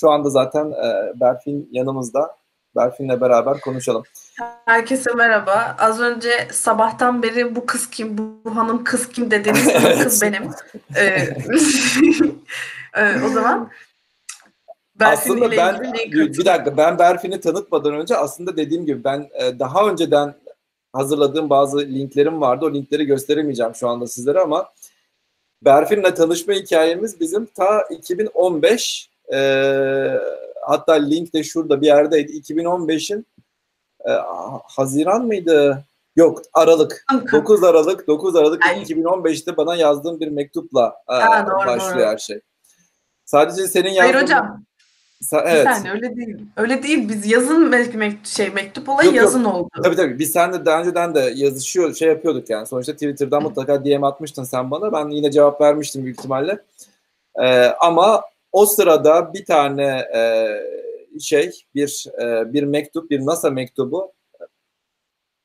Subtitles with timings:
[0.00, 2.36] Şu anda zaten e, Berfin yanımızda.
[2.76, 4.02] Berfin'le beraber konuşalım.
[4.64, 5.76] Herkese merhaba.
[5.78, 10.02] Az önce sabahtan beri bu kız kim, bu hanım kız kim dediğiniz evet.
[10.02, 10.42] kız benim.
[10.96, 11.04] Ee,
[12.96, 13.70] e, o zaman
[15.00, 15.80] Berfin aslında ben
[16.12, 20.34] bir dakika ben Berfin'i tanıtmadan önce aslında dediğim gibi ben e, daha önceden
[20.92, 22.64] hazırladığım bazı linklerim vardı.
[22.64, 24.68] O linkleri gösteremeyeceğim şu anda sizlere ama
[25.64, 29.38] Berfin'le tanışma hikayemiz bizim ta 2015 e,
[30.62, 32.32] hatta link de şurada bir yerdeydi.
[32.32, 33.26] 2015'in
[34.08, 34.10] e,
[34.64, 35.84] Haziran mıydı?
[36.16, 37.04] Yok Aralık.
[37.32, 38.82] 9 Aralık 9 Aralık Ay.
[38.82, 42.06] 2015'te bana yazdığın bir mektupla e, ha, doğru, başlıyor doğru.
[42.06, 42.40] her şey.
[43.24, 44.12] Sadece senin yazdığın...
[44.12, 44.64] Hayır hocam
[45.32, 45.66] Evet.
[45.66, 46.36] Bir saniye öyle değil.
[46.56, 47.08] Öyle değil.
[47.08, 49.54] Biz yazın mektup, şey mektup olayı yok, yazın yok.
[49.54, 49.68] oldu.
[49.82, 50.18] Tabii tabii.
[50.18, 52.66] Biz seninle daha önceden de yazışıyor, şey yapıyorduk yani.
[52.66, 54.92] Sonuçta Twitter'dan mutlaka DM atmıştın sen bana.
[54.92, 56.58] Ben yine cevap vermiştim büyük ihtimalle.
[57.42, 64.12] Ee, ama o sırada bir tane e, şey, bir e, bir mektup, bir NASA mektubu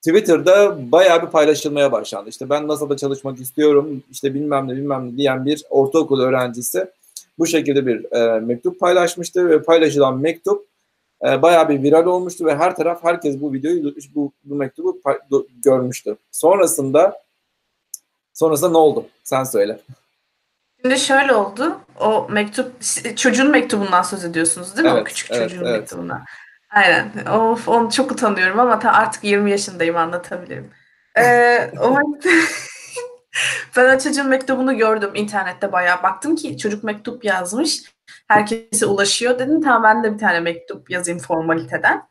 [0.07, 2.29] Twitter'da bayağı bir paylaşılmaya başlandı.
[2.29, 6.87] İşte ben NASA'da çalışmak istiyorum, işte bilmem ne bilmem ne diyen bir ortaokul öğrencisi
[7.39, 10.67] bu şekilde bir e, mektup paylaşmıştı ve paylaşılan mektup
[11.25, 15.01] e, bayağı bir viral olmuştu ve her taraf herkes bu videoyu bu, bu mektubu
[15.63, 16.17] görmüştü.
[16.31, 17.21] Sonrasında
[18.33, 19.05] sonrasında ne oldu?
[19.23, 19.79] Sen söyle.
[20.85, 21.79] Şimdi şöyle oldu.
[21.99, 22.75] O mektup
[23.15, 24.91] çocuğun mektubundan söz ediyorsunuz değil mi?
[24.93, 25.79] Evet, o küçük evet, çocuğun evet.
[25.79, 26.25] mektubundan.
[26.69, 27.25] Aynen.
[27.25, 30.71] Of, onu çok utanıyorum ama artık 20 yaşındayım anlatabilirim.
[31.17, 31.97] Ee, o
[33.77, 36.03] ben o çocuğun mektubunu gördüm internette bayağı.
[36.03, 37.81] Baktım ki çocuk mektup yazmış.
[38.27, 39.39] Herkese ulaşıyor.
[39.39, 42.07] Dedim tamam ben de bir tane mektup yazayım formaliteden.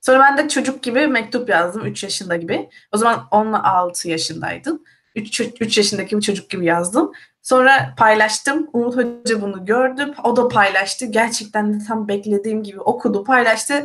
[0.00, 1.86] Sonra ben de çocuk gibi mektup yazdım.
[1.86, 2.68] 3 yaşında gibi.
[2.92, 4.82] O zaman 16 yaşındaydım.
[5.14, 7.12] 3, 3 yaşındaki bir çocuk gibi yazdım.
[7.44, 8.68] Sonra paylaştım.
[8.72, 10.14] Umut Hoca bunu gördü.
[10.24, 11.06] O da paylaştı.
[11.06, 13.84] Gerçekten de tam beklediğim gibi okudu, paylaştı.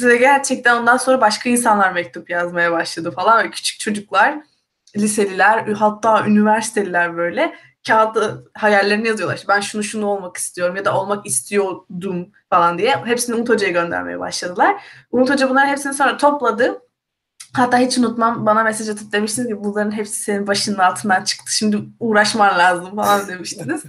[0.00, 3.44] Gerçekten ondan sonra başka insanlar mektup yazmaya başladı falan.
[3.44, 4.38] Ve küçük çocuklar
[4.96, 7.54] liseliler hatta üniversiteliler böyle
[7.86, 9.36] kağıda hayallerini yazıyorlar.
[9.36, 12.96] İşte ben şunu şunu olmak istiyorum ya da olmak istiyordum falan diye.
[13.04, 14.82] Hepsini Umut Hoca'ya göndermeye başladılar.
[15.12, 16.82] Umut Hoca bunların hepsini sonra topladı.
[17.52, 21.56] Hatta hiç unutmam bana mesaj atıp demiştiniz ki bunların hepsi senin başının altından çıktı.
[21.56, 23.82] Şimdi uğraşman lazım falan demiştiniz.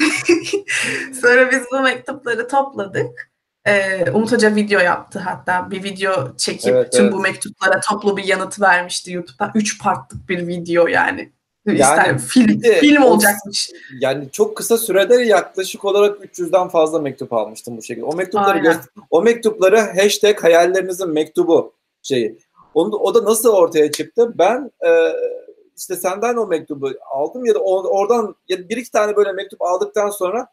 [1.22, 3.30] sonra biz bu mektupları topladık.
[3.66, 7.12] Ee, Umut Hoca video yaptı hatta bir video çekip evet, tüm evet.
[7.12, 9.52] bu mektuplara toplu bir yanıt vermişti YouTube'da.
[9.54, 11.32] Üç partlık bir video yani.
[11.66, 13.70] Yani İster, film, de, film olacakmış.
[14.00, 18.04] yani çok kısa sürede yaklaşık olarak 300'den fazla mektup almıştım bu şekilde.
[18.04, 22.38] O mektupları göster- o mektupları hashtag hayallerinizin mektubu şeyi.
[22.74, 24.32] Onu, o da nasıl ortaya çıktı?
[24.38, 24.90] Ben e,
[25.76, 30.10] işte senden o mektubu aldım ya da oradan ya bir iki tane böyle mektup aldıktan
[30.10, 30.48] sonra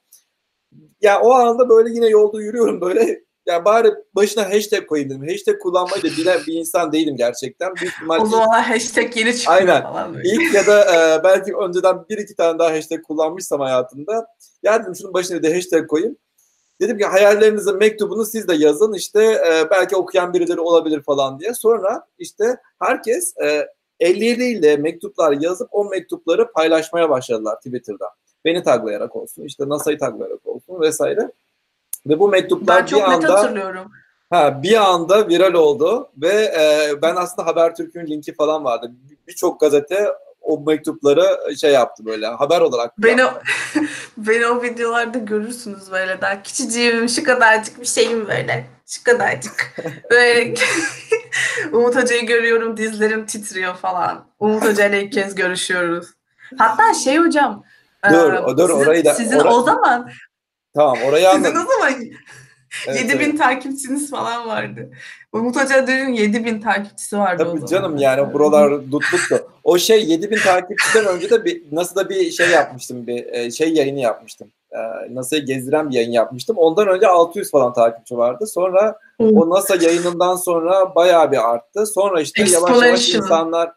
[1.02, 5.28] ya o anda böyle yine yolda yürüyorum böyle ya bari başına hashtag koyayım dedim.
[5.28, 7.76] Hashtag kullanmayı da bilen bir insan değilim gerçekten.
[7.76, 8.22] Büyük ihtimalle...
[8.22, 9.84] O zaman hashtag yeni çıkıyor Aynen.
[9.84, 10.30] falan böyle.
[10.30, 14.28] İlk ya da e, belki önceden bir iki tane daha hashtag kullanmışsam hayatımda.
[14.64, 16.18] Ya dedim şunun başına da hashtag koyayım.
[16.82, 21.54] Dedim ki hayallerinizin mektubunu siz de yazın işte e, belki okuyan birileri olabilir falan diye.
[21.54, 23.68] Sonra işte herkes e,
[24.00, 28.10] elleriyle mektuplar yazıp o mektupları paylaşmaya başladılar Twitter'da.
[28.46, 31.32] Beni taglayarak olsun, işte NASA'yı taglayarak olsun vesaire.
[32.08, 33.92] Ve bu mektuplar ben çok bir anda hatırlıyorum.
[34.30, 38.92] Ha, bir anda viral oldu ve e, ben aslında Habertürk'ün linki falan vardı.
[39.28, 40.08] Birçok gazete
[40.42, 42.98] o mektupları şey yaptı böyle haber olarak.
[42.98, 43.22] Beni,
[44.18, 49.76] beni o videolarda görürsünüz böyle daha küçücüğüm şu kadarcık bir şeyim böyle şu kadarcık.
[50.12, 50.54] Böyle
[51.72, 54.26] Umut Hoca'yı görüyorum dizlerim titriyor falan.
[54.40, 56.08] Umut Hoca ile ilk kez görüşüyoruz.
[56.58, 57.64] Hatta şey hocam
[58.10, 59.14] Dur, ee, dur sizin, orayı da.
[59.14, 59.54] Sizin ora...
[59.54, 60.10] o zaman
[60.76, 61.46] Tamam orayı anladım.
[61.46, 61.94] Sizin o zaman
[62.88, 63.38] evet, 7000 evet.
[63.38, 64.92] takipçiniz falan vardı.
[65.32, 69.51] Umut Hoca dün 7000 takipçisi vardı Tabii o canım yani buralar dutluktu.
[69.64, 73.08] O şey 7000 takipçiden önce de bir, nasıl da bir şey yapmıştım.
[73.08, 74.52] Bir e, şey yayını yapmıştım.
[74.72, 74.78] E,
[75.16, 76.58] NASA'yı gezdiren bir yayın yapmıştım.
[76.58, 78.48] Ondan önce 600 falan takipçi vardı.
[78.48, 81.86] Sonra o NASA yayınından sonra bayağı bir arttı.
[81.86, 83.72] Sonra işte yavaş yavaş insanlar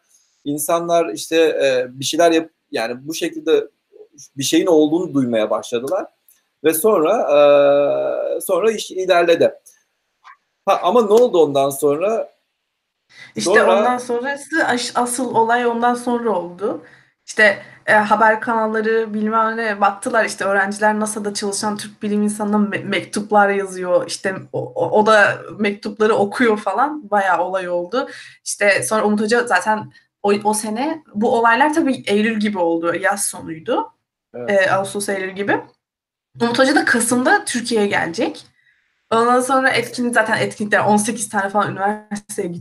[0.44, 3.68] insanlar işte e, bir şeyler yap yani bu şekilde
[4.36, 6.06] bir şeyin olduğunu duymaya başladılar.
[6.64, 7.16] Ve sonra
[8.40, 9.54] sonra iş ilerledi.
[10.66, 12.33] Ha, ama ne oldu ondan sonra?
[13.36, 13.78] İşte sonra...
[13.78, 16.84] ondan sonrası asıl olay ondan sonra oldu.
[17.26, 22.84] İşte e, haber kanalları bilmem ne baktılar işte öğrenciler NASA'da çalışan Türk bilim insanına me-
[22.84, 24.06] mektuplar yazıyor.
[24.06, 27.10] İşte o, o da mektupları okuyor falan.
[27.10, 28.08] Bayağı olay oldu.
[28.44, 32.94] İşte sonra Umut Hoca zaten o, o sene bu olaylar tabii Eylül gibi oldu.
[32.94, 33.92] Yaz sonuydu.
[34.34, 34.50] Evet.
[34.50, 35.60] E, Ağustos Eylül gibi.
[36.40, 38.46] Umut Hoca da Kasım'da Türkiye'ye gelecek.
[39.10, 42.52] Ondan sonra etkinlik zaten etkinlikler 18 tane falan üniversiteye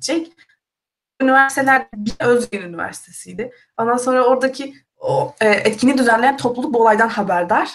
[0.00, 0.32] gidecek.
[1.22, 3.52] Üniversiteler bir Özgen Üniversitesi'ydi.
[3.78, 7.68] Ondan sonra oradaki o e, etkinliği düzenleyen topluluk bu olaydan haberdar.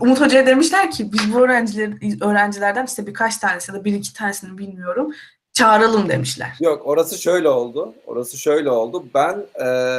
[0.00, 4.14] Umut Hoca'ya demişler ki biz bu öğrenciler, öğrencilerden işte birkaç tanesi ya da bir iki
[4.14, 5.14] tanesini bilmiyorum
[5.52, 6.56] çağıralım demişler.
[6.60, 7.94] Yok orası şöyle oldu.
[8.06, 9.04] Orası şöyle oldu.
[9.14, 9.98] Ben e,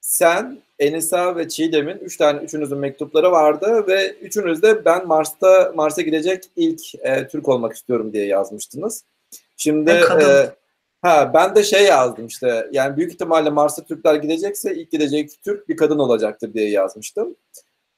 [0.00, 6.02] sen, Enisa ve Çiğdem'in üç tane üçünüzün mektupları vardı ve üçünüz de ben Mars'ta Mars'a
[6.02, 9.04] gidecek ilk e, Türk olmak istiyorum diye yazmıştınız.
[9.56, 10.50] Şimdi e,
[11.02, 15.68] ha ben de şey yazdım işte yani büyük ihtimalle Mars'a Türkler gidecekse ilk gidecek Türk
[15.68, 17.36] bir kadın olacaktır diye yazmıştım.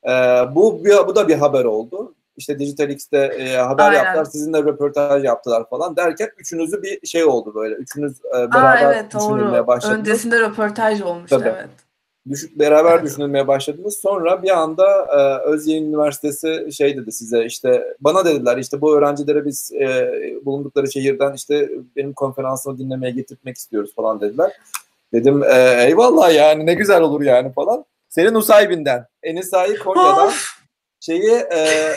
[0.05, 0.11] E,
[0.55, 2.15] bu bu da bir haber oldu.
[2.37, 4.05] İşte Digital X'te e, haber Aynen.
[4.05, 7.75] yaptılar, sizinle röportaj yaptılar falan derken üçünüzü bir şey oldu böyle.
[7.75, 9.67] Üçünüz e, beraber Aa, evet, düşünülmeye doğru.
[9.67, 10.01] başladınız.
[10.01, 11.49] Öncesinde röportaj olmuş Tabii.
[11.49, 11.69] evet.
[12.29, 13.05] Düş, beraber evet.
[13.05, 13.95] düşünülmeye başladınız.
[13.95, 19.45] Sonra bir anda e, Özyeğin Üniversitesi şey dedi size işte bana dediler işte bu öğrencilere
[19.45, 20.11] biz e,
[20.45, 24.53] bulundukları şehirden işte benim konferansımı dinlemeye getirmek istiyoruz falan dediler.
[25.13, 27.85] Dedim e, eyvallah yani ne güzel olur yani falan.
[28.09, 30.33] Senin Nusaybin'den, Enisa'yı Konya'dan,
[31.01, 31.93] şeyi e,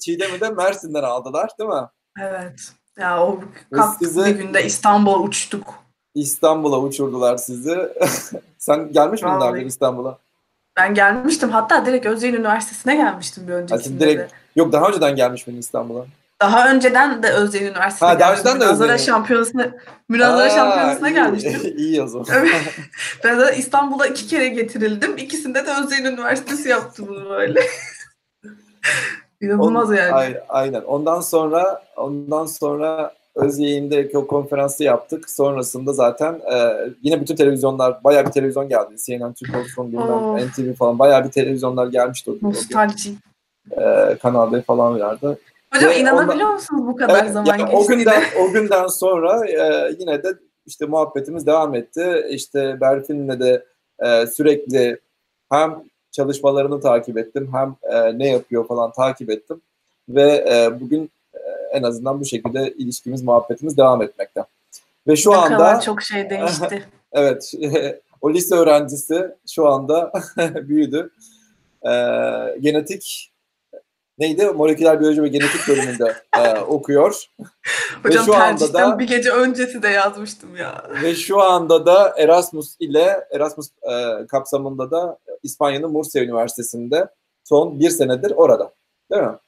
[0.00, 1.88] Çiğdem'i de Mersin'den aldılar değil mi?
[2.20, 2.72] Evet.
[2.98, 3.40] Ya o
[3.74, 5.74] kalk sizi, bir günde İstanbul'a uçtuk.
[6.20, 7.78] İstanbul'a uçurdular sizi.
[8.58, 10.18] Sen gelmiş miydin daha İstanbul'a?
[10.76, 11.50] Ben gelmiştim.
[11.50, 16.06] Hatta direkt Özyeğin Üniversitesi'ne gelmiştim bir öncekinde direkt, Yok daha önceden gelmiş miydin İstanbul'a?
[16.42, 19.70] Daha önceden de Özyeğin Üniversitesi'ne ha, daha önceden de Münazara şampiyonasına,
[20.08, 21.60] Münazara şampiyonasına gelmiştim.
[21.76, 22.26] İyi o zaman.
[23.24, 25.16] ben de İstanbul'a iki kere getirildim.
[25.16, 27.60] İkisinde de Özyeğin Üniversitesi yaptım bunu böyle.
[29.40, 30.36] İnanılmaz On, yani.
[30.48, 30.82] Aynen.
[30.82, 35.30] Ondan sonra ondan sonra Özyeğin'de o konferansı yaptık.
[35.30, 38.94] Sonrasında zaten e, yine bütün televizyonlar, bayağı bir televizyon geldi.
[39.06, 40.48] CNN, Türk olsun, bilmem.
[40.48, 42.30] NTV falan bayağı bir televizyonlar gelmişti.
[42.30, 43.10] O, Nostalji.
[43.70, 45.38] E, Kanal falan vardı.
[45.74, 47.84] Hocam Ve inanabiliyor ondan, musunuz bu kadar evet, zaman yani geçtiğine?
[47.84, 50.34] O günden, o günden sonra e, yine de
[50.66, 52.26] işte muhabbetimiz devam etti.
[52.30, 53.64] İşte Berfin'le de
[54.00, 55.00] e, sürekli
[55.50, 59.60] hem çalışmalarını takip ettim hem e, ne yapıyor falan takip ettim.
[60.08, 61.10] Ve e, bugün
[61.72, 64.44] en azından bu şekilde ilişkimiz, muhabbetimiz devam etmekte.
[65.06, 65.80] Ve şu ne anda...
[65.80, 66.88] Çok şey değişti.
[67.12, 67.52] evet,
[68.20, 70.12] o lise öğrencisi şu anda
[70.54, 71.10] büyüdü.
[71.82, 71.90] E,
[72.60, 73.32] genetik
[74.18, 74.46] neydi?
[74.46, 77.24] Moleküler biyoloji ve genetik bölümünde e, okuyor.
[78.02, 80.84] Hocam ve şu anda da bir gece öncesi de yazmıştım ya.
[81.02, 87.08] Ve şu anda da Erasmus ile Erasmus e, kapsamında da İspanya'nın Murcia Üniversitesi'nde
[87.44, 88.72] son bir senedir orada.
[89.10, 89.38] Değil mi?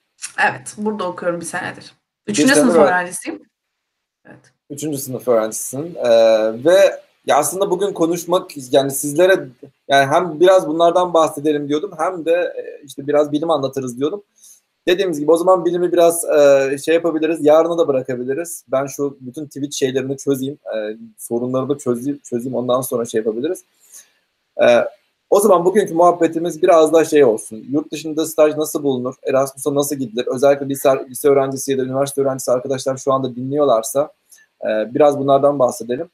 [0.51, 0.75] Evet.
[0.77, 2.00] Burada okuyorum bir senedir.
[2.31, 3.43] Üçüncü sınıf öğrencisiyim.
[4.27, 4.53] Evet.
[4.71, 5.95] Üçüncü sınıf öğrencisin.
[5.95, 6.11] Ee,
[6.65, 9.49] ve ya aslında bugün konuşmak yani sizlere
[9.89, 14.23] yani hem biraz bunlardan bahsedelim diyordum hem de e, işte biraz bilim anlatırız diyordum.
[14.89, 17.45] Dediğimiz gibi o zaman bilimi biraz e, şey yapabiliriz.
[17.45, 18.65] Yarına da bırakabiliriz.
[18.69, 20.59] Ben şu bütün tweet şeylerini çözeyim.
[20.75, 22.55] E, sorunları da çözeyim, çözeyim.
[22.55, 23.65] Ondan sonra şey yapabiliriz.
[24.63, 24.67] E,
[25.31, 27.65] o zaman bugünkü muhabbetimiz biraz daha şey olsun.
[27.71, 29.15] Yurt dışında staj nasıl bulunur?
[29.23, 30.27] Erasmus'a nasıl gidilir?
[30.27, 34.13] Özellikle lise, lise öğrencisi ya da üniversite öğrencisi arkadaşlar şu anda dinliyorlarsa
[34.65, 36.09] e, biraz bunlardan bahsedelim.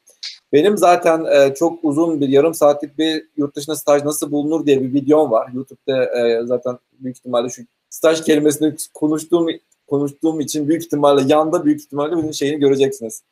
[0.52, 4.80] Benim zaten e, çok uzun bir yarım saatlik bir yurt dışında staj nasıl bulunur diye
[4.82, 5.50] bir videom var.
[5.54, 9.46] YouTube'da e, zaten büyük ihtimalle şu staj kelimesini konuştuğum
[9.86, 13.22] konuştuğum için büyük ihtimalle yanda büyük ihtimalle bunun şeyini göreceksiniz.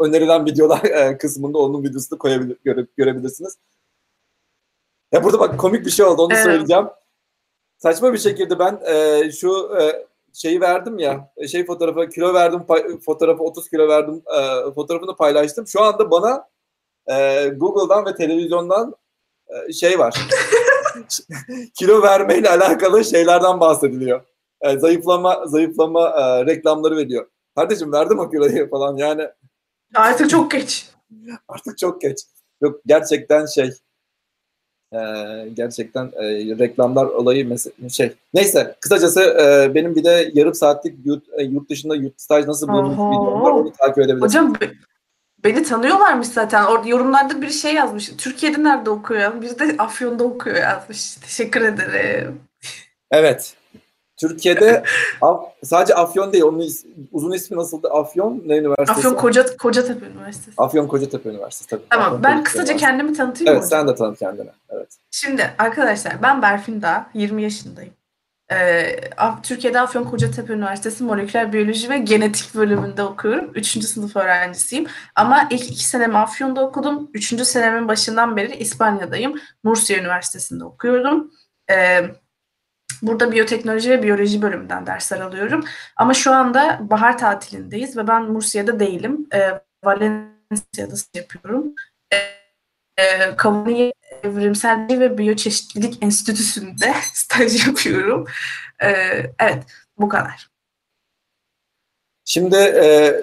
[0.00, 3.58] Önerilen videolar e, kısmında onun videosunu koyabilir, göre, görebilirsiniz.
[5.14, 6.44] Ya burada bak komik bir şey oldu onu evet.
[6.44, 6.86] söyleyeceğim.
[7.78, 12.62] Saçma bir şekilde ben e, şu e, şeyi verdim ya şey fotoğrafı kilo verdim
[13.04, 15.66] fotoğrafı 30 kilo verdim e, fotoğrafını paylaştım.
[15.66, 16.48] Şu anda bana
[17.06, 18.94] e, Google'dan ve televizyondan
[19.48, 20.14] e, şey var.
[21.78, 24.24] kilo vermeyle alakalı şeylerden bahsediliyor.
[24.60, 27.26] E, zayıflama zayıflama e, reklamları veriyor.
[27.56, 29.28] Kardeşim verdim o kiloyu falan yani.
[29.94, 30.90] Artık çok geç.
[31.48, 32.18] Artık çok geç.
[32.60, 33.70] Yok gerçekten şey
[34.94, 36.24] e, gerçekten e,
[36.58, 38.12] reklamlar olayı mes- şey.
[38.34, 42.68] Neyse kısacası e, benim bir de yarım saatlik yurt, e, yurt dışında yurt staj nasıl
[42.68, 44.34] bulunur videom var onu takip edebilirsiniz.
[44.34, 44.54] Hocam
[45.44, 46.64] Beni tanıyorlarmış zaten.
[46.64, 48.10] Orada yorumlarda bir şey yazmış.
[48.18, 49.42] Türkiye'de nerede okuyor?
[49.42, 51.14] Bir de Afyon'da okuyor yazmış.
[51.14, 52.40] Teşekkür ederim.
[53.10, 53.54] Evet.
[54.28, 54.82] Türkiye'de
[55.22, 56.44] Af, sadece Afyon değil.
[56.44, 57.88] Onun is, uzun ismi nasıldı?
[57.88, 58.92] Afyon ne üniversitesi?
[58.92, 60.54] Afyon Koca, Kocatepe Üniversitesi.
[60.56, 61.82] Afyon Kocatepe Üniversitesi tabii.
[61.90, 62.06] Tamam.
[62.06, 63.68] Afyon ben kısaca kendimi tanıtayım Evet, mı?
[63.68, 64.50] sen de tanıt kendini.
[64.70, 64.96] Evet.
[65.10, 67.92] Şimdi arkadaşlar ben Berfin Dağ, 20 yaşındayım.
[68.52, 69.00] Ee,
[69.42, 73.50] Türkiye'de Afyon Kocatepe Üniversitesi Moleküler Biyoloji ve Genetik bölümünde okuyorum.
[73.54, 74.86] Üçüncü sınıf öğrencisiyim.
[75.14, 77.10] Ama ilk iki senemi Afyon'da okudum.
[77.14, 79.40] Üçüncü senemin başından beri İspanya'dayım.
[79.62, 81.30] Murcia Üniversitesi'nde okuyorum.
[81.70, 82.00] Ee,
[83.02, 85.64] Burada biyoteknoloji ve biyoloji bölümünden dersler alıyorum.
[85.96, 89.26] Ama şu anda bahar tatilindeyiz ve ben Mursia'da değilim.
[89.34, 91.74] E, Valencia'da yapıyorum.
[92.12, 92.16] E,
[93.02, 98.26] e, Kavani Evrimsel ve Biyoçeşitlilik Enstitüsü'nde staj yapıyorum.
[98.82, 98.88] E,
[99.38, 99.64] evet,
[99.98, 100.50] bu kadar.
[102.24, 103.14] Şimdi e,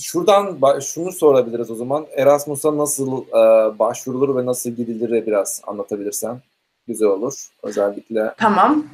[0.00, 2.06] şuradan şunu sorabiliriz o zaman.
[2.16, 6.40] Erasmus'a nasıl e, başvurulur ve nasıl gidilir biraz anlatabilirsen
[6.86, 8.34] güzel olur özellikle.
[8.36, 8.86] Tamam.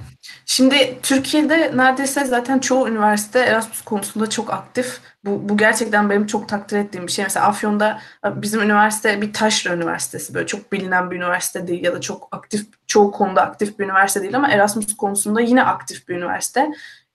[0.46, 5.00] Şimdi Türkiye'de neredeyse zaten çoğu üniversite Erasmus konusunda çok aktif.
[5.24, 7.24] Bu, bu gerçekten benim çok takdir ettiğim bir şey.
[7.24, 10.34] Mesela Afyon'da bizim üniversite bir taşra üniversitesi.
[10.34, 14.22] Böyle çok bilinen bir üniversite değil ya da çok aktif, çoğu konuda aktif bir üniversite
[14.22, 16.70] değil ama Erasmus konusunda yine aktif bir üniversite.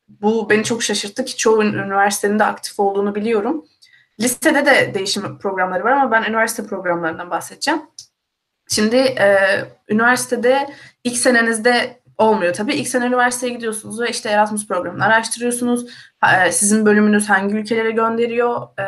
[0.08, 3.65] Bu beni çok şaşırttı ki çoğu üniversitenin de aktif olduğunu biliyorum.
[4.20, 7.82] Listede de değişim programları var ama ben üniversite programlarından bahsedeceğim.
[8.70, 9.27] Şimdi e,
[9.94, 10.70] üniversitede
[11.04, 12.74] ilk senenizde olmuyor tabii.
[12.74, 15.86] İlk sene üniversiteye gidiyorsunuz ve işte Erasmus programını araştırıyorsunuz.
[16.46, 18.84] E, sizin bölümünüz hangi ülkelere gönderiyor e,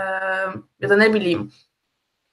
[0.81, 1.51] ya da ne bileyim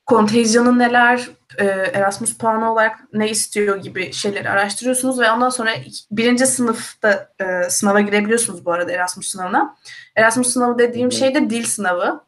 [0.07, 1.64] kontenjanı neler, e,
[1.95, 5.71] Erasmus puanı olarak ne istiyor gibi şeyleri araştırıyorsunuz ve ondan sonra
[6.11, 7.33] birinci sınıfta
[7.69, 9.76] sınava girebiliyorsunuz bu arada Erasmus sınavına.
[10.17, 12.25] Erasmus sınavı dediğim şey de dil sınavı.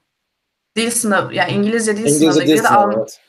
[0.76, 2.46] Dil sınavı yani İngilizce dil İngilizce sınavı.
[2.46, 3.20] Dil sınavı evet.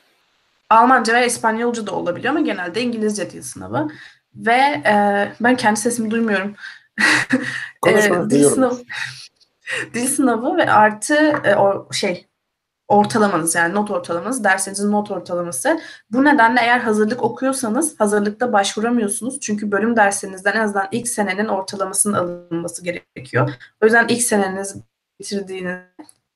[0.69, 3.87] Almanca ve İspanyolca da olabiliyor ama genelde İngilizce dil sınavı.
[4.35, 6.55] Ve e, ben kendi sesimi duymuyorum.
[7.87, 8.81] e, dil sınavı,
[9.93, 12.27] dil sınavı ve artı e, o şey
[12.87, 15.81] ortalamanız yani not ortalamanız, dersinizin not ortalaması.
[16.11, 19.39] Bu nedenle eğer hazırlık okuyorsanız hazırlıkta başvuramıyorsunuz.
[19.39, 23.53] Çünkü bölüm dersinizden en azından ilk senenin ortalamasının alınması gerekiyor.
[23.81, 24.75] O yüzden ilk seneniz
[25.19, 25.79] bitirdiğiniz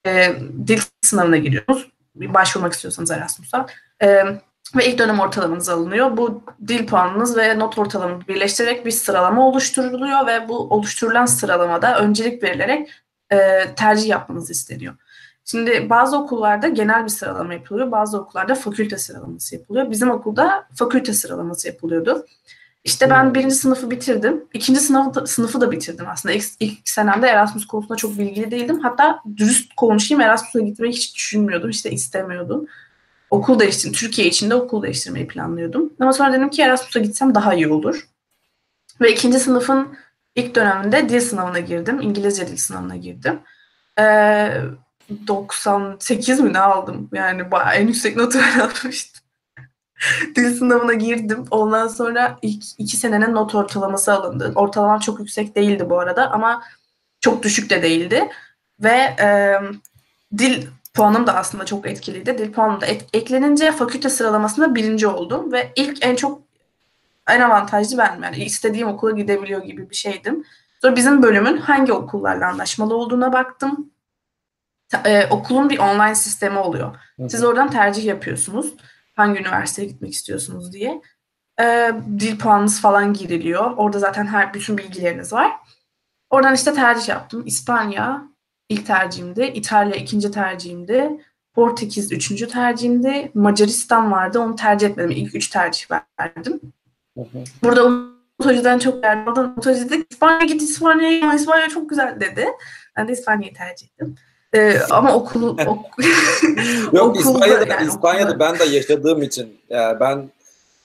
[0.06, 0.36] e,
[0.68, 1.92] dil sınavına giriyorsunuz.
[2.16, 3.66] Başvurmak istiyorsanız Erasmus'a.
[4.04, 4.24] E,
[4.76, 6.18] ve ilk dönem ortalamanız alınıyor.
[6.18, 12.44] Bu dil puanınız ve not ortalamanızı birleştirerek bir sıralama oluşturuluyor ve bu oluşturulan sıralamada öncelik
[12.44, 12.90] verilerek
[13.32, 13.38] e,
[13.76, 14.96] tercih yapmanız isteniyor.
[15.46, 19.92] Şimdi bazı okullarda genel bir sıralama yapılıyor, bazı okullarda fakülte sıralaması yapılıyor.
[19.92, 22.26] Bizim okulda fakülte sıralaması yapılıyordu.
[22.84, 23.34] İşte ben hmm.
[23.34, 24.46] birinci sınıfı bitirdim.
[24.54, 26.36] İkinci sınıfı, sınıfı da bitirdim aslında.
[26.36, 28.80] İlk, ilk senemde Erasmus konusunda çok bilgili değildim.
[28.80, 31.72] Hatta dürüst konuşayım Erasmus'a gitmeyi hiç düşünmüyordum.
[31.72, 32.68] De istemiyordum.
[33.30, 33.94] Okul değiştirdim.
[33.94, 35.94] Türkiye içinde okul değiştirmeyi planlıyordum.
[36.00, 38.08] Ama sonra dedim ki Erasmus'a gitsem daha iyi olur.
[39.02, 39.98] Ve ikinci sınıfın
[40.36, 42.02] ilk döneminde dil sınavına girdim.
[42.02, 43.40] İngilizce dil sınavına girdim.
[44.00, 44.62] Ee,
[45.28, 47.10] 98 mi ne aldım?
[47.14, 49.24] Yani bayağı en yüksek notu almıştım.
[50.36, 51.46] Dil sınavına girdim.
[51.52, 54.52] Ondan sonra ilk iki senenin not ortalaması alındı.
[54.56, 56.64] Ortalamam çok yüksek değildi bu arada ama
[57.22, 58.30] çok düşük de değildi.
[58.80, 59.60] Ve e,
[60.38, 62.38] dil puanım da aslında çok etkiliydi.
[62.38, 65.52] Dil puanım da et, eklenince fakülte sıralamasında birinci oldum.
[65.52, 66.42] Ve ilk en çok
[67.28, 70.46] en avantajlı ben yani istediğim okula gidebiliyor gibi bir şeydim.
[70.82, 73.92] Sonra bizim bölümün hangi okullarla anlaşmalı olduğuna baktım
[75.06, 76.96] e, okulun bir online sistemi oluyor.
[77.30, 78.74] Siz oradan tercih yapıyorsunuz.
[79.16, 81.02] Hangi üniversiteye gitmek istiyorsunuz diye.
[81.62, 83.74] E, dil puanınız falan giriliyor.
[83.78, 85.52] Orada zaten her bütün bilgileriniz var.
[86.30, 87.44] Oradan işte tercih yaptım.
[87.46, 88.24] İspanya
[88.70, 89.44] ilk tercihimdi.
[89.44, 91.10] İtalya ikinci tercihimdi.
[91.54, 93.32] Portekiz üçüncü tercihimdi.
[93.34, 94.40] Macaristan vardı.
[94.40, 95.12] Onu tercih etmedim.
[95.12, 96.62] İlk üç tercih verdim.
[97.64, 99.46] Burada Umut Hoca'dan çok yardım aldım.
[99.46, 101.34] Umut Hoca dedi İspanya git İspanya'ya.
[101.34, 102.48] İspanya çok güzel dedi.
[102.98, 104.16] Ben de İspanya'yı tercih ettim.
[104.54, 105.86] Ee, ama okulu ok
[106.94, 108.40] Yok İspanya'da, yani, İspanya'da okulda.
[108.40, 110.30] ben de yaşadığım için yani ben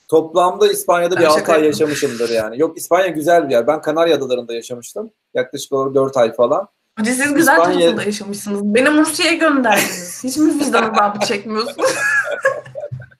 [0.07, 2.59] toplamda İspanya'da bir 6 ay yaşamışımdır yani.
[2.59, 3.67] Yok İspanya güzel bir yer.
[3.67, 5.11] Ben Kanarya Adaları'nda yaşamıştım.
[5.33, 6.67] Yaklaşık olarak 4 ay falan.
[6.95, 7.79] Hadi siz güzel İspanya...
[7.79, 8.63] tarafında yaşamışsınız.
[8.63, 10.23] Beni Mursia'ya gönderdiniz.
[10.23, 11.89] Hiç mi vicdan azabı çekmiyorsunuz?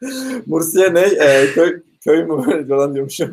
[0.46, 1.02] Mursiye ne?
[1.02, 3.32] Ee, köy, köy mü falan diyormuşum.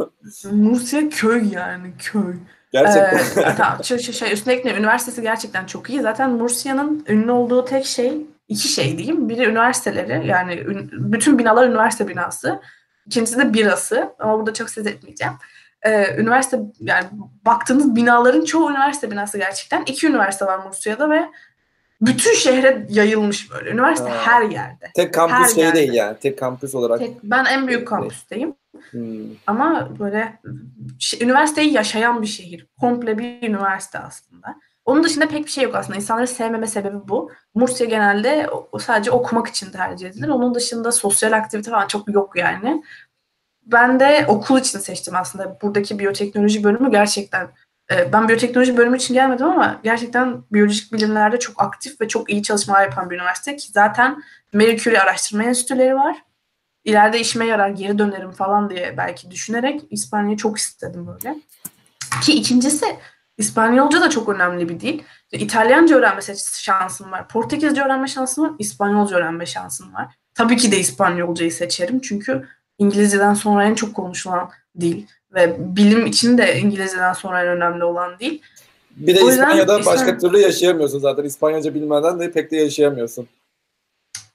[0.50, 2.34] Mursiye köy yani köy.
[2.72, 3.42] Gerçekten.
[3.42, 3.84] Ee, tamam.
[3.84, 6.00] Şey, şey, üstüne ekle, üniversitesi gerçekten çok iyi.
[6.00, 9.28] Zaten Mursia'nın ünlü olduğu tek şey, iki şey diyeyim.
[9.28, 12.60] Biri üniversiteleri, yani bütün binalar üniversite binası.
[13.06, 14.14] İkincisi de birası.
[14.18, 15.32] Ama burada çok söz etmeyeceğim.
[15.82, 17.04] Ee, üniversite, yani
[17.46, 19.82] baktığınız binaların çoğu üniversite binası gerçekten.
[19.86, 21.28] İki üniversite var Mursia'da ve
[22.00, 23.70] bütün şehre yayılmış böyle.
[23.70, 24.26] Üniversite ha.
[24.26, 24.90] her yerde.
[24.94, 25.78] Tek kampüs her şey yerde.
[25.78, 26.16] değil yani.
[26.18, 26.98] Tek kampüs olarak.
[26.98, 28.54] Tek, ben en büyük kampüsteyim.
[28.90, 29.02] Hmm.
[29.46, 30.38] Ama böyle
[30.98, 32.66] şey, üniversiteyi yaşayan bir şehir.
[32.80, 34.54] Komple bir üniversite aslında.
[34.84, 35.96] Onun dışında pek bir şey yok aslında.
[35.96, 37.30] İnsanları sevmeme sebebi bu.
[37.54, 40.28] Mursiya genelde sadece okumak için tercih edilir.
[40.28, 42.82] Onun dışında sosyal aktivite falan çok yok yani.
[43.66, 45.58] Ben de okul için seçtim aslında.
[45.62, 47.48] Buradaki biyoteknoloji bölümü gerçekten
[47.92, 52.42] e, ben biyoteknoloji bölümü için gelmedim ama gerçekten biyolojik bilimlerde çok aktif ve çok iyi
[52.42, 56.16] çalışmalar yapan bir üniversite ki zaten Curie araştırma enstitüleri var
[56.84, 61.36] ileride işime yarar geri dönerim falan diye belki düşünerek İspanya'yı çok istedim böyle.
[62.22, 62.86] Ki ikincisi
[63.38, 65.02] İspanyolca da çok önemli bir dil.
[65.32, 66.20] İtalyanca öğrenme
[66.58, 67.28] şansın var.
[67.28, 68.52] Portekizce öğrenme şansın var.
[68.58, 70.14] İspanyolca öğrenme şansın var.
[70.34, 72.00] Tabii ki de İspanyolcayı seçerim.
[72.00, 72.48] Çünkü
[72.78, 74.50] İngilizceden sonra en çok konuşulan
[74.80, 78.38] dil ve bilim için de İngilizceden sonra en önemli olan dil.
[78.96, 79.98] Bir de o İspanya'da İspanya...
[79.98, 81.24] başka türlü yaşayamıyorsun zaten.
[81.24, 83.28] İspanyolca bilmeden de pek de yaşayamıyorsun.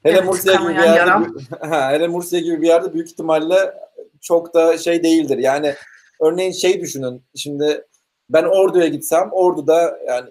[0.03, 1.27] Hele evet, Mursiya gibi bir yerde
[1.69, 3.73] hele Mursiya gibi bir yerde büyük ihtimalle
[4.21, 5.37] çok da şey değildir.
[5.37, 5.75] Yani
[6.21, 7.23] örneğin şey düşünün.
[7.35, 7.85] Şimdi
[8.29, 10.29] ben Ordu'ya gitsem Ordu'da yani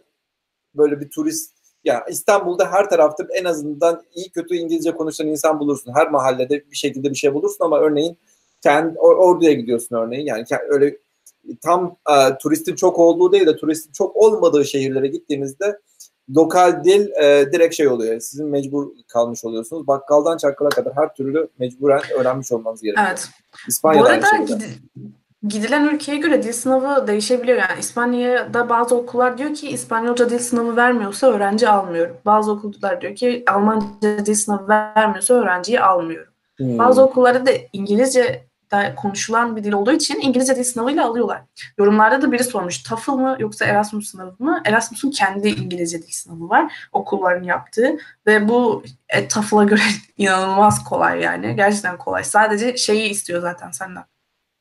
[0.75, 1.56] böyle bir turist
[1.87, 5.95] yani İstanbul'da her tarafta en azından iyi kötü İngilizce konuşan insan bulursun.
[5.95, 8.19] Her mahallede bir şekilde bir şey bulursun ama örneğin
[8.63, 10.27] kendi Ordu'ya gidiyorsun örneğin.
[10.27, 10.97] Yani öyle
[11.63, 15.79] tam e, turistin çok olduğu değil de turistin çok olmadığı şehirlere gittiğinizde
[16.37, 18.21] lokal dil e, direkt şey oluyor.
[18.21, 19.87] Sizin mecbur kalmış oluyorsunuz.
[19.87, 23.07] Bakkaldan çakkala kadar her türlü mecburen öğrenmiş olmanız gerekiyor.
[23.09, 23.29] Evet.
[23.69, 24.27] İspanya'da Bu arada
[25.49, 27.59] gidilen ülkeye göre dil sınavı değişebiliyor.
[27.59, 32.17] Yani İspanya'da bazı okullar diyor ki İspanyolca dil sınavı vermiyorsa öğrenci almıyorum.
[32.25, 36.33] Bazı okullar diyor ki Almanca dil sınavı vermiyorsa öğrenciyi almıyorum.
[36.57, 36.79] Hmm.
[36.79, 41.43] Bazı okullarda da İngilizce da konuşulan bir dil olduğu için İngilizce dil sınavıyla alıyorlar.
[41.79, 44.63] Yorumlarda da biri sormuş TOEFL mı yoksa Erasmus sınavı mı?
[44.65, 49.81] Erasmus'un kendi İngilizce dil sınavı var okulların yaptığı ve bu e, TOEFL'a göre
[50.17, 51.57] inanılmaz kolay yani.
[51.57, 52.25] Gerçekten kolay.
[52.25, 54.05] Sadece şeyi istiyor zaten senden.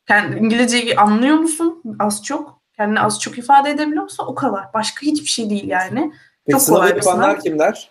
[0.08, 1.84] Kendi İngilizceyi anlıyor musun?
[2.00, 2.60] Az çok.
[2.78, 4.26] Kendini az çok ifade edebiliyor musun?
[4.28, 4.74] O kadar.
[4.74, 6.14] Başka hiçbir şey değil yani.
[6.46, 7.90] Peki Çok kolay yapanlar kimler?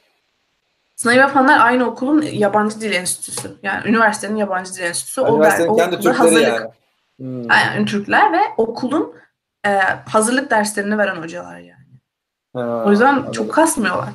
[0.96, 3.54] Sınav yapanlar aynı okulun yabancı dil enstitüsü.
[3.62, 5.20] Yani üniversitenin yabancı dil enstitüsü.
[5.20, 6.70] Yani o üniversitenin o kendi Türkleri hazırlık, yani.
[7.18, 7.50] Hmm.
[7.50, 9.14] Yani Türkler ve okulun
[9.66, 9.78] e,
[10.08, 11.84] hazırlık derslerini veren hocalar yani.
[12.52, 13.32] Ha, o yüzden anladım.
[13.32, 14.08] çok kasmıyorlar.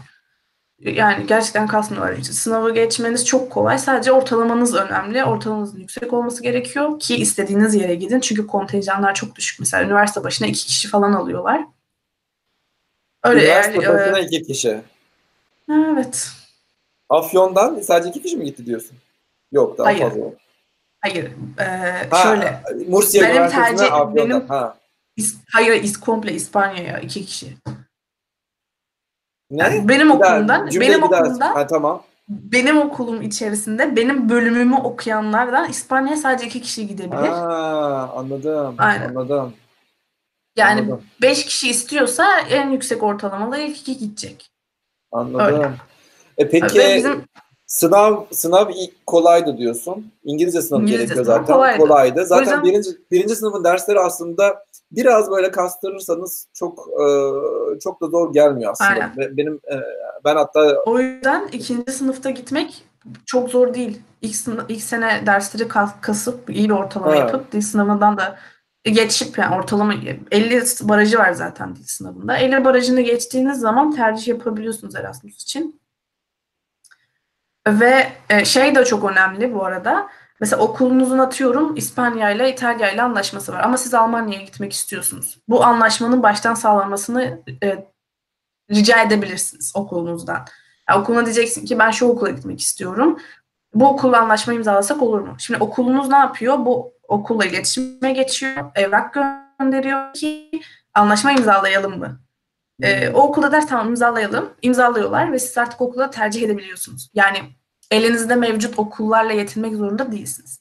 [0.81, 2.21] Yani gerçekten kasmıyorlar.
[2.21, 3.77] Sınavı geçmeniz çok kolay.
[3.77, 5.23] Sadece ortalamanız önemli.
[5.23, 8.19] Ortalamanızın yüksek olması gerekiyor ki istediğiniz yere gidin.
[8.19, 9.59] Çünkü kontenjanlar çok düşük.
[9.59, 11.65] Mesela üniversite başına iki kişi falan alıyorlar.
[13.23, 14.81] Öyle üniversite yani, başına e, iki kişi.
[15.71, 16.31] Evet.
[17.09, 18.97] Afyon'dan sadece iki kişi mi gitti diyorsun?
[19.51, 19.99] Yok daha Hayır.
[19.99, 20.21] fazla.
[21.01, 21.31] Hayır.
[21.59, 21.63] Ee,
[22.09, 22.61] ha, şöyle.
[22.87, 24.15] Mursiya benim tercih, Afyon'dan.
[24.15, 24.77] Benim, ha.
[25.15, 27.57] İs, hayır, is, komple İspanya'ya iki kişi.
[29.51, 29.63] Ne?
[29.63, 32.03] Yani benim okulumdan, benim okulumdan, ha, tamam.
[32.29, 37.29] benim okulum içerisinde benim bölümümü okuyanlardan İspanya'ya sadece iki kişi gidebilir.
[37.29, 38.75] Ha, anladım.
[38.77, 39.09] Aynen.
[39.09, 39.53] Anladım.
[40.55, 41.03] Yani anladım.
[41.21, 44.51] beş kişi istiyorsa en yüksek ortalamalı ilk iki gidecek.
[45.11, 45.45] Anladım.
[45.45, 45.71] Öyle.
[46.37, 47.25] E peki bizim...
[47.67, 48.71] sınav sınav
[49.05, 50.11] kolaydı diyorsun.
[50.23, 51.53] İngilizce sınavı İngilizce gerekiyor sınav zaten.
[51.55, 51.77] Kolaydı.
[51.77, 52.25] kolaydı.
[52.25, 52.63] Zaten yüzden...
[52.63, 57.05] birinci birinci sınıfın dersleri aslında biraz böyle kastırırsanız çok e,
[57.79, 58.89] çok da zor gelmiyor aslında.
[58.89, 59.37] Aynen.
[59.37, 59.75] Benim e,
[60.25, 62.85] ben hatta o yüzden ikinci sınıfta gitmek
[63.25, 64.01] çok zor değil.
[64.21, 65.67] İlk, sınıf, ilk sene dersleri
[66.01, 67.15] kasıp iyi bir ortalama ha.
[67.15, 68.39] yapıp dil sınavından da
[68.83, 69.93] geçip yani ortalama
[70.31, 72.37] 50 barajı var zaten dil sınavında.
[72.37, 75.81] 50 barajını geçtiğiniz zaman tercih yapabiliyorsunuz Erasmus için.
[77.67, 80.09] Ve e, şey de çok önemli bu arada.
[80.39, 85.37] Mesela okulunuzun atıyorum İspanya ile İtalya ile anlaşması var ama siz Almanya'ya gitmek istiyorsunuz.
[85.47, 87.85] Bu anlaşmanın baştan sağlanmasını e,
[88.71, 90.45] rica edebilirsiniz okulunuzdan.
[90.89, 93.19] Yani okuluna diyeceksin ki ben şu okula gitmek istiyorum.
[93.73, 95.35] Bu okulla anlaşma imzalasak olur mu?
[95.39, 96.65] Şimdi okulunuz ne yapıyor?
[96.65, 99.17] Bu okulla iletişime geçiyor, evrak
[99.59, 100.51] gönderiyor ki
[100.93, 102.19] anlaşma imzalayalım mı?
[102.81, 104.49] Ee, o okulda der tamam imzalayalım.
[104.61, 107.09] İmzalıyorlar ve siz artık okula tercih edebiliyorsunuz.
[107.13, 107.37] Yani
[107.91, 110.59] elinizde mevcut okullarla yetinmek zorunda değilsiniz.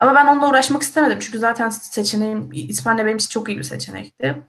[0.00, 1.18] Ama ben onunla uğraşmak istemedim.
[1.20, 4.42] Çünkü zaten seçeneğim İspanya benim için çok iyi bir seçenekti.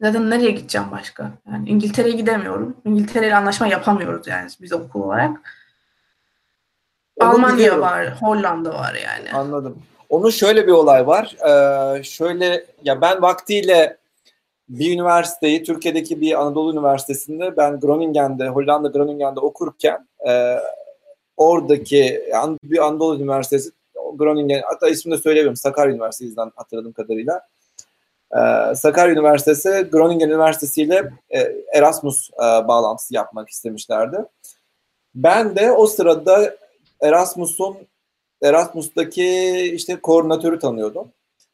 [0.00, 1.30] Zaten nereye gideceğim başka?
[1.52, 2.76] Yani İngiltere'ye gidemiyorum.
[2.84, 5.40] İngiltere ile anlaşma yapamıyoruz yani biz okul olarak.
[7.20, 7.80] Onu Almanya biliyorum.
[7.80, 9.32] var, Hollanda var yani.
[9.32, 9.82] Anladım.
[10.08, 11.36] Onun şöyle bir olay var.
[11.48, 13.96] Ee, şöyle ya ben vaktiyle
[14.68, 20.56] bir üniversiteyi Türkiye'deki bir Anadolu Üniversitesi'nde ben Groningen'de Hollanda Groningen'de okurken e,
[21.36, 22.22] oradaki
[22.64, 23.70] bir Anadolu Üniversitesi
[24.14, 27.40] Groningen hatta ismini de söylemiyorum Sakarya Üniversitesi'nden hatırladığım kadarıyla.
[28.32, 34.16] Ee, Sakarya Üniversitesi Groningen Üniversitesi ile e, Erasmus e, bağlantısı yapmak istemişlerdi.
[35.14, 36.56] Ben de o sırada
[37.00, 37.76] Erasmus'un
[38.42, 41.08] Erasmus'taki işte koordinatörü tanıyordum.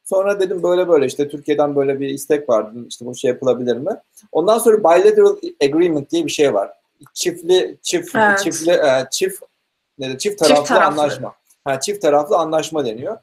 [0.05, 2.79] Sonra dedim böyle böyle işte Türkiye'den böyle bir istek vardı.
[2.89, 3.97] İşte bu şey yapılabilir mi?
[4.33, 6.71] Ondan sonra bilateral agreement diye bir şey var.
[7.15, 8.39] Çiftli çift evet.
[8.39, 9.43] çiftli e, çift
[10.01, 11.01] ne de çift taraflı, çift taraflı.
[11.01, 11.35] anlaşma.
[11.65, 13.19] Ha, çift taraflı anlaşma deniyor.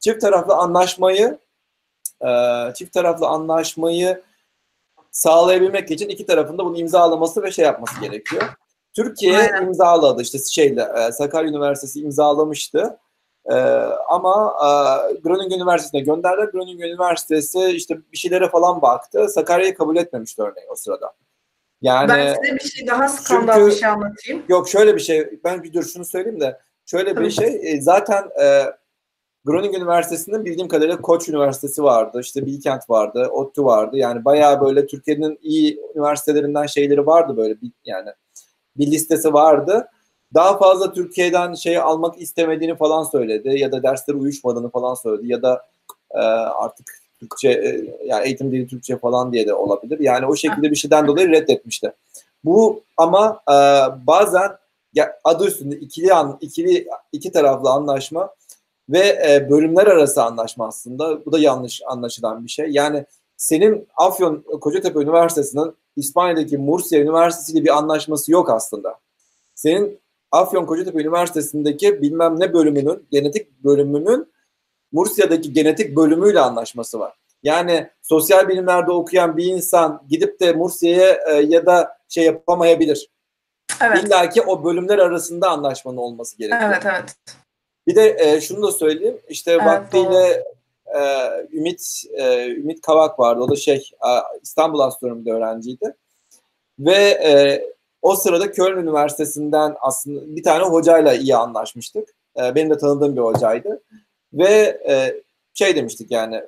[0.00, 1.38] Çift taraflı anlaşmayı
[2.26, 2.30] e,
[2.74, 4.22] çift taraflı anlaşmayı
[5.10, 8.42] sağlayabilmek için iki tarafında bunu imzalaması ve şey yapması gerekiyor.
[8.92, 9.66] Türkiye Aynen.
[9.66, 12.98] imzaladı işte şeyle e, Sakarya Üniversitesi imzalamıştı.
[13.50, 13.54] Ee,
[14.08, 14.68] ama e,
[15.20, 16.48] Groningen Üniversitesi'ne gönderdiler.
[16.48, 19.28] Groningen Üniversitesi işte bir şeylere falan baktı.
[19.28, 21.12] Sakarya'yı kabul etmemişti örneğin o sırada.
[21.82, 24.42] Yani ben size bir şey daha skandal çünkü, bir şey anlatayım.
[24.48, 25.40] Yok şöyle bir şey.
[25.44, 26.58] Ben bir dur şunu söyleyeyim de.
[26.86, 27.24] Şöyle Tabii.
[27.24, 27.60] bir şey.
[27.62, 28.64] E, zaten e,
[29.44, 32.20] Groningen Üniversitesi'nin bildiğim kadarıyla Koç Üniversitesi vardı.
[32.20, 33.28] işte Bilkent vardı.
[33.30, 33.96] ODTÜ vardı.
[33.96, 38.10] Yani bayağı böyle Türkiye'nin iyi üniversitelerinden şeyleri vardı böyle bir, yani
[38.76, 39.88] bir listesi vardı.
[40.34, 45.42] Daha fazla Türkiye'den şey almak istemediğini falan söyledi ya da dersleri uyuşmadığını falan söyledi ya
[45.42, 45.66] da
[46.10, 50.00] e, artık Türkçe e, yani eğitim dili Türkçe falan diye de olabilir.
[50.00, 51.92] Yani o şekilde bir şeyden dolayı reddetmişti.
[52.44, 53.56] Bu ama e,
[54.06, 54.50] bazen
[54.94, 58.30] ya, adı üstünde ikili an, ikili iki taraflı anlaşma
[58.88, 61.24] ve e, bölümler arası anlaşma aslında.
[61.26, 62.70] Bu da yanlış anlaşılan bir şey.
[62.70, 63.04] Yani
[63.36, 68.94] senin Afyon Kocatepe Üniversitesi'nin İspanya'daki Murcia Üniversitesi ile bir anlaşması yok aslında.
[69.54, 69.98] Senin
[70.32, 74.26] Afyon Kocatepe Üniversitesi'ndeki bilmem ne bölümünün, genetik bölümünün
[74.92, 77.14] Mursia'daki genetik bölümüyle anlaşması var.
[77.42, 83.08] Yani sosyal bilimlerde okuyan bir insan gidip de Mursia'ya e, ya da şey yapamayabilir.
[83.82, 84.04] Evet.
[84.04, 86.70] İlla ki o bölümler arasında anlaşmanın olması gerekiyor.
[86.72, 87.16] Evet, evet.
[87.86, 89.18] Bir de e, şunu da söyleyeyim.
[89.28, 90.44] İşte evet, vaktiyle
[90.86, 91.00] e,
[91.52, 93.40] Ümit e, Ümit Kavak vardı.
[93.40, 94.10] O da şey e,
[94.42, 95.94] İstanbul Astronomi'de öğrenciydi.
[96.78, 97.64] Ve e,
[98.02, 102.08] o sırada Köln Üniversitesi'nden aslında bir tane hocayla iyi anlaşmıştık.
[102.38, 103.82] E, benim de tanıdığım bir hocaydı.
[104.32, 105.22] Ve e,
[105.54, 106.42] şey demiştik yani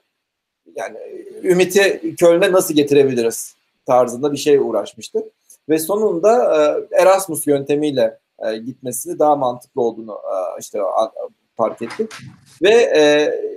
[0.76, 0.98] yani
[1.42, 3.54] Ümit'i Köln'e nasıl getirebiliriz
[3.86, 5.24] tarzında bir şey uğraşmıştık.
[5.68, 10.78] Ve sonunda e, Erasmus yöntemiyle e, gitmesi daha mantıklı olduğunu e, işte
[11.56, 12.10] fark ettik.
[12.62, 13.50] Ve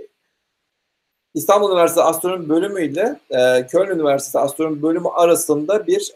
[1.34, 3.20] İstanbul Üniversitesi Astronomi Bölümü ile
[3.68, 6.14] Köln Üniversitesi Astronomi Bölümü arasında bir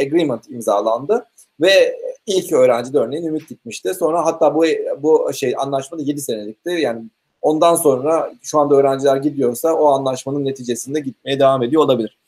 [0.00, 1.26] agreement imzalandı
[1.60, 3.94] ve ilk öğrenci de örneğin Ümit gitmişti.
[3.94, 4.64] Sonra hatta bu
[4.98, 6.70] bu şey anlaşma da 7 senelikti.
[6.70, 7.02] Yani
[7.42, 12.18] ondan sonra şu anda öğrenciler gidiyorsa o anlaşmanın neticesinde gitmeye devam ediyor olabilir.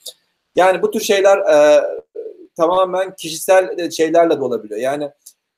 [0.57, 1.83] Yani bu tür şeyler e,
[2.57, 4.81] tamamen kişisel şeylerle de olabiliyor.
[4.81, 5.11] Yani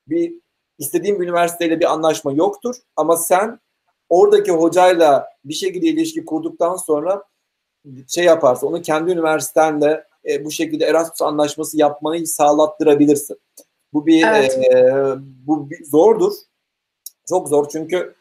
[0.07, 0.33] bir
[0.79, 3.59] istediğin bir üniversiteyle bir anlaşma yoktur ama sen
[4.09, 7.23] oradaki hocayla bir şekilde ilişki kurduktan sonra
[8.07, 13.37] şey yaparsa onu kendi üniversitenle e, bu şekilde Erasmus anlaşması yapmayı sağlattırabilirsin.
[13.93, 14.57] Bu bir evet.
[14.57, 14.93] e,
[15.47, 16.33] bu bir, zordur.
[17.29, 18.15] Çok zor çünkü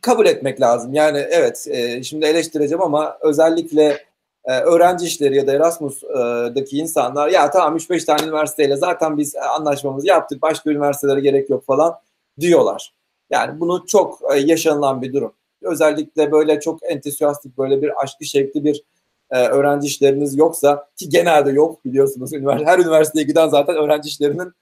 [0.00, 0.94] kabul etmek lazım.
[0.94, 4.04] Yani evet e, şimdi eleştireceğim ama özellikle
[4.44, 10.06] e, öğrenci işleri ya da Erasmus'daki insanlar ya tamam 3-5 tane üniversiteyle zaten biz anlaşmamızı
[10.06, 11.94] yaptık başka üniversitelere gerek yok falan
[12.40, 12.92] diyorlar.
[13.30, 15.32] Yani bunu çok e, yaşanılan bir durum.
[15.62, 18.84] Özellikle böyle çok entusiastik böyle bir aşkı şevkli bir
[19.30, 22.32] e, öğrenci işleriniz yoksa ki genelde yok biliyorsunuz.
[22.64, 24.52] Her üniversiteye giden zaten öğrenci işlerinin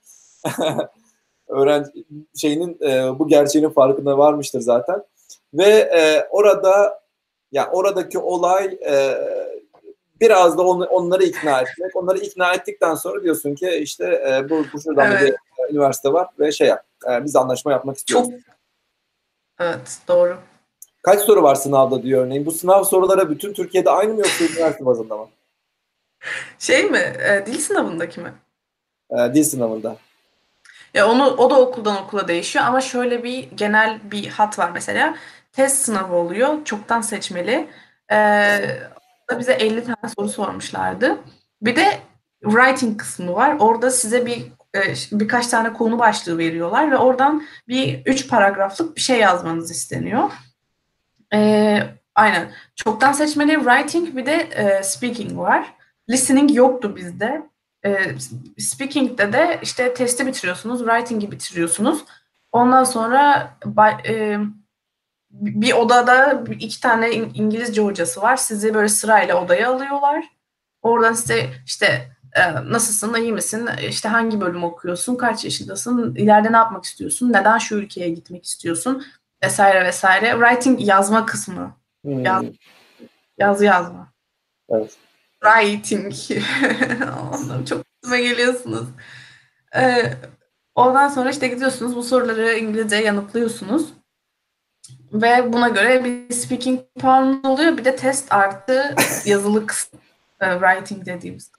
[1.48, 1.90] öğrenci
[2.36, 5.02] şeyinin e, bu gerçeğinin farkında varmıştır zaten.
[5.54, 7.00] Ve e, orada
[7.52, 9.14] ya oradaki olay e,
[10.20, 11.96] biraz da on, onları ikna etmek.
[11.96, 15.22] Onları ikna ettikten sonra diyorsun ki işte e, bu, bu şuradan evet.
[15.58, 16.84] bir üniversite var ve şey yap.
[17.10, 18.30] E, biz anlaşma yapmak istiyoruz.
[18.30, 18.40] Çok
[19.60, 20.38] Evet doğru.
[21.02, 22.46] Kaç soru var sınavda diyor örneğin.
[22.46, 25.28] Bu sınav sorulara bütün Türkiye'de aynı mı yoksa üniversite bazında mı?
[26.58, 26.98] Şey mi?
[26.98, 28.32] E, dil sınavındaki mi?
[29.10, 29.96] E, dil sınavında.
[30.94, 35.14] Ya onu o da okuldan okula değişiyor ama şöyle bir genel bir hat var mesela.
[35.52, 36.64] Test sınavı oluyor.
[36.64, 37.68] Çoktan seçmeli.
[38.12, 38.78] Ee,
[39.38, 41.18] bize 50 tane soru sormuşlardı.
[41.62, 42.00] Bir de
[42.42, 43.56] writing kısmı var.
[43.58, 44.80] Orada size bir e,
[45.12, 50.30] birkaç tane konu başlığı veriyorlar ve oradan bir üç paragraflık bir şey yazmanız isteniyor.
[51.34, 51.80] E,
[52.14, 52.52] aynen.
[52.76, 55.74] Çoktan seçmeli writing bir de e, speaking var.
[56.10, 57.42] Listening yoktu bizde.
[57.84, 58.14] E,
[58.58, 62.04] speaking'de de işte testi bitiriyorsunuz, writing'i bitiriyorsunuz.
[62.52, 63.54] Ondan sonra
[64.08, 64.38] e,
[65.32, 68.36] bir odada iki tane İngilizce hocası var.
[68.36, 70.24] Sizi böyle sırayla odaya alıyorlar.
[70.82, 76.56] Oradan size işte e, nasılsın, iyi misin, işte hangi bölüm okuyorsun, kaç yaşındasın, ileride ne
[76.56, 79.04] yapmak istiyorsun, neden şu ülkeye gitmek istiyorsun
[79.44, 80.30] vesaire vesaire.
[80.30, 81.76] Writing yazma kısmı.
[82.04, 82.24] Hmm.
[82.24, 82.44] Yaz,
[83.38, 84.12] yazı yazma.
[84.70, 84.96] Evet.
[85.42, 86.14] Writing.
[87.32, 88.88] Ondan çok üstüme geliyorsunuz.
[89.76, 90.12] Ee,
[90.74, 93.86] ondan sonra işte gidiyorsunuz bu soruları İngilizce yanıtlıyorsunuz.
[95.12, 97.76] Ve buna göre bir speaking puan oluyor.
[97.76, 100.00] Bir de test artı yazılı kısım.
[100.40, 101.50] E, writing dediğimiz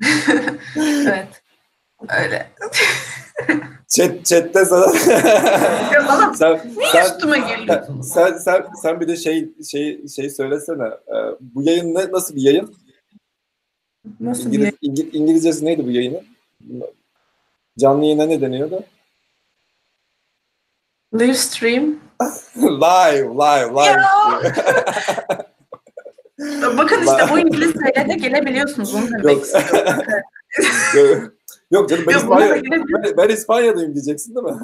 [0.76, 1.42] evet.
[2.08, 2.50] Öyle.
[3.88, 4.88] Chat, chatte sana
[6.34, 6.60] sen,
[6.92, 8.00] sen, üstüme geliyorsun?
[8.00, 10.84] Sen, sen, sen bir de şey şey şey söylesene.
[10.84, 12.76] Ee, bu yayın ne, nasıl bir yayın?
[14.20, 14.88] Nasıl İngiliz, bir?
[14.88, 16.22] İngiliz, İngilizcesi neydi bu yayının?
[17.78, 18.84] Canlı yayına ne deniyordu?
[21.14, 21.84] Live stream.
[22.56, 24.02] live, live, live.
[26.78, 28.94] Bakın işte bu İngilizceyle de gelebiliyorsunuz.
[28.94, 29.46] Onu demek Yok.
[30.58, 31.32] istiyorum.
[31.70, 34.60] Yok canım ben, Yok, İspanya, ben, ben İspanya'dayım diyeceksin değil mi?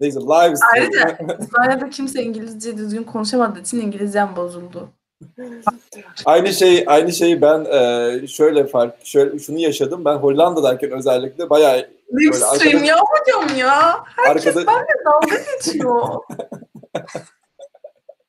[0.00, 0.54] Neyse live.
[0.72, 4.90] Ayrıca İspanya'da kimse İngilizce düzgün konuşamadığı için İngilizcem bozuldu.
[6.24, 10.04] Aynı şey aynı şeyi ben e, şöyle fark şöyle şunu yaşadım.
[10.04, 14.04] Ben Hollanda'dayken özellikle bayağı arkadaş- ya hocam ya.
[14.16, 16.20] Herkes arkada benimle dalga geçiyor.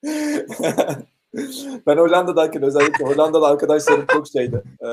[1.88, 4.64] ben Hollanda'dayken özellikle Hollandalı arkadaşlarım çok şeydi.
[4.82, 4.88] E,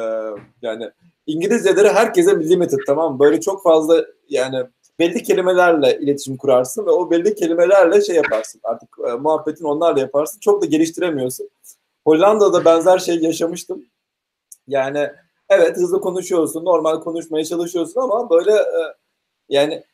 [0.63, 0.91] yani
[1.27, 3.19] İngilizceleri herkese limited tamam mı?
[3.19, 4.67] Böyle çok fazla yani
[4.99, 8.61] belli kelimelerle iletişim kurarsın ve o belli kelimelerle şey yaparsın.
[8.65, 10.41] Artık e, muhabbetin onlarla yaparsın.
[10.41, 11.49] Çok da geliştiremiyorsun.
[12.09, 13.85] Hollanda'da benzer şey yaşamıştım.
[14.69, 15.11] Yani
[15.49, 18.81] evet hızlı konuşuyorsun, normal konuşmaya çalışıyorsun ama böyle e,
[19.49, 19.85] yani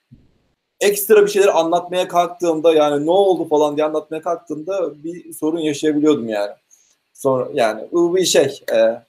[0.80, 6.28] ekstra bir şeyler anlatmaya kalktığımda yani ne oldu falan diye anlatmaya kalktığımda bir sorun yaşayabiliyordum
[6.28, 6.52] yani.
[7.12, 8.60] Sonra yani bu bir şey.
[8.72, 9.02] E,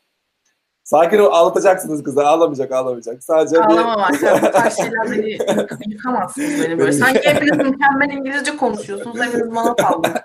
[0.86, 2.28] sakin ol ağlatacaksınız kızı.
[2.28, 3.24] Ağlamayacak ağlamayacak.
[3.24, 4.42] Sadece bir Ağlamam arkadaşlar.
[4.42, 6.92] Bu tarz şeyler beni yık- yıkamazsınız beni böyle.
[7.04, 9.20] Sanki hepiniz mükemmel İngilizce konuşuyorsunuz.
[9.22, 10.16] Hepiniz bana kaldınız.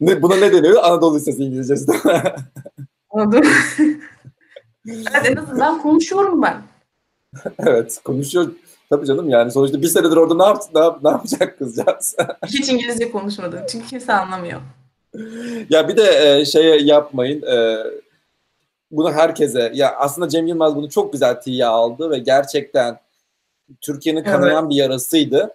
[0.00, 0.82] ne, buna ne deniyor?
[0.84, 1.90] Anadolu Lisesi İngilizcesi.
[3.14, 3.30] Mı?
[4.86, 6.56] Evet en azından konuşuyorum ben.
[7.58, 8.46] evet konuşuyor.
[8.90, 12.16] Tabii canım yani sonuçta bir senedir orada ne, yaptı, ne, yap- ne yapacak kızcağız?
[12.46, 13.58] Hiç İngilizce konuşmadım.
[13.72, 14.60] Çünkü kimse anlamıyor.
[15.70, 17.42] ya bir de e, şeye yapmayın.
[17.42, 17.76] E,
[18.90, 23.00] bunu herkese ya aslında Cem Yılmaz bunu çok güzel tiye aldı ve gerçekten
[23.80, 25.54] Türkiye'nin kanayan bir yarasıydı.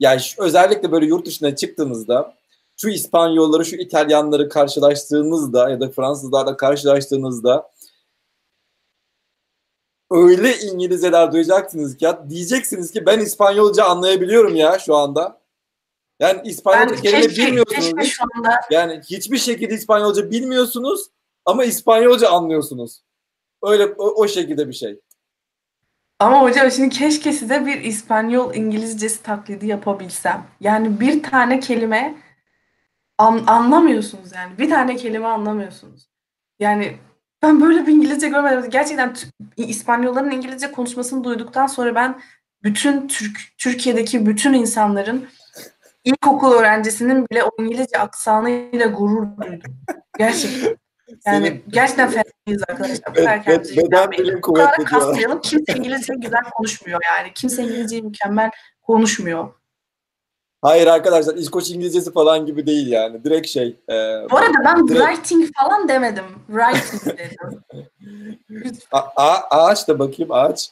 [0.00, 2.34] Yani şu- özellikle böyle yurt dışına çıktığınızda
[2.76, 7.70] şu İspanyolları, şu İtalyanları karşılaştığınızda ya da Fransızlarla karşılaştığınızda
[10.10, 15.40] öyle İngilizceler duyacaksınız ki ya diyeceksiniz ki ben İspanyolca anlayabiliyorum ya şu anda.
[16.20, 17.84] Yani İspanyolca kelime bilmiyorsunuz.
[17.84, 21.06] keşke şu anda Yani hiçbir şekilde İspanyolca bilmiyorsunuz
[21.48, 23.02] ama İspanyolca anlıyorsunuz.
[23.62, 25.00] Öyle o, o şekilde bir şey.
[26.18, 30.46] Ama hocam şimdi keşke size bir İspanyol İngilizcesi taklidi yapabilsem.
[30.60, 32.14] Yani bir tane kelime
[33.18, 34.58] an- anlamıyorsunuz yani.
[34.58, 36.08] Bir tane kelime anlamıyorsunuz.
[36.58, 36.96] Yani
[37.42, 38.70] ben böyle bir İngilizce görmedim.
[38.70, 39.16] Gerçekten
[39.56, 42.20] İspanyolların İngilizce konuşmasını duyduktan sonra ben
[42.62, 45.28] bütün Türk Türkiye'deki bütün insanların
[46.04, 49.76] ilkokul öğrencisinin bile o İngilizce aksanıyla gurur duydum.
[50.18, 50.76] Gerçekten.
[51.26, 53.10] Yani Senin- gerçekten fenayız arkadaşlar.
[53.10, 55.42] Bu kadar bed- beden bilim kuvvetli diyorlar.
[55.42, 57.32] Kimse İngilizce güzel konuşmuyor yani.
[57.34, 58.50] Kimse İngilizceyi mükemmel
[58.82, 59.48] konuşmuyor.
[60.62, 63.24] Hayır arkadaşlar İskoç İngilizcesi falan gibi değil yani.
[63.24, 63.68] Direkt şey.
[63.88, 63.92] e,
[64.30, 66.24] Bu arada ben Direkt- writing falan demedim.
[66.46, 67.62] Writing dedim.
[68.92, 70.70] a- a- ağaç da bakayım ağaç.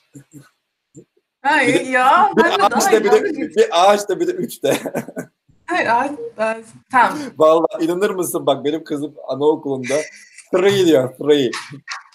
[1.43, 2.31] Hayır ya.
[2.37, 4.77] Bir Ben ağaç da bir de, bir ağaç da bir de üç de.
[5.67, 6.65] Hayır, ağaç, ağaç.
[6.91, 7.19] Tamam.
[7.37, 9.95] Vallahi inanır mısın bak benim kızım anaokulunda
[10.55, 11.51] three diyor three.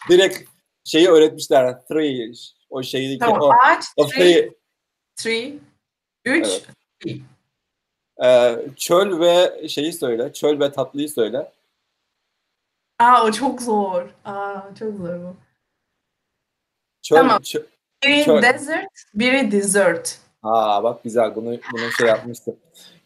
[0.09, 0.49] Direkt
[0.83, 2.31] şeyi öğretmişler three.
[2.69, 3.41] O şeydeki Tamam.
[3.41, 4.49] o, Ağaç, o three.
[5.15, 5.53] tree,
[6.25, 6.47] üç,
[7.05, 7.17] Evet.
[8.23, 10.33] e, çöl ve şeyi söyle.
[10.33, 11.51] Çöl ve tatlıyı söyle.
[12.99, 14.09] Aa o çok zor.
[14.25, 15.35] Aa çok zor bu.
[17.01, 17.37] Çöl, Tamam.
[17.41, 17.65] çö-
[18.03, 18.53] Biri Şöyle.
[18.53, 20.19] desert, biri dessert.
[20.43, 22.55] Aa bak güzel bunu bunu şey yapmıştım.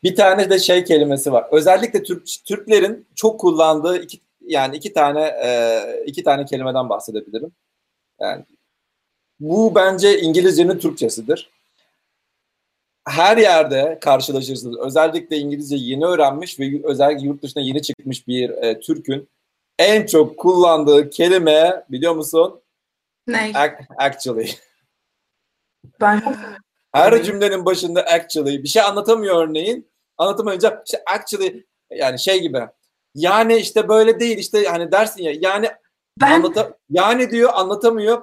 [0.03, 1.45] Bir tane de şey kelimesi var.
[1.51, 7.51] Özellikle Türk Türklerin çok kullandığı iki yani iki tane e, iki tane kelimeden bahsedebilirim.
[8.19, 8.45] Yani
[9.39, 11.49] bu bence İngilizcenin Türkçesidir.
[13.07, 14.77] Her yerde karşılaşırsınız.
[14.79, 19.29] Özellikle İngilizce yeni öğrenmiş ve özellikle yurt dışına yeni çıkmış bir e, Türk'ün
[19.79, 22.61] en çok kullandığı kelime biliyor musun?
[23.27, 23.51] Ne?
[23.51, 24.49] Ac- Actually.
[26.01, 26.21] Ben
[26.95, 27.23] Her Örneğin?
[27.25, 29.91] cümlenin başında actually bir şey anlatamıyor örneğin.
[30.17, 32.67] Anlatamayınca işte actually yani şey gibi.
[33.15, 35.69] Yani işte böyle değil işte hani dersin ya yani
[36.21, 38.21] ben anlata yani diyor anlatamıyor.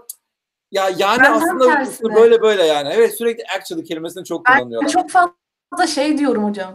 [0.70, 2.88] Ya yani Ben aslında böyle böyle yani.
[2.94, 4.88] Evet sürekli actually kelimesini çok Ben kullanıyorlar.
[4.90, 6.74] çok fazla şey diyorum hocam.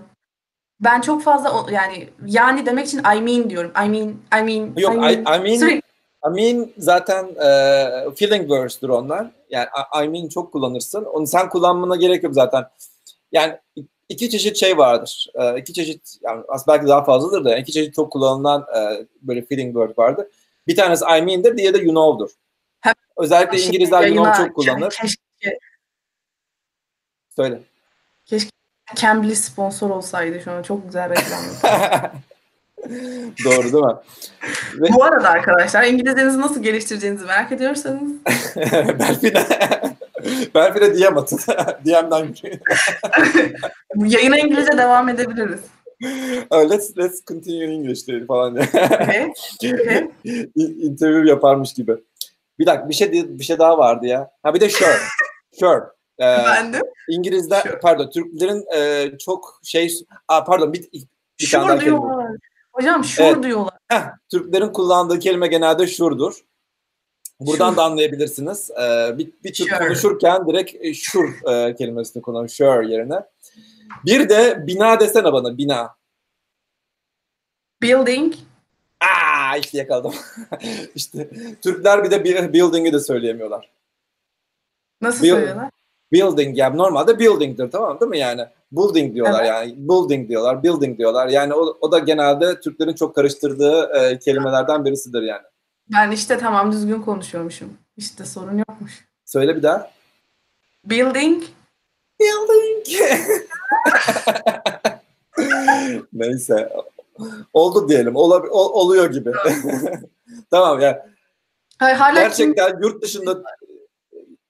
[0.79, 3.71] Ben çok fazla yani yani demek için I mean diyorum.
[3.85, 4.07] I mean,
[4.39, 5.39] I mean, Yok I I, mean.
[5.39, 5.86] I mean Sürekli-
[6.27, 9.27] I mean zaten e, feeling words'tur onlar.
[9.49, 9.67] Yani
[10.03, 11.05] I, mean çok kullanırsın.
[11.05, 12.65] Onu sen kullanmana gerek yok zaten.
[13.31, 13.57] Yani
[14.09, 15.27] iki çeşit şey vardır.
[15.35, 19.45] E, iki çeşit yani aslında belki daha fazladır da iki çeşit çok kullanılan e, böyle
[19.45, 20.27] feeling word vardır.
[20.67, 22.29] Bir tanesi I mean'dir, diğeri de you know'dur.
[22.79, 24.97] Hem- Özellikle Şimdi İngilizler you know çok kullanır.
[25.01, 25.59] Keşke
[27.35, 27.61] Söyle.
[28.95, 31.41] Cambly sponsor olsaydı şu an çok güzel reklam.
[33.45, 33.95] Doğru değil mi?
[34.75, 38.11] Ve Bu arada arkadaşlar İngilizcenizi nasıl geliştireceğinizi merak ediyorsanız
[38.99, 39.43] Belfine
[40.55, 41.37] Belfine diyem atın.
[41.85, 42.35] DM'den
[43.95, 45.59] yayına İngilizce devam edebiliriz.
[46.49, 48.55] oh, let's let's continue in English diye falan.
[48.57, 49.31] Okay.
[49.73, 50.09] okay.
[50.55, 51.97] Interview yaparmış gibi.
[52.59, 54.29] Bir dakika bir şey bir şey daha vardı ya.
[54.43, 54.97] Ha bir de sure.
[55.59, 55.83] sure.
[56.19, 56.81] Ee, ben de.
[57.09, 57.79] İngilizler sure.
[57.79, 59.93] pardon Türklerin e, çok şey
[60.27, 60.89] Aa, pardon bir,
[61.39, 61.79] bir sure tane daha.
[61.79, 62.37] Kelime.
[62.77, 63.43] Hocam sure evet.
[63.43, 63.77] diyorlar.
[63.87, 66.33] Heh, Türklerin kullandığı kelime genelde şurdur.
[67.39, 67.77] Buradan sure.
[67.77, 68.71] da anlayabilirsiniz.
[68.71, 69.79] Ee, bir, bir Türk sure.
[69.79, 72.49] konuşurken direkt sure e, kelimesini kullanıyor.
[72.49, 73.23] Sure yerine.
[74.05, 75.95] Bir de bina desene bana bina.
[77.81, 78.33] Building.
[79.01, 80.13] Aa işte yakaladım.
[80.95, 81.29] İşte
[81.61, 83.71] Türkler bir de building'i de söyleyemiyorlar.
[85.01, 85.69] Nasıl Build, söylüyorlar?
[86.11, 88.45] Building yani normalde building'dir tamam değil mi yani?
[88.71, 89.49] Building diyorlar evet.
[89.49, 89.75] yani.
[89.77, 91.27] Building diyorlar, building diyorlar.
[91.27, 95.43] Yani o, o da genelde Türklerin çok karıştırdığı e, kelimelerden birisidir yani.
[95.91, 97.77] Ben işte tamam düzgün konuşuyormuşum.
[97.97, 99.07] İşte sorun yokmuş.
[99.25, 99.91] Söyle bir daha.
[100.85, 101.43] Building.
[102.19, 102.87] Building.
[106.13, 106.69] Neyse.
[107.53, 108.15] Oldu diyelim.
[108.15, 109.31] Ola, ol, oluyor gibi.
[110.51, 110.87] tamam ya.
[111.81, 111.93] Yani.
[111.93, 112.81] Hala Gerçekten kim...
[112.81, 113.43] yurt dışında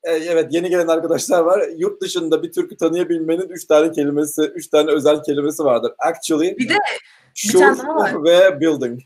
[0.08, 1.68] evet yeni gelen arkadaşlar var.
[1.78, 5.94] Yurt dışında bir türkü tanıyabilmenin üç tane kelimesi, üç tane özel kelimesi vardır.
[6.00, 6.76] Actually, bir de
[7.34, 9.02] sure ve building.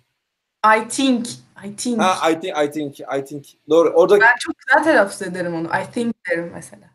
[0.77, 1.27] I think.
[1.65, 2.01] I think.
[2.01, 3.45] Ha, I think, I think, I think.
[3.69, 3.89] Doğru.
[3.89, 4.19] Orada...
[4.19, 5.67] Ben çok güzel telaffuz ederim onu.
[5.67, 6.89] I think derim mesela.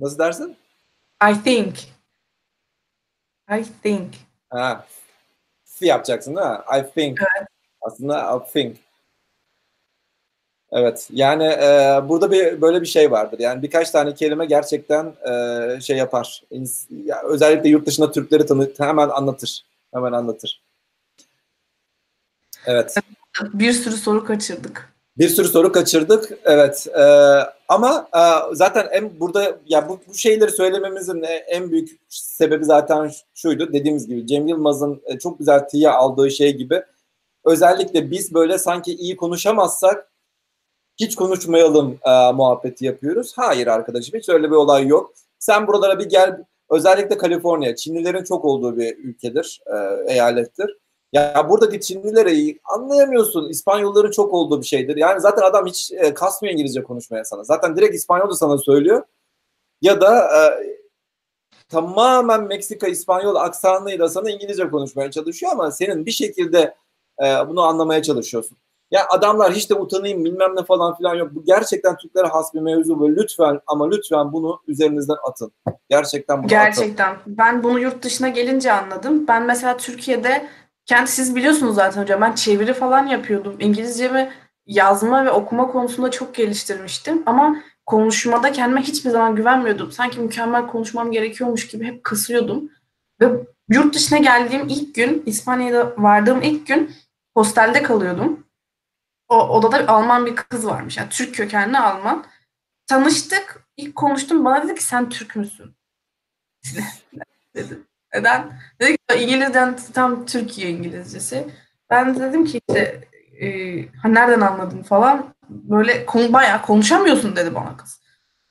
[0.00, 0.56] Nasıl dersin?
[1.30, 1.74] I think.
[3.58, 4.14] I think.
[4.50, 4.86] Ha.
[5.64, 6.40] F yapacaksın mi?
[6.78, 7.18] I think.
[7.20, 7.48] Evet.
[7.80, 8.76] Aslında I think.
[10.72, 11.08] Evet.
[11.12, 13.38] Yani e, burada bir böyle bir şey vardır.
[13.38, 16.42] Yani birkaç tane kelime gerçekten e, şey yapar.
[17.04, 19.64] Ya, özellikle yurt dışında Türkleri tanı hemen anlatır.
[19.94, 20.62] Hemen anlatır.
[22.66, 22.94] Evet.
[23.52, 24.92] Bir sürü soru kaçırdık.
[25.18, 26.38] Bir sürü soru kaçırdık.
[26.44, 26.86] Evet.
[26.98, 27.02] E,
[27.68, 33.72] ama e, zaten en burada ya bu, bu şeyleri söylememizin en büyük sebebi zaten şuydu.
[33.72, 36.82] Dediğimiz gibi Cem Yılmaz'ın e, çok güzel tiye aldığı şey gibi.
[37.44, 40.09] Özellikle biz böyle sanki iyi konuşamazsak
[41.00, 43.32] hiç konuşmayalım e, muhabbeti yapıyoruz.
[43.36, 45.12] Hayır arkadaşım hiç öyle bir olay yok.
[45.38, 46.44] Sen buralara bir gel.
[46.70, 49.76] Özellikle Kaliforniya, Çinlilerin çok olduğu bir ülkedir, e,
[50.12, 50.78] eyalettir.
[51.12, 53.48] Ya burada Çinlileri anlayamıyorsun.
[53.48, 54.96] İspanyolların çok olduğu bir şeydir.
[54.96, 57.44] Yani zaten adam hiç e, kasmıyor İngilizce konuşmaya sana.
[57.44, 59.02] Zaten direkt İspanyolca sana söylüyor.
[59.82, 60.40] Ya da e,
[61.68, 66.74] tamamen Meksika İspanyol aksanıyla sana İngilizce konuşmaya çalışıyor ama senin bir şekilde
[67.24, 68.58] e, bunu anlamaya çalışıyorsun.
[68.90, 71.28] Ya adamlar hiç de utanayım bilmem ne falan filan yok.
[71.34, 75.52] Bu gerçekten Türklere has bir mevzu ve lütfen ama lütfen bunu üzerinizden atın.
[75.88, 77.14] Gerçekten bunu Gerçekten.
[77.14, 77.38] Atın.
[77.38, 79.24] Ben bunu yurt dışına gelince anladım.
[79.28, 80.46] Ben mesela Türkiye'de
[80.86, 83.56] kendi siz biliyorsunuz zaten hocam ben çeviri falan yapıyordum.
[83.60, 84.30] İngilizcemi
[84.66, 89.92] yazma ve okuma konusunda çok geliştirmiştim ama konuşmada kendime hiçbir zaman güvenmiyordum.
[89.92, 92.70] Sanki mükemmel konuşmam gerekiyormuş gibi hep kısıyordum.
[93.20, 93.26] Ve
[93.68, 96.90] yurt dışına geldiğim ilk gün, İspanya'da vardığım ilk gün
[97.34, 98.44] hostelde kalıyordum.
[99.30, 100.96] O odada Alman bir kız varmış.
[100.96, 102.24] Yani Türk kökenli Alman.
[102.86, 103.64] Tanıştık.
[103.76, 104.44] İlk konuştum.
[104.44, 105.76] Bana dedi ki sen Türk müsün?
[107.54, 107.86] dedim.
[108.14, 108.60] Neden?
[108.80, 111.48] Dedi ki İngilizcen tam Türkiye İngilizcesi.
[111.90, 113.08] Ben de dedim ki işte
[113.40, 113.48] e,
[113.88, 115.34] ha nereden anladın falan.
[115.48, 118.00] Böyle konu, bayağı konuşamıyorsun dedi bana kız.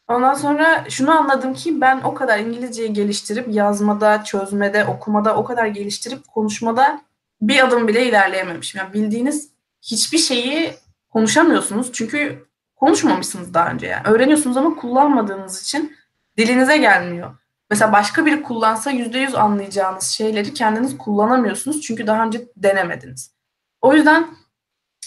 [0.07, 5.65] Ondan sonra şunu anladım ki ben o kadar İngilizceyi geliştirip yazmada, çözmede, okumada o kadar
[5.65, 7.01] geliştirip konuşmada
[7.41, 8.79] bir adım bile ilerleyememişim.
[8.79, 10.73] Yani bildiğiniz hiçbir şeyi
[11.09, 11.93] konuşamıyorsunuz.
[11.93, 14.07] Çünkü konuşmamışsınız daha önce yani.
[14.07, 15.97] Öğreniyorsunuz ama kullanmadığınız için
[16.37, 17.35] dilinize gelmiyor.
[17.69, 21.81] Mesela başka biri kullansa %100 anlayacağınız şeyleri kendiniz kullanamıyorsunuz.
[21.81, 23.31] Çünkü daha önce denemediniz.
[23.81, 24.27] O yüzden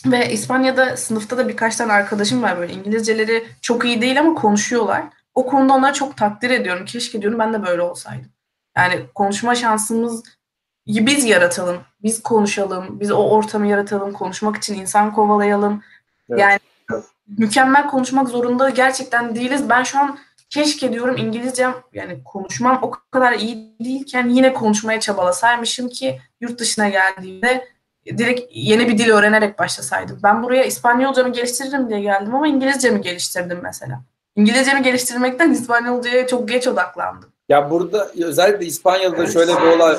[0.06, 5.04] ve İspanya'da sınıfta da birkaç tane arkadaşım var böyle İngilizceleri çok iyi değil ama konuşuyorlar.
[5.34, 6.84] O konuda onları çok takdir ediyorum.
[6.84, 8.30] Keşke diyorum ben de böyle olsaydım.
[8.76, 10.22] Yani konuşma şansımız
[10.86, 15.82] biz yaratalım, biz konuşalım, biz o ortamı yaratalım, konuşmak için insan kovalayalım.
[16.30, 16.40] Evet.
[16.40, 16.58] Yani
[17.38, 19.68] mükemmel konuşmak zorunda gerçekten değiliz.
[19.68, 20.18] Ben şu an
[20.50, 26.88] keşke diyorum İngilizcem yani konuşmam o kadar iyi değilken yine konuşmaya çabalasaymışım ki yurt dışına
[26.88, 27.68] geldiğimde
[28.06, 30.20] direkt yeni bir dil öğrenerek başlasaydım.
[30.22, 34.02] Ben buraya İspanyolcamı geliştiririm diye geldim ama İngilizcemi geliştirdim mesela.
[34.36, 37.31] İngilizcemi geliştirmekten İspanyolcaya çok geç odaklandım.
[37.52, 39.96] Ya burada özellikle İspanya'da şöyle bir olay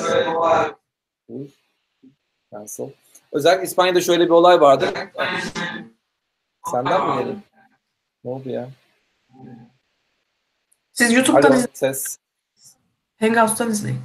[2.52, 2.90] Cancel.
[3.32, 4.86] Özellikle İspanya'da şöyle bir olay vardı.
[6.70, 7.36] Senden mi geldi?
[8.24, 8.68] Ne oldu ya?
[10.92, 12.18] Siz YouTube'dan Alo, ses.
[13.20, 14.00] Hangouts'tan izleyin.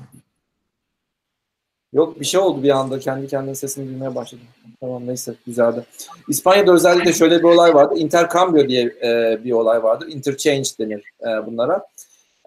[1.94, 3.00] Yok bir şey oldu bir anda.
[3.00, 4.46] Kendi kendine sesini duymaya başladım.
[4.80, 5.86] Tamam neyse güzeldi.
[6.28, 7.96] İspanya'da özellikle şöyle bir olay vardı.
[7.96, 10.08] Intercambio diye e, bir olay vardı.
[10.10, 11.86] Interchange denir e, bunlara.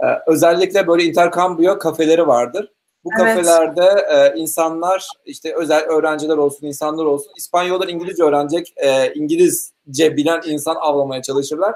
[0.03, 2.73] E, özellikle böyle intercambio kafeleri vardır.
[3.05, 10.17] Bu kafelerde e, insanlar işte özel öğrenciler olsun, insanlar olsun İspanyollar İngilizce öğrenecek, e, İngilizce
[10.17, 11.75] bilen insan avlamaya çalışırlar.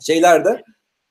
[0.00, 0.62] Şeyler de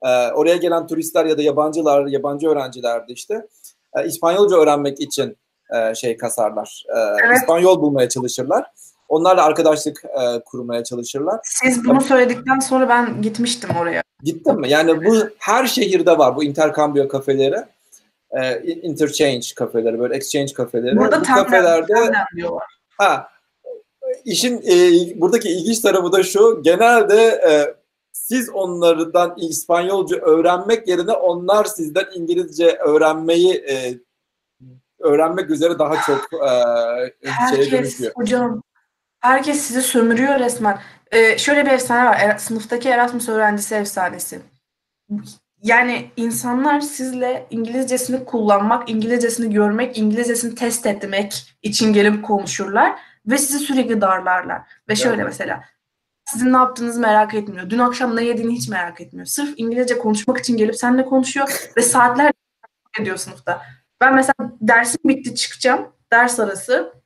[0.02, 3.48] e, oraya gelen turistler ya da yabancılar, yabancı öğrenciler de işte
[3.96, 5.38] e, İspanyolca öğrenmek için
[5.76, 6.86] e, şey kasarlar.
[6.96, 7.38] E, evet.
[7.38, 8.66] İspanyol bulmaya çalışırlar.
[9.10, 11.40] Onlarla arkadaşlık e, kurmaya çalışırlar.
[11.44, 14.04] Siz bunu söyledikten sonra ben gitmiştim oraya.
[14.24, 14.70] Gittin mi?
[14.70, 17.58] Yani bu her şehirde var bu intercambio kafeleri.
[18.32, 20.98] E, interchange kafeleri, böyle exchange kafeleri.
[20.98, 21.94] Burada bu tam kafelerde
[22.98, 23.28] ha,
[24.26, 24.76] işin e,
[25.22, 26.62] buradaki ilginç tarafı da şu.
[26.64, 27.52] Genelde e,
[28.12, 33.98] siz onlardan İspanyolca öğrenmek yerine onlar sizden İngilizce öğrenmeyi e,
[35.00, 36.30] öğrenmek üzere daha çok
[37.22, 38.12] e, şeye dönüşüyor.
[38.16, 38.62] Hocam
[39.24, 40.80] herkes sizi sömürüyor resmen.
[41.12, 42.18] Ee, şöyle bir efsane var.
[42.20, 44.42] Er, sınıftaki Erasmus öğrencisi efsanesi.
[45.64, 53.60] Yani insanlar sizle İngilizcesini kullanmak, İngilizcesini görmek, İngilizcesini test etmek için gelip konuşurlar ve sizi
[53.60, 54.62] sürekli darlarlar.
[54.90, 55.26] Ve şöyle evet.
[55.26, 55.64] mesela
[56.26, 57.70] sizin ne yaptığınızı merak etmiyor.
[57.70, 59.26] Dün akşam ne yediğini hiç merak etmiyor.
[59.26, 62.32] Sırf İngilizce konuşmak için gelip seninle konuşuyor ve saatler
[63.00, 63.62] ediyor sınıfta.
[64.02, 65.88] Ben mesela dersim bitti çıkacağım.
[66.12, 67.03] Ders arası.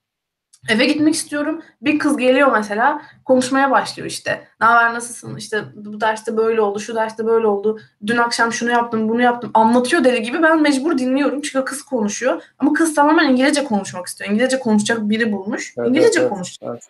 [0.67, 1.61] Eve gitmek istiyorum.
[1.81, 4.47] Bir kız geliyor mesela konuşmaya başlıyor işte.
[4.61, 5.35] Ne haber nasılsın?
[5.35, 7.79] İşte bu derste böyle oldu, şu derste böyle oldu.
[8.07, 9.51] Dün akşam şunu yaptım, bunu yaptım.
[9.53, 10.43] Anlatıyor deli gibi.
[10.43, 11.41] Ben mecbur dinliyorum.
[11.41, 12.41] Çünkü kız konuşuyor.
[12.59, 14.29] Ama kız tamamen İngilizce konuşmak istiyor.
[14.31, 15.73] İngilizce konuşacak biri bulmuş.
[15.77, 16.69] Evet, İngilizce evet, konuşacak.
[16.71, 16.83] Evet.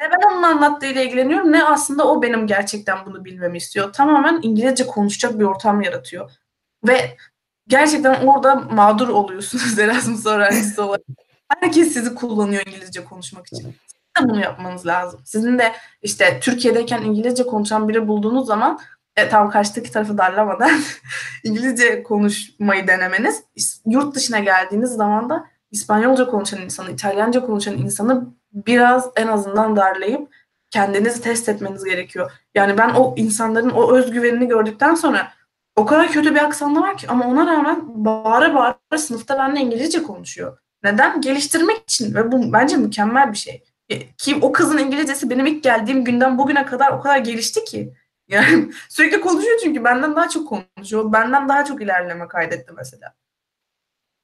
[0.00, 3.92] Ne ben onun anlattığıyla ilgileniyorum ne aslında o benim gerçekten bunu bilmemi istiyor.
[3.92, 6.30] Tamamen İngilizce konuşacak bir ortam yaratıyor.
[6.88, 7.16] Ve
[7.68, 11.02] gerçekten orada mağdur oluyorsunuz Erasmus öğrencisi olarak.
[11.58, 13.74] Herkes sizi kullanıyor İngilizce konuşmak için.
[13.86, 15.20] Siz de bunu yapmanız lazım.
[15.24, 15.72] Sizin de
[16.02, 18.80] işte Türkiye'deyken İngilizce konuşan biri bulduğunuz zaman
[19.16, 20.70] e, tam karşıdaki tarafı darlamadan
[21.44, 23.42] İngilizce konuşmayı denemeniz.
[23.86, 30.34] Yurt dışına geldiğiniz zaman da İspanyolca konuşan insanı, İtalyanca konuşan insanı biraz en azından darlayıp
[30.70, 32.32] kendinizi test etmeniz gerekiyor.
[32.54, 35.32] Yani ben o insanların o özgüvenini gördükten sonra
[35.76, 40.02] o kadar kötü bir aksanı var ki ama ona rağmen bağıra bağıra sınıfta benimle İngilizce
[40.02, 40.58] konuşuyor.
[40.84, 41.20] Neden?
[41.20, 43.62] Geliştirmek için ve bu bence mükemmel bir şey.
[43.88, 47.92] E, ki o kızın İngilizcesi benim ilk geldiğim günden bugüne kadar o kadar gelişti ki.
[48.30, 51.12] Yani sürekli konuşuyor çünkü benden daha çok konuşuyor.
[51.12, 53.14] Benden daha çok ilerleme kaydetti mesela.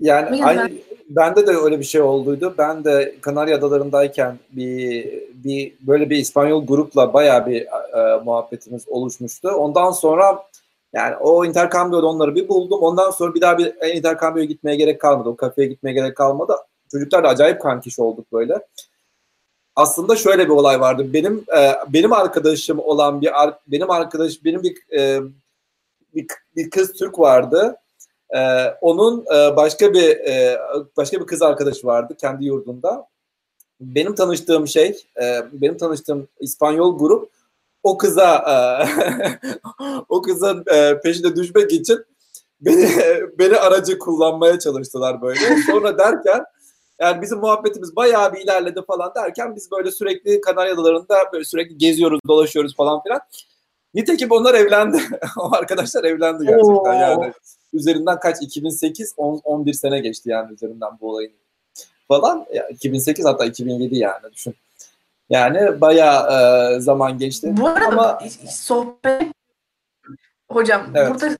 [0.00, 0.70] Yani aynı
[1.08, 2.54] bende de öyle bir şey olduydu.
[2.58, 9.48] Ben de Kanarya Adaları'ndayken bir bir böyle bir İspanyol grupla bayağı bir e, muhabbetimiz oluşmuştu.
[9.48, 10.44] Ondan sonra
[10.92, 12.78] yani o intercambio'da onları bir buldum.
[12.80, 15.28] Ondan sonra bir daha bir intercambio'ya gitmeye gerek kalmadı.
[15.28, 16.56] O kafeye gitmeye gerek kalmadı.
[16.90, 18.66] Çocuklarla acayip kankiş olduk böyle.
[19.76, 21.12] Aslında şöyle bir olay vardı.
[21.12, 23.30] Benim e, benim arkadaşım olan bir
[23.66, 25.20] benim arkadaş benim bir, e,
[26.14, 26.26] bir
[26.56, 27.76] bir kız Türk vardı.
[28.36, 30.58] E, onun e, başka bir e,
[30.96, 33.06] başka bir kız arkadaşı vardı kendi yurdunda.
[33.80, 37.30] Benim tanıştığım şey, e, benim tanıştığım İspanyol grup
[37.86, 38.56] o kıza e,
[40.08, 42.04] o kızın e, peşine düşmek için
[42.60, 42.88] beni
[43.38, 45.40] beni aracı kullanmaya çalıştılar böyle.
[45.66, 46.44] Sonra derken
[47.00, 51.78] yani bizim muhabbetimiz bayağı bir ilerledi falan derken biz böyle sürekli Kanarya Adaları'nda böyle sürekli
[51.78, 53.20] geziyoruz, dolaşıyoruz falan filan.
[53.94, 55.02] Nitekim onlar evlendi.
[55.38, 57.00] o arkadaşlar evlendi gerçekten Oo.
[57.00, 57.32] yani.
[57.72, 58.36] Üzerinden kaç?
[58.42, 61.32] 2008, 10, 11 sene geçti yani üzerinden bu olayın
[62.08, 62.46] falan.
[62.52, 64.54] Ya, 2008 hatta 2007 yani düşün.
[65.30, 67.48] Yani bayağı e, zaman geçti.
[67.56, 68.18] Bu arada Ama...
[68.50, 69.22] sohbet
[70.50, 71.10] hocam evet.
[71.10, 71.36] burada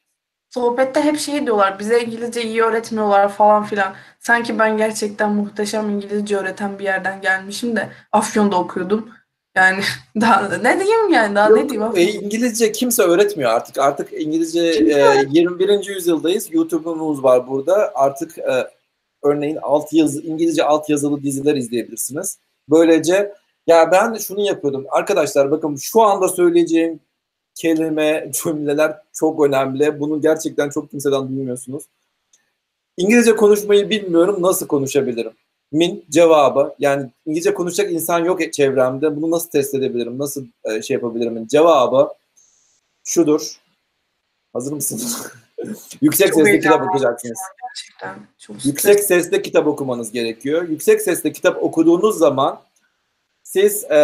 [0.51, 3.95] sohbette hep şey diyorlar bize İngilizce iyi öğretmiyorlar falan filan.
[4.21, 9.09] Sanki ben gerçekten muhteşem İngilizce öğreten bir yerden gelmişim de Afyon'da okuyordum.
[9.57, 9.81] Yani
[10.21, 11.93] daha ne diyeyim yani daha Yok, ne diyeyim?
[11.97, 13.79] E, İngilizce kimse öğretmiyor artık.
[13.79, 15.87] Artık İngilizce e, 21.
[15.87, 16.55] yüzyıldayız.
[16.55, 17.93] YouTube'umuz var burada.
[17.95, 18.71] Artık e,
[19.23, 22.39] örneğin alt yazı İngilizce alt yazılı diziler izleyebilirsiniz.
[22.71, 23.33] Böylece
[23.67, 24.87] ya ben şunu yapıyordum.
[24.91, 27.01] Arkadaşlar bakın şu anda söyleyeceğim
[27.55, 30.01] kelime, cümleler çok önemli.
[30.01, 31.85] Bunu gerçekten çok kimseden duymuyorsunuz.
[32.97, 34.37] İngilizce konuşmayı bilmiyorum.
[34.41, 35.33] Nasıl konuşabilirim?
[35.73, 36.75] Min cevabı.
[36.79, 39.17] Yani İngilizce konuşacak insan yok çevremde.
[39.17, 40.19] Bunu nasıl test edebilirim?
[40.19, 41.47] Nasıl e, şey yapabilirim?
[41.47, 42.09] Cevabı
[43.05, 43.61] şudur.
[44.53, 45.33] Hazır mısınız?
[46.01, 47.39] Yüksek çok sesle kitap okuyacaksınız.
[47.63, 48.27] Gerçekten.
[48.39, 50.69] Çok Yüksek sesle kitap okumanız gerekiyor.
[50.69, 52.61] Yüksek sesle kitap okuduğunuz zaman
[53.57, 53.97] siz e,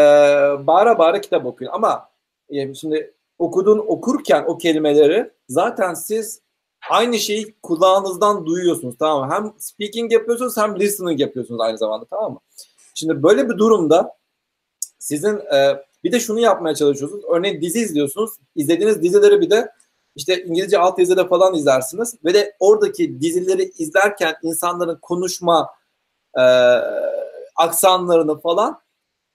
[0.67, 1.71] bağıra bağıra kitap okuyun.
[1.73, 2.09] Ama
[2.49, 6.41] e, şimdi okudun okurken o kelimeleri zaten siz
[6.91, 9.35] aynı şeyi kulağınızdan duyuyorsunuz tamam mı?
[9.35, 12.41] Hem speaking yapıyorsunuz hem listening yapıyorsunuz aynı zamanda tamam mı?
[12.95, 14.17] Şimdi böyle bir durumda
[14.99, 17.25] sizin e, bir de şunu yapmaya çalışıyorsunuz.
[17.29, 18.31] Örneğin dizi izliyorsunuz.
[18.55, 19.73] İzlediğiniz dizileri bir de
[20.17, 25.71] işte İngilizce altyazıda falan izlersiniz ve de oradaki dizileri izlerken insanların konuşma
[26.39, 26.43] e,
[27.57, 28.82] aksanlarını falan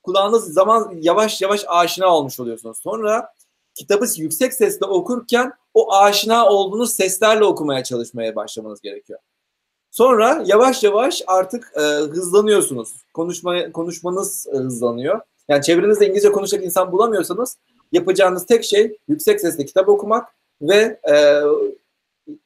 [0.08, 2.78] kulağınız zaman yavaş yavaş aşina olmuş oluyorsunuz.
[2.78, 3.34] Sonra
[3.74, 9.20] kitabı yüksek sesle okurken o aşina olduğunuz seslerle okumaya çalışmaya başlamanız gerekiyor.
[9.91, 12.89] Sonra yavaş yavaş artık e, hızlanıyorsunuz.
[13.14, 15.22] Konuşma, konuşmanız e, hızlanıyor.
[15.47, 17.58] Yani çevrenizde İngilizce konuşacak insan bulamıyorsanız
[17.91, 20.30] yapacağınız tek şey yüksek sesle kitap okumak
[20.62, 21.41] ve e,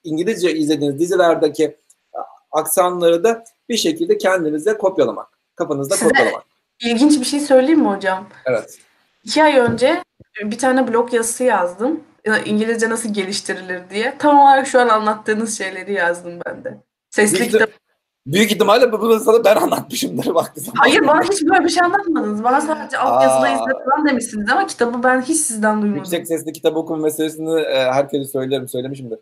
[0.03, 1.77] İngilizce izlediğiniz dizilerdeki
[2.51, 5.27] aksanları da bir şekilde kendinize kopyalamak.
[5.55, 6.50] Kafanızda Size kopyalamak.
[6.81, 8.27] İlginç bir şey söyleyeyim mi hocam?
[8.45, 8.79] Evet.
[9.23, 10.03] İki ay önce
[10.43, 12.03] bir tane blog yazısı yazdım.
[12.45, 14.15] İngilizce nasıl geliştirilir diye.
[14.17, 16.77] Tam olarak şu an anlattığınız şeyleri yazdım ben de.
[17.09, 17.69] Sesli büyük, kitap.
[18.25, 22.43] Büyük ihtimalle bunu sana ben anlatmışımdır vakti Hayır bana hiç böyle bir şey anlatmadınız.
[22.43, 26.03] Bana sadece altyazıda izle falan demişsiniz ama kitabı ben hiç sizden duymadım.
[26.03, 29.19] Yüksek sesli kitap okuma meselesini e, herkese söylerim, söylemişimdir.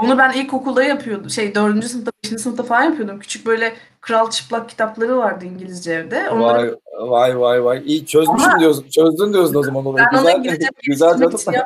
[0.00, 1.30] Onu ben ilkokulda yapıyordum.
[1.30, 3.18] Şey dördüncü sınıfta, beşinci sınıfta falan yapıyordum.
[3.18, 6.30] Küçük böyle kral çıplak kitapları vardı İngilizce evde.
[6.30, 6.78] Onları...
[6.98, 7.82] Vay vay vay vay.
[7.86, 8.88] İyi çözmüşsün Ama diyorsun.
[8.88, 9.96] Çözdün diyorsun o zaman onu.
[9.96, 11.20] Ben güzel, onu İngilizce güzel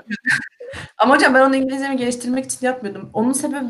[0.98, 3.10] Ama hocam ben onu İngilizcemi geliştirmek için yapmıyordum.
[3.12, 3.64] Onun sebebi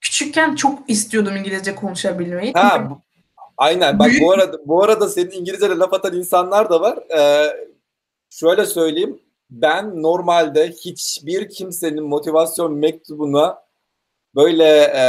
[0.00, 2.52] küçükken çok istiyordum İngilizce konuşabilmeyi.
[2.52, 3.00] Ha, bu,
[3.56, 3.98] aynen.
[3.98, 6.98] Bak bu arada bu arada senin İngilizce'de laf atan insanlar da var.
[7.18, 7.46] Ee,
[8.30, 9.18] şöyle söyleyeyim.
[9.50, 13.63] Ben normalde hiçbir kimsenin motivasyon mektubuna
[14.34, 14.64] böyle
[14.94, 15.04] e,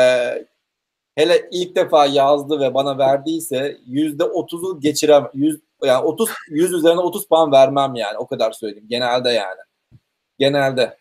[1.15, 6.99] hele ilk defa yazdı ve bana verdiyse yüzde otuzu geçirem yüz yani 30 yüz üzerine
[6.99, 8.87] 30 puan vermem yani o kadar söyleyeyim.
[8.89, 9.59] Genelde yani.
[10.39, 10.97] Genelde.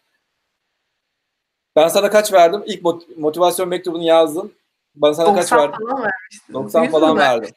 [1.76, 2.62] Ben sana kaç verdim?
[2.66, 2.82] İlk
[3.16, 4.52] motivasyon mektubunu yazdım
[4.94, 6.10] bana sana kaç verdim falan
[6.52, 7.50] 90 falan verdim.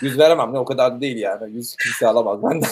[0.00, 1.52] 100 veremem ne o kadar değil yani.
[1.52, 2.70] 100 kimse alamaz benden.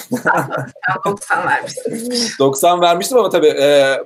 [1.04, 3.98] 90 vermişsin 90 vermiştim ama tabii e,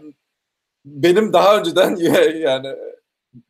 [0.84, 1.96] benim daha önceden
[2.36, 2.76] yani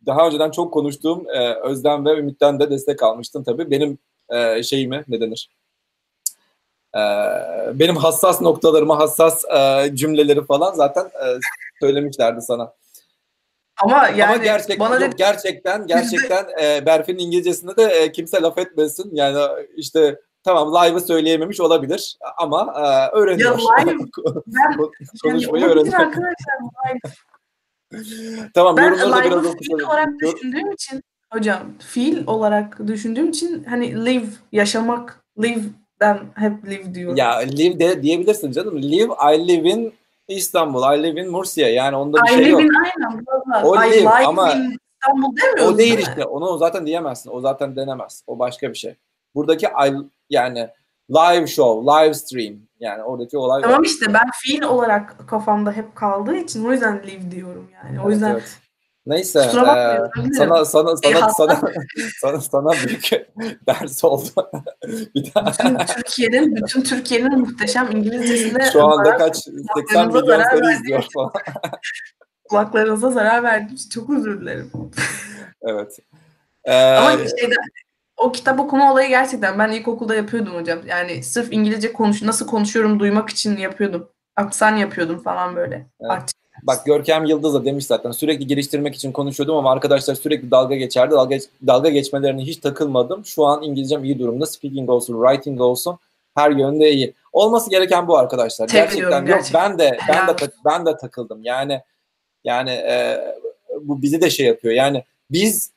[0.07, 3.71] daha önceden çok konuştuğum e, Özlem ve Ümit'ten de destek almıştım tabii.
[3.71, 3.99] Benim
[4.31, 5.51] e, şeyimi ne denir?
[6.95, 7.01] E,
[7.79, 11.27] benim hassas noktalarımı, hassas e, cümleleri falan zaten e,
[11.81, 12.73] söylemişlerdi sana.
[13.83, 18.59] Ama yani Ama gerçek, bana yok, gerçekten gerçekten e, Berfin'in İngilizcesinde de e, kimse laf
[18.59, 19.11] etmesin.
[19.13, 23.59] Yani işte tamam live'ı söyleyememiş olabilir ama e, öğreniyor.
[23.59, 23.99] Ya live,
[24.47, 24.77] ben,
[25.23, 26.01] konuşmayı yani, öğreniyor.
[26.01, 27.15] Arkadaşlar live
[28.55, 35.25] tamam ben biraz fiil olarak düşündüğüm için hocam fiil olarak düşündüğüm için hani live yaşamak
[35.43, 37.17] live'den hep live diyorum.
[37.17, 38.83] Ya live de diyebilirsin canım.
[38.83, 39.93] Live I live in
[40.29, 40.83] İstanbul.
[40.95, 41.69] I live in Murcia.
[41.69, 42.61] Yani onda bir I şey live yok.
[42.63, 43.25] in aynen.
[43.65, 45.75] O I live live ama in İstanbul demiyoruz.
[45.75, 46.25] O değil işte.
[46.25, 47.31] Onu zaten diyemezsin.
[47.31, 48.23] O zaten denemez.
[48.27, 48.95] O başka bir şey.
[49.35, 49.93] Buradaki I,
[50.31, 50.69] yani
[51.11, 52.55] live show, live stream.
[52.81, 57.31] Yani oradaki olay Tamam işte ben fiil olarak kafamda hep kaldığı için o yüzden live
[57.31, 58.01] diyorum yani.
[58.01, 58.59] O yüzden evet.
[59.09, 59.39] Neyse.
[59.39, 61.61] E, sana sana sana sana, sana
[62.21, 63.11] sana sana büyük
[63.67, 64.29] ders oldu.
[65.15, 65.53] bir daha.
[65.53, 69.37] Bütün Türkiye'nin bütün Türkiye'nin muhteşem İngilizcesinde şu anda kaç
[69.77, 71.33] 80 milyon seni izliyor falan.
[72.49, 74.71] Kulaklarınıza zarar verdiğim için çok özür dilerim.
[75.63, 75.99] evet.
[76.65, 77.57] Ee, Ama şeyden,
[78.19, 80.79] o kitap okuma olayı gerçekten ben ilkokulda yapıyordum hocam.
[80.87, 84.09] Yani sırf İngilizce konuş nasıl konuşuyorum duymak için yapıyordum.
[84.37, 85.87] Aksan yapıyordum falan böyle.
[86.01, 86.33] Evet.
[86.63, 91.11] Bak Görkem Yıldız da demiş zaten sürekli geliştirmek için konuşuyordum ama arkadaşlar sürekli dalga geçerdi.
[91.11, 93.25] Dalga, dalga geçmelerine hiç takılmadım.
[93.25, 94.47] Şu an İngilizcem iyi durumda.
[94.47, 95.99] Speaking olsun, writing olsun
[96.35, 97.15] her yönde iyi.
[97.33, 98.69] Olması gereken bu arkadaşlar.
[98.69, 101.43] gerçekten, gerçekten yok ben de ben de ben de takıldım.
[101.43, 101.81] Yani
[102.45, 103.21] yani e,
[103.81, 104.75] bu bizi de şey yapıyor.
[104.75, 105.71] Yani biz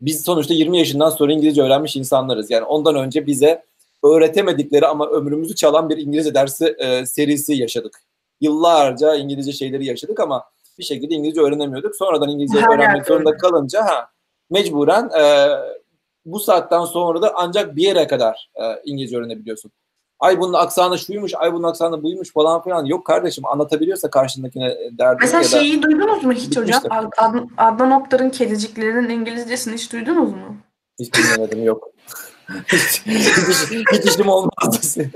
[0.00, 2.50] biz sonuçta 20 yaşından sonra İngilizce öğrenmiş insanlarız.
[2.50, 3.64] Yani ondan önce bize
[4.04, 8.02] öğretemedikleri ama ömrümüzü çalan bir İngilizce dersi e, serisi yaşadık.
[8.40, 10.44] Yıllarca İngilizce şeyleri yaşadık ama
[10.78, 11.96] bir şekilde İngilizce öğrenemiyorduk.
[11.96, 14.08] Sonradan İngilizce Her öğrenmek zorunda kalınca ha
[14.50, 15.48] mecburen e,
[16.24, 19.70] bu saatten sonra da ancak bir yere kadar e, İngilizce öğrenebiliyorsun.
[20.20, 22.84] Ay bunun aksanı şuymuş, ay bunun aksanı buymuş falan filan.
[22.84, 25.48] Yok kardeşim anlatabiliyorsa karşındakine derdini Mesela ya da...
[25.48, 26.82] şeyi duydunuz mu hiç hocam?
[26.90, 30.56] Ad, Adnan Oktar'ın kediciklerinin İngilizcesini hiç duydunuz mu?
[30.98, 31.88] Hiç dinlemedim yok.
[32.72, 35.10] hiç, hiç, hiç işim olmazdı.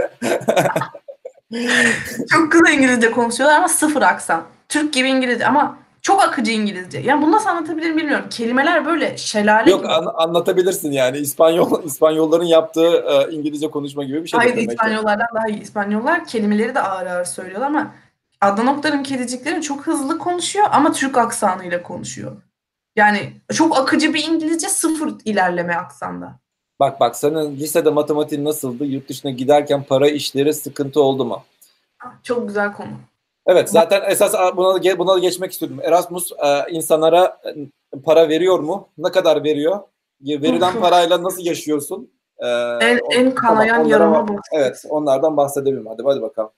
[2.31, 4.43] Çok güzel İngilizce konuşuyorlar ama sıfır aksan.
[4.69, 6.99] Türk gibi İngilizce ama çok akıcı İngilizce.
[6.99, 8.27] Yani bunu nasıl anlatabilirim bilmiyorum.
[8.31, 9.93] Kelimeler böyle şelale Yok gibi.
[9.93, 11.19] An- anlatabilirsin yani.
[11.19, 14.39] İspanyol İspanyolların yaptığı e, İngilizce konuşma gibi bir şey.
[14.39, 15.61] Hayır İspanyollardan daha iyi.
[15.61, 17.95] İspanyollar kelimeleri de ağır ağır söylüyorlar ama
[18.41, 22.33] Adnan Oktar'ın kedicikleri çok hızlı konuşuyor ama Türk aksanıyla konuşuyor.
[22.97, 26.39] Yani çok akıcı bir İngilizce sıfır ilerleme aksanda.
[26.81, 28.85] Bak bak senin lisede matematiğin nasıldı?
[28.85, 31.43] Yurt dışına giderken para işleri sıkıntı oldu mu?
[32.23, 32.93] Çok güzel konu.
[33.47, 35.81] Evet zaten esas buna da, buna da geçmek istedim.
[35.83, 38.89] Erasmus e, insanlara e, para veriyor mu?
[38.99, 39.81] Ne kadar veriyor?
[40.21, 42.11] Verilen parayla nasıl yaşıyorsun?
[42.39, 42.47] Ee,
[42.81, 44.37] en, en kanayan tamam, yarama bu.
[44.53, 46.51] Evet onlardan bahsedelim hadi hadi bakalım.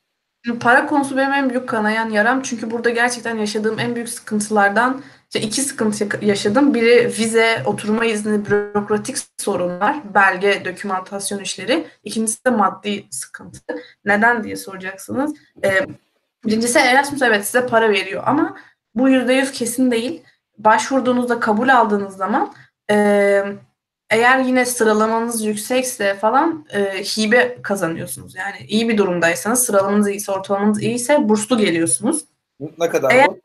[0.60, 2.42] Para konusu benim en büyük kanayan yaram.
[2.42, 5.02] Çünkü burada gerçekten yaşadığım en büyük sıkıntılardan
[5.34, 6.74] işte iki sıkıntı yaşadım.
[6.74, 11.86] Biri vize, oturma izni, bürokratik sorunlar, belge, dokümantasyon işleri.
[12.04, 13.60] İkincisi de maddi sıkıntı.
[14.04, 15.34] Neden diye soracaksınız.
[15.64, 15.80] Ee,
[16.46, 18.56] birincisi Erasmus evet size para veriyor ama
[18.94, 20.22] bu yüzde yüz kesin değil.
[20.58, 22.52] Başvurduğunuzda kabul aldığınız zaman
[22.90, 22.96] e,
[24.10, 28.34] eğer yine sıralamanız yüksekse falan e, hibe kazanıyorsunuz.
[28.34, 32.24] Yani iyi bir durumdaysanız sıralamanız iyiyse, ortalamanız iyiyse burslu geliyorsunuz.
[32.78, 33.40] Ne kadar eğer, bu?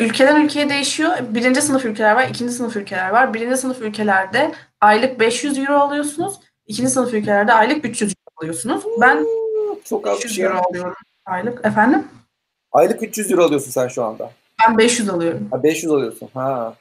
[0.00, 1.16] ülkeden ülkeye değişiyor.
[1.28, 3.34] Birinci sınıf ülkeler var, ikinci sınıf ülkeler var.
[3.34, 6.34] Birinci sınıf ülkelerde aylık 500 euro alıyorsunuz.
[6.66, 8.84] İkinci sınıf ülkelerde aylık 300 euro alıyorsunuz.
[9.00, 9.26] Ben
[9.84, 10.94] çok az 300 euro alıyorum
[11.30, 11.66] aylık.
[11.66, 12.08] Efendim?
[12.72, 14.30] Aylık 300 euro alıyorsun sen şu anda.
[14.68, 15.48] Ben 500 alıyorum.
[15.50, 16.28] Ha, 500 alıyorsun.
[16.34, 16.74] Ha.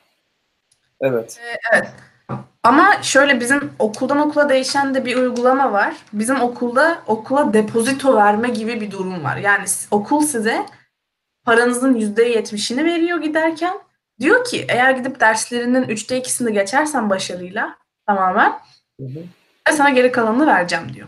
[1.02, 1.40] Evet.
[1.44, 1.90] Ee, evet.
[2.64, 5.96] Ama şöyle bizim okuldan okula değişen de bir uygulama var.
[6.14, 9.38] Bizim okulda okula depozito verme gibi bir durum var.
[9.38, 10.66] Yani okul size
[11.46, 13.80] paranızın %70'ini veriyor giderken.
[14.20, 17.78] Diyor ki eğer gidip derslerinin üçte ikisini geçersen başarıyla
[18.08, 18.52] tamamen
[19.00, 19.20] hı hı.
[19.68, 21.08] ben sana geri kalanını vereceğim diyor.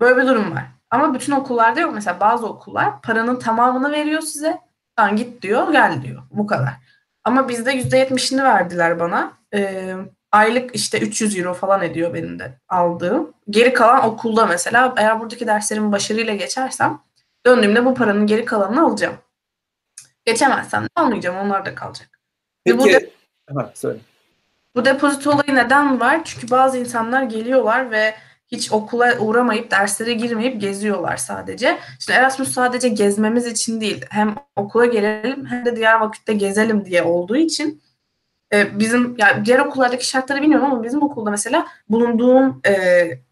[0.00, 0.64] Böyle bir durum var.
[0.94, 1.94] Ama bütün okullarda yok.
[1.94, 4.60] Mesela bazı okullar paranın tamamını veriyor size.
[4.98, 6.22] Sen git diyor gel diyor.
[6.30, 6.74] Bu kadar.
[7.24, 9.32] Ama bizde %70'ini verdiler bana.
[9.54, 9.94] Ee,
[10.32, 13.32] aylık işte 300 euro falan ediyor benim de aldığım.
[13.50, 16.98] Geri kalan okulda mesela eğer buradaki derslerimi başarıyla geçersem
[17.46, 19.16] döndüğümde bu paranın geri kalanını alacağım.
[20.24, 21.36] Geçemezsem de almayacağım.
[21.36, 22.20] Onlar da kalacak.
[22.64, 23.10] Peki, bu, de,
[23.54, 23.98] ha, söyle.
[24.76, 26.20] bu depozito olayı neden var?
[26.24, 28.14] Çünkü bazı insanlar geliyorlar ve
[28.56, 31.78] hiç okula uğramayıp derslere girmeyip geziyorlar sadece.
[31.98, 34.04] İşte Erasmus sadece gezmemiz için değil.
[34.10, 37.82] Hem okula gelelim hem de diğer vakitte gezelim diye olduğu için
[38.52, 42.72] e, bizim yani diğer okullardaki şartları bilmiyorum ama bizim okulda mesela bulunduğum e,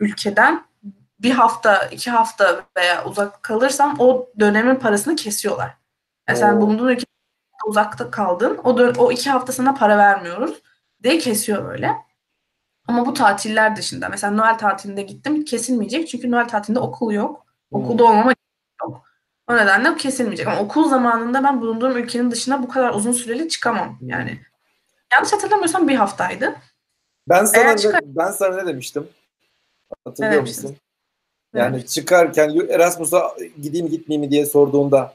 [0.01, 0.65] ülkeden
[1.21, 5.75] bir hafta, iki hafta veya uzak kalırsam o dönemin parasını kesiyorlar.
[6.29, 7.07] Yani sen bulunduğun ülkeden
[7.67, 8.61] uzakta kaldın.
[8.65, 10.63] O, dön- o iki hafta sana para vermiyoruz
[11.03, 11.97] diye kesiyor böyle.
[12.89, 17.47] Ama bu tatiller dışında mesela Noel tatilinde gittim kesilmeyecek çünkü Noel tatilinde okul yok.
[17.71, 18.35] Okulda olmama
[18.83, 19.03] yok.
[19.49, 20.47] O nedenle kesilmeyecek.
[20.47, 23.99] Ama okul zamanında ben bulunduğum ülkenin dışına bu kadar uzun süreli çıkamam.
[24.01, 24.41] Yani
[25.13, 26.55] yanlış hatırlamıyorsam bir haftaydı.
[27.29, 28.01] Ben sana ne, çıkar...
[28.05, 29.09] ben sana ne demiştim?
[30.05, 30.77] Hatırlıyor evet, musun?
[31.55, 31.89] Yani evet.
[31.89, 35.15] çıkarken Erasmus'a gideyim gitmeyeyim diye sorduğunda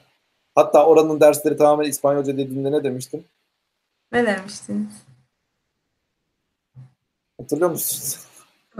[0.55, 3.23] hatta oranın dersleri tamamen İspanyolca dediğinde ne demiştim?
[4.11, 5.06] Ne demiştiniz?
[7.41, 8.17] Hatırlıyor musunuz?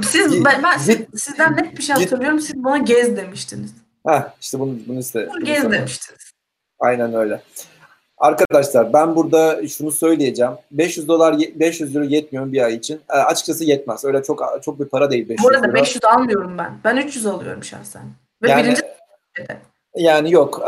[0.02, 2.40] Siz ben, ben siz, sizden net bir şey hatırlıyorum.
[2.40, 3.74] Siz bana gez demiştiniz.
[4.06, 5.28] Ha işte bunu bunu iste.
[5.30, 6.32] Bunu gez demiştiniz.
[6.80, 7.42] Aynen öyle.
[8.18, 10.52] Arkadaşlar ben burada şunu söyleyeceğim.
[10.72, 13.02] 500 dolar 500 euro yetmiyor bir ay için.
[13.10, 14.06] E, açıkçası yetmez.
[14.06, 15.76] Öyle çok çok bir para değil 500 Bu arada euro.
[15.76, 16.80] 500 almıyorum ben.
[16.84, 18.02] Ben 300 alıyorum şahsen.
[18.44, 18.82] Ve yani, birinci
[19.96, 20.62] yani yok.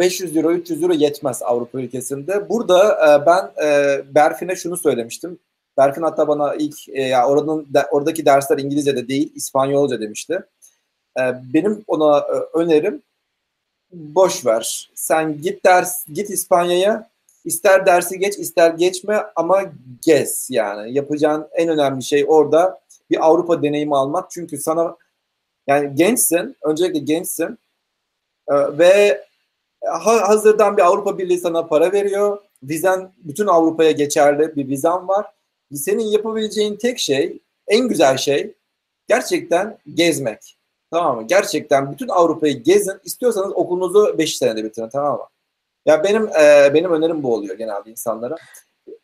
[0.00, 2.48] 500 euro 300 euro yetmez Avrupa ülkesinde.
[2.48, 5.38] Burada e, ben e, Berfin'e şunu söylemiştim.
[5.76, 10.40] Berfin hatta bana ilk e, ya oranın oradaki dersler İngilizce'de değil İspanyolca demişti.
[11.54, 12.20] Benim ona
[12.54, 13.02] önerim
[13.92, 14.90] boş ver.
[14.94, 17.10] Sen git ders git İspanya'ya
[17.44, 19.62] ister dersi geç ister geçme ama
[20.02, 20.94] gez yani.
[20.94, 24.30] Yapacağın en önemli şey orada bir Avrupa deneyimi almak.
[24.30, 24.96] Çünkü sana
[25.66, 27.58] yani gençsin, öncelikle gençsin
[28.48, 29.24] ee, ve
[30.02, 32.38] hazırdan bir Avrupa Birliği sana para veriyor.
[32.62, 35.26] Vizen bütün Avrupa'ya geçerli bir vizen var.
[35.74, 38.54] Senin yapabileceğin tek şey, en güzel şey
[39.08, 40.56] gerçekten gezmek.
[40.90, 41.26] Tamam mı?
[41.26, 43.00] Gerçekten bütün Avrupa'yı gezin.
[43.04, 45.24] İstiyorsanız okulunuzu 5 senede bitirin tamam mı?
[45.86, 48.36] Ya benim e, benim önerim bu oluyor genelde insanlara.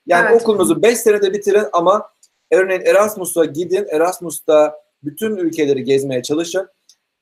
[0.06, 0.42] Yani evet.
[0.42, 2.10] okulunuzu 5 senede bitirin ama
[2.50, 3.86] örneğin Erasmus'a gidin.
[3.90, 6.68] Erasmus'ta bütün ülkeleri gezmeye çalışın.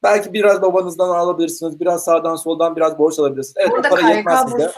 [0.03, 1.80] Belki biraz babanızdan alabilirsiniz.
[1.80, 3.57] Biraz sağdan soldan biraz borç alabilirsiniz.
[3.59, 4.72] Evet Burada o para yetmez size.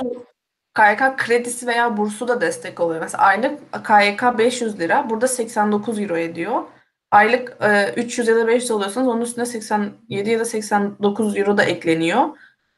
[0.77, 3.01] KYK kredisi veya bursu da destek oluyor.
[3.01, 5.11] Mesela aylık KYK 500 lira.
[5.11, 6.63] Burada 89 euro ediyor.
[7.11, 11.63] Aylık e, 300 ya da 500 alıyorsanız onun üstüne 87 ya da 89 euro da
[11.63, 12.25] ekleniyor.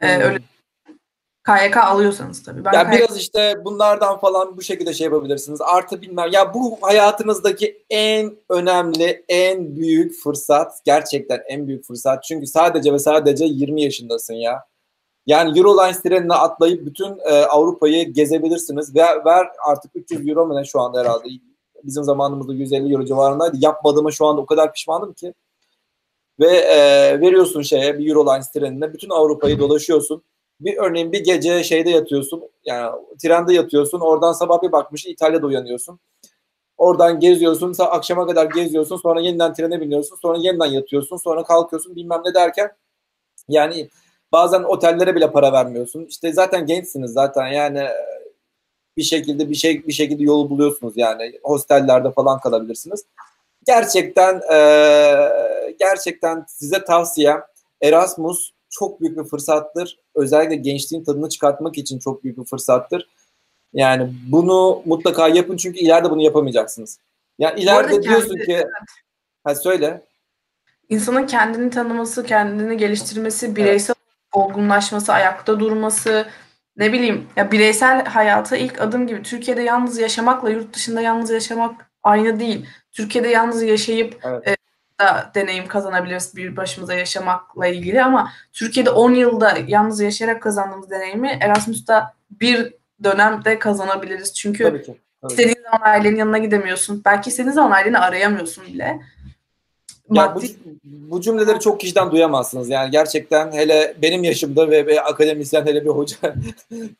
[0.01, 0.23] E, hmm.
[0.23, 0.39] Öyle
[1.47, 2.65] KYK alıyorsanız tabii.
[2.65, 2.99] Ben ya KYK...
[2.99, 5.61] biraz işte bunlardan falan bu şekilde şey yapabilirsiniz.
[5.61, 10.73] Artı bilmem ya bu hayatınızdaki en önemli, en büyük fırsat.
[10.85, 12.25] Gerçekten en büyük fırsat.
[12.25, 14.65] Çünkü sadece ve sadece 20 yaşındasın ya.
[15.29, 18.95] Yani Eurolines trenine atlayıp bütün e, Avrupa'yı gezebilirsiniz.
[18.95, 21.29] Ve ver artık 300 euro mu ne şu anda herhalde
[21.85, 23.57] bizim zamanımızda 150 euro civarındaydı.
[23.61, 25.35] Yapmadığıma şu anda o kadar pişmanım ki.
[26.41, 30.22] Ve e, veriyorsun şeye bir Eurolines trenine bütün Avrupa'yı dolaşıyorsun.
[30.61, 32.91] bir örneğin bir gece şeyde yatıyorsun yani
[33.22, 36.01] trende yatıyorsun oradan sabah bir bakmış İtalya'da uyanıyorsun.
[36.79, 42.22] Oradan geziyorsun, akşama kadar geziyorsun, sonra yeniden trene biniyorsun, sonra yeniden yatıyorsun, sonra kalkıyorsun bilmem
[42.24, 42.70] ne derken
[43.49, 43.89] yani
[44.33, 46.05] bazen otellere bile para vermiyorsun.
[46.05, 47.89] İşte zaten gençsiniz zaten yani
[48.97, 53.05] bir şekilde bir şey bir şekilde yolu buluyorsunuz yani hostellerde falan kalabilirsiniz.
[53.66, 54.59] Gerçekten e,
[55.79, 57.43] gerçekten size tavsiyem
[57.83, 59.99] Erasmus çok büyük bir fırsattır.
[60.14, 63.09] Özellikle gençliğin tadını çıkartmak için çok büyük bir fırsattır.
[63.72, 66.99] Yani bunu mutlaka yapın çünkü ileride bunu yapamayacaksınız.
[67.39, 68.66] Yani ileride diyorsun kendi, ki evet.
[69.45, 70.03] ha söyle.
[70.89, 73.98] İnsanın kendini tanıması, kendini geliştirmesi, bireysel.
[74.33, 76.26] Olgunlaşması, ayakta durması,
[76.76, 79.22] ne bileyim ya bireysel hayata ilk adım gibi.
[79.22, 82.66] Türkiye'de yalnız yaşamakla yurt dışında yalnız yaşamak aynı değil.
[82.93, 84.49] Türkiye'de yalnız yaşayıp evet.
[84.49, 84.57] e,
[85.01, 91.39] da deneyim kazanabiliriz bir başımıza yaşamakla ilgili ama Türkiye'de 10 yılda yalnız yaşayarak kazandığımız deneyimi
[91.41, 92.74] Erasmus'ta bir
[93.05, 94.35] dönemde kazanabiliriz.
[94.35, 95.33] Çünkü tabii ki, tabii.
[95.33, 97.03] istediğin zaman ailenin yanına gidemiyorsun.
[97.05, 99.01] Belki istediğin zaman aileni arayamıyorsun bile.
[100.13, 100.41] Ya bu,
[100.85, 102.69] bu cümleleri çok kişiden duyamazsınız.
[102.69, 106.17] Yani gerçekten hele benim yaşımda ve, ve akademisyen hele bir hoca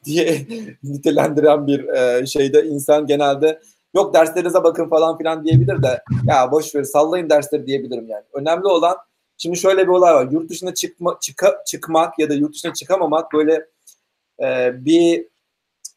[0.05, 0.47] diye
[0.83, 3.61] nitelendiren bir e, şeyde insan genelde
[3.95, 8.25] yok derslerinize bakın falan filan diyebilir de ya boş ver sallayın dersleri diyebilirim yani.
[8.33, 8.97] Önemli olan
[9.39, 10.29] şimdi şöyle bir olay var.
[10.31, 13.67] Yurt dışına çıkma, çıka, çıkmak ya da yurt dışına çıkamamak böyle
[14.43, 15.27] e, bir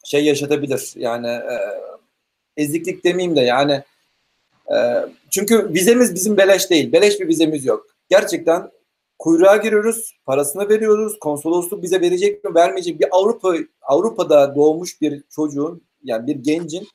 [0.05, 0.93] şey yaşatabilir.
[0.95, 1.55] Yani e,
[2.57, 3.83] eziklik demeyeyim de yani
[5.29, 6.91] çünkü vizemiz bizim beleş değil.
[6.91, 7.87] Beleş bir vizemiz yok.
[8.09, 8.71] Gerçekten
[9.19, 11.19] kuyruğa giriyoruz, parasını veriyoruz.
[11.19, 16.87] Konsolosluk bize verecek mi, vermeyecek bir Avrupa Avrupa'da doğmuş bir çocuğun yani bir gencin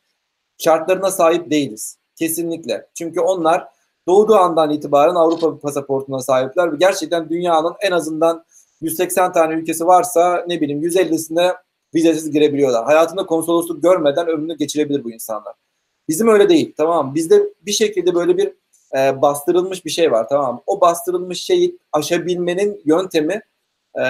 [0.58, 1.98] şartlarına sahip değiliz.
[2.16, 2.86] Kesinlikle.
[2.94, 3.68] Çünkü onlar
[4.08, 8.44] doğduğu andan itibaren Avrupa pasaportuna sahipler ve gerçekten dünyanın en azından
[8.80, 11.54] 180 tane ülkesi varsa ne bileyim 150'sine
[11.94, 12.84] vizesiz girebiliyorlar.
[12.84, 15.54] Hayatında konsolosluk görmeden ömrünü geçirebilir bu insanlar.
[16.08, 18.52] Bizim öyle değil tamam Bizde bir şekilde böyle bir
[18.96, 23.42] e, bastırılmış bir şey var tamam O bastırılmış şeyi aşabilmenin yöntemi
[23.98, 24.02] e,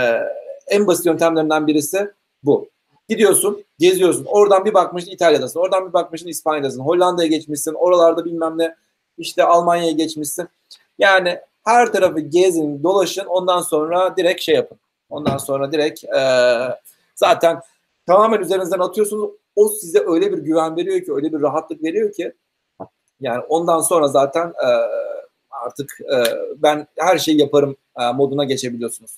[0.66, 2.10] en basit yöntemlerinden birisi
[2.42, 2.68] bu.
[3.08, 4.24] Gidiyorsun, geziyorsun.
[4.24, 5.60] Oradan bir bakmışsın İtalya'dasın.
[5.60, 6.80] Oradan bir bakmışsın İspanya'dasın.
[6.80, 7.74] Hollanda'ya geçmişsin.
[7.74, 8.74] Oralarda bilmem ne
[9.18, 10.48] işte Almanya'ya geçmişsin.
[10.98, 13.24] Yani her tarafı gezin, dolaşın.
[13.24, 14.78] Ondan sonra direkt şey yapın.
[15.10, 16.20] Ondan sonra direkt e,
[17.14, 17.60] zaten
[18.06, 19.30] tamamen üzerinizden atıyorsunuz.
[19.56, 22.32] O size öyle bir güven veriyor ki, öyle bir rahatlık veriyor ki
[23.20, 24.68] yani ondan sonra zaten e,
[25.50, 26.24] artık e,
[26.56, 29.10] ben her şeyi yaparım e, moduna geçebiliyorsunuz.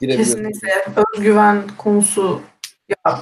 [0.00, 0.84] Kesinlikle.
[1.14, 2.40] Özgüven konusu
[2.88, 3.20] ya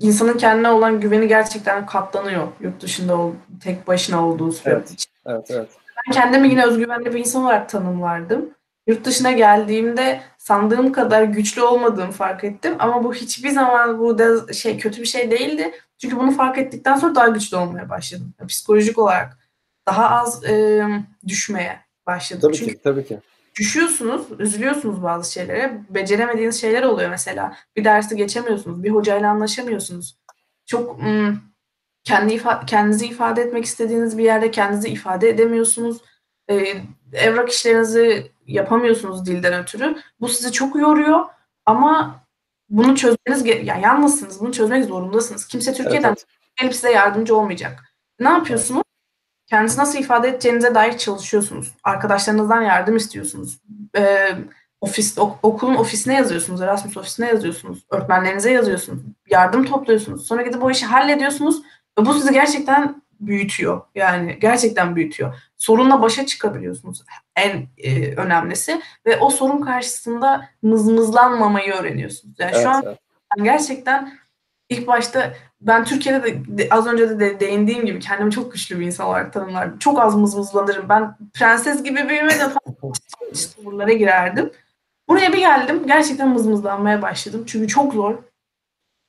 [0.00, 4.74] insanın kendine olan güveni gerçekten katlanıyor yurt dışında ol, tek başına olduğu sürece.
[4.76, 5.68] Evet, evet, evet.
[6.06, 8.50] Ben kendimi yine özgüvenli bir insan olarak tanımlardım.
[8.86, 14.52] Yurt dışına geldiğimde sandığım kadar güçlü olmadığımı fark ettim ama bu hiçbir zaman bu da
[14.52, 15.72] şey kötü bir şey değildi.
[15.98, 18.34] Çünkü bunu fark ettikten sonra daha güçlü olmaya başladım.
[18.48, 19.38] Psikolojik olarak
[19.86, 20.82] daha az e,
[21.26, 22.42] düşmeye başladım.
[22.42, 23.20] Tabii Çünkü ki, tabii ki.
[23.58, 25.80] Düşüyorsunuz, üzülüyorsunuz bazı şeylere.
[25.90, 27.56] Beceremediğiniz şeyler oluyor mesela.
[27.76, 30.16] Bir dersi geçemiyorsunuz, bir hocayla anlaşamıyorsunuz.
[30.66, 31.42] Çok ım,
[32.04, 35.98] kendi ifa kendinizi ifade etmek istediğiniz bir yerde kendinizi ifade edemiyorsunuz.
[36.50, 36.74] Ee,
[37.12, 39.96] evrak işlerinizi yapamıyorsunuz dilden ötürü.
[40.20, 41.24] Bu sizi çok yoruyor
[41.66, 42.22] ama
[42.68, 44.40] bunu çözmeniz yani yalnızsınız.
[44.40, 45.46] Bunu çözmek zorundasınız.
[45.46, 46.56] Kimse Türkiye'den evet, evet.
[46.56, 47.94] gelip size yardımcı olmayacak.
[48.20, 48.82] Ne yapıyorsunuz?
[49.46, 51.74] Kendinizi nasıl ifade edeceğinize dair çalışıyorsunuz.
[51.84, 53.60] Arkadaşlarınızdan yardım istiyorsunuz.
[53.96, 54.28] Ee,
[54.80, 56.60] ofis, ok, okulun ofisine yazıyorsunuz.
[56.60, 57.84] Erasmus ofisine yazıyorsunuz.
[57.90, 59.02] Öğretmenlerinize yazıyorsunuz.
[59.30, 60.26] Yardım topluyorsunuz.
[60.26, 61.62] Sonra gidip bu işi hallediyorsunuz.
[61.98, 63.80] Ve bu sizi gerçekten büyütüyor.
[63.94, 65.34] Yani gerçekten büyütüyor.
[65.62, 67.04] Sorunla başa çıkabiliyorsunuz.
[67.36, 68.82] En e, önemlisi.
[69.06, 72.34] Ve o sorun karşısında mızmızlanmamayı öğreniyorsunuz.
[72.38, 72.98] Yani evet, şu an evet.
[73.42, 74.18] gerçekten
[74.68, 79.06] ilk başta ben Türkiye'de de az önce de değindiğim gibi kendimi çok güçlü bir insan
[79.06, 79.78] olarak tanımlardım.
[79.78, 80.88] Çok az mızmızlanırım.
[80.88, 82.50] Ben prenses gibi büyümedim.
[83.64, 84.50] Buralara girerdim.
[85.08, 85.86] Buraya bir geldim.
[85.86, 87.44] Gerçekten mızmızlanmaya başladım.
[87.46, 88.18] Çünkü çok zor.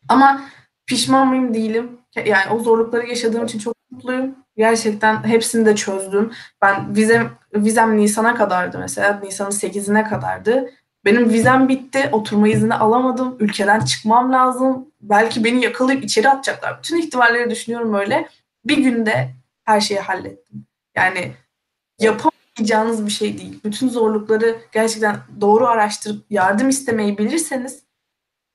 [0.07, 0.41] Ama
[0.85, 1.97] pişman mıyım değilim.
[2.25, 4.35] Yani o zorlukları yaşadığım için çok mutluyum.
[4.57, 6.31] Gerçekten hepsini de çözdüm.
[6.61, 9.19] Ben vizem, vizem Nisan'a kadardı mesela.
[9.23, 10.69] Nisan'ın 8'ine kadardı.
[11.05, 12.09] Benim vizem bitti.
[12.11, 13.35] Oturma izni alamadım.
[13.39, 14.87] Ülkeden çıkmam lazım.
[15.01, 16.77] Belki beni yakalayıp içeri atacaklar.
[16.77, 18.29] Bütün ihtimalleri düşünüyorum öyle.
[18.65, 19.29] Bir günde
[19.63, 20.65] her şeyi hallettim.
[20.95, 21.31] Yani
[21.99, 23.59] yapamayacağınız bir şey değil.
[23.65, 27.83] Bütün zorlukları gerçekten doğru araştırıp yardım istemeyi bilirseniz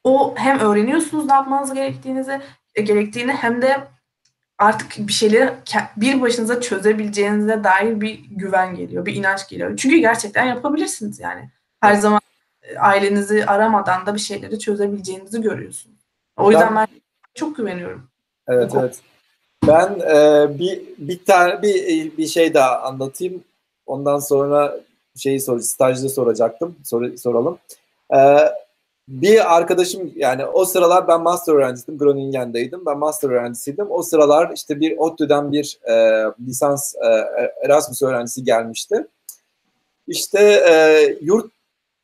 [0.05, 2.41] o hem öğreniyorsunuz ne yapmanız gerektiğinizi
[2.75, 3.89] e, gerektiğini hem de
[4.59, 5.55] artık bir şeyleri
[5.97, 9.77] bir başınıza çözebileceğinize dair bir güven geliyor, bir inanç geliyor.
[9.77, 11.51] Çünkü gerçekten yapabilirsiniz yani.
[11.81, 12.21] Her zaman
[12.79, 15.93] ailenizi aramadan da bir şeyleri çözebileceğinizi görüyorsun.
[16.37, 17.01] O yüzden ben, ben
[17.35, 18.09] çok güveniyorum.
[18.49, 19.01] Evet evet.
[19.67, 23.45] Ben e, bir bir tane bir bir şey daha anlatayım.
[23.87, 24.81] Ondan sonra
[25.17, 26.77] şeyi sor, stajda soracaktım.
[26.85, 27.59] Sor, soralım.
[28.15, 28.19] E,
[29.09, 31.99] bir arkadaşım yani o sıralar ben master öğrencisiydim.
[31.99, 32.87] Groningen'deydim.
[32.87, 33.87] Ben master öğrencisiydim.
[33.91, 37.07] O sıralar işte bir ODTÜ'den bir e, lisans e,
[37.65, 39.07] Erasmus öğrencisi gelmişti.
[40.07, 40.41] İşte
[40.71, 41.53] e, yurt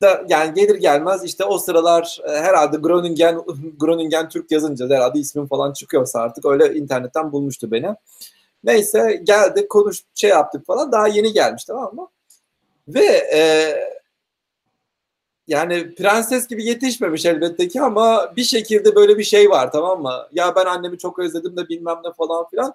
[0.01, 3.41] da yani gelir gelmez işte o sıralar e, herhalde Groningen
[3.79, 7.95] Groningen Türk yazınca herhalde ismim falan çıkıyorsa artık öyle internetten bulmuştu beni.
[8.63, 12.07] Neyse geldi konuş şey yaptık falan daha yeni gelmiş tamam mı?
[12.87, 13.73] Ve e,
[15.47, 20.27] yani prenses gibi yetişmemiş elbette ki ama bir şekilde böyle bir şey var tamam mı?
[20.31, 22.73] Ya ben annemi çok özledim de bilmem ne falan filan.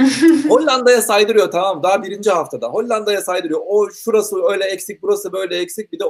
[0.48, 2.68] Hollanda'ya saydırıyor tamam daha birinci haftada.
[2.68, 3.60] Hollanda'ya saydırıyor.
[3.66, 6.04] O şurası öyle eksik burası böyle eksik bir de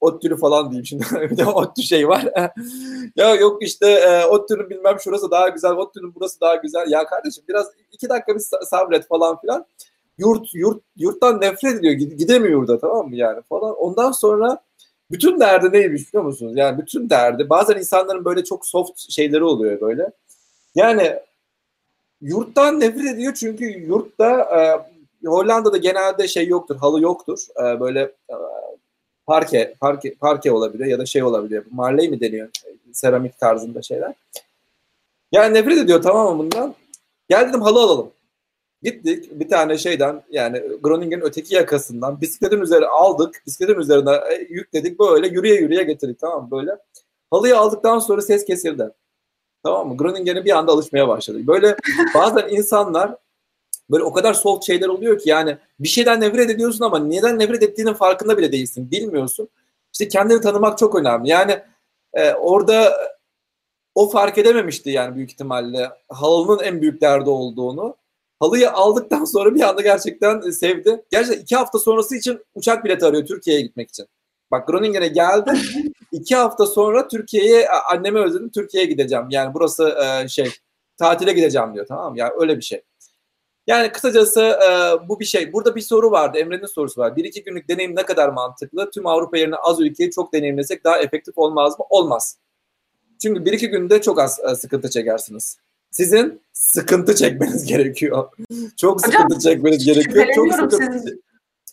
[0.00, 1.04] ODTÜ'lü falan diyeyim şimdi.
[1.30, 2.24] bir de ODTÜ şey var.
[3.16, 6.90] ya yok işte e, bilmem şurası daha güzel, ODTÜ'nün burası daha güzel.
[6.90, 9.66] Ya kardeşim biraz iki dakika bir sabret falan filan.
[10.18, 11.94] Yurt, yurt, yurttan nefret ediyor.
[11.94, 13.74] Gidemiyor yurda tamam mı yani falan.
[13.76, 14.58] Ondan sonra
[15.10, 16.52] bütün derdi neymiş biliyor musunuz?
[16.56, 20.10] Yani bütün derdi bazen insanların böyle çok soft şeyleri oluyor böyle.
[20.74, 21.18] Yani
[22.20, 27.46] yurttan nefret ediyor çünkü yurtta e, Hollanda'da genelde şey yoktur, halı yoktur.
[27.60, 28.34] E, böyle e,
[29.26, 31.64] parke, parke, parke olabiliyor ya da şey olabiliyor.
[31.70, 32.48] Marley mi deniyor?
[32.92, 34.14] Seramik tarzında şeyler.
[35.32, 36.74] Yani nefret ediyor tamam mı bundan?
[37.28, 38.10] Gel dedim halı alalım.
[38.82, 43.42] Gittik bir tane şeyden yani Groningen'in öteki yakasından bisikletin üzerine aldık.
[43.46, 46.70] Bisikletin üzerine e, yükledik böyle yürüye yürüye getirdik tamam böyle.
[47.30, 48.90] Halıyı aldıktan sonra ses kesildi.
[49.62, 49.96] Tamam mı?
[49.96, 51.46] Groningen'e bir anda alışmaya başladı.
[51.46, 51.76] Böyle
[52.14, 53.16] bazen insanlar
[53.90, 57.62] böyle o kadar soft şeyler oluyor ki yani bir şeyden nefret ediyorsun ama neden nefret
[57.62, 58.90] ettiğinin farkında bile değilsin.
[58.90, 59.48] Bilmiyorsun.
[59.92, 61.28] İşte kendini tanımak çok önemli.
[61.28, 61.62] Yani
[62.14, 62.92] e, orada
[63.94, 67.96] o fark edememişti yani büyük ihtimalle halının en büyük derdi olduğunu.
[68.42, 71.04] Halıyı aldıktan sonra bir anda gerçekten sevdi.
[71.10, 74.06] Gerçekten iki hafta sonrası için uçak bileti arıyor Türkiye'ye gitmek için.
[74.50, 75.52] Bak Groningen'e geldi.
[76.12, 79.26] iki hafta sonra Türkiye'ye anneme özledim Türkiye'ye gideceğim.
[79.30, 80.50] Yani burası e, şey
[80.96, 82.18] tatile gideceğim diyor tamam mı?
[82.18, 82.82] Yani öyle bir şey.
[83.66, 84.68] Yani kısacası e,
[85.08, 85.52] bu bir şey.
[85.52, 86.38] Burada bir soru vardı.
[86.38, 87.16] Emre'nin sorusu var.
[87.16, 88.90] Bir iki günlük deneyim ne kadar mantıklı?
[88.90, 91.84] Tüm Avrupa yerine az ülkeyi çok deneyimlesek daha efektif olmaz mı?
[91.90, 92.38] Olmaz.
[93.22, 95.58] Çünkü bir iki günde çok az e, sıkıntı çekersiniz.
[95.92, 98.28] Sizin sıkıntı çekmeniz gerekiyor.
[98.76, 100.26] çok Hocam, sıkıntı çekmeniz gerekiyor.
[100.34, 101.24] Çok sıkıntı, sizin...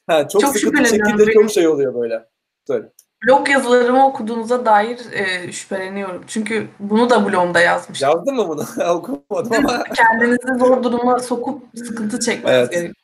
[0.07, 2.25] ha, çok, çok sıkıntı çekince çok şey oluyor böyle.
[2.67, 2.91] Söyle
[3.27, 6.23] blog yazılarımı okuduğunuza dair e, şüpheleniyorum.
[6.27, 8.09] Çünkü bunu da blogumda yazmıştım.
[8.09, 8.89] Yazdın mı bunu?
[8.89, 9.83] Okumadım ama.
[9.93, 12.71] Kendinizi zor duruma sokup sıkıntı çekmeniz evet.
[12.71, 12.95] gerekiyor.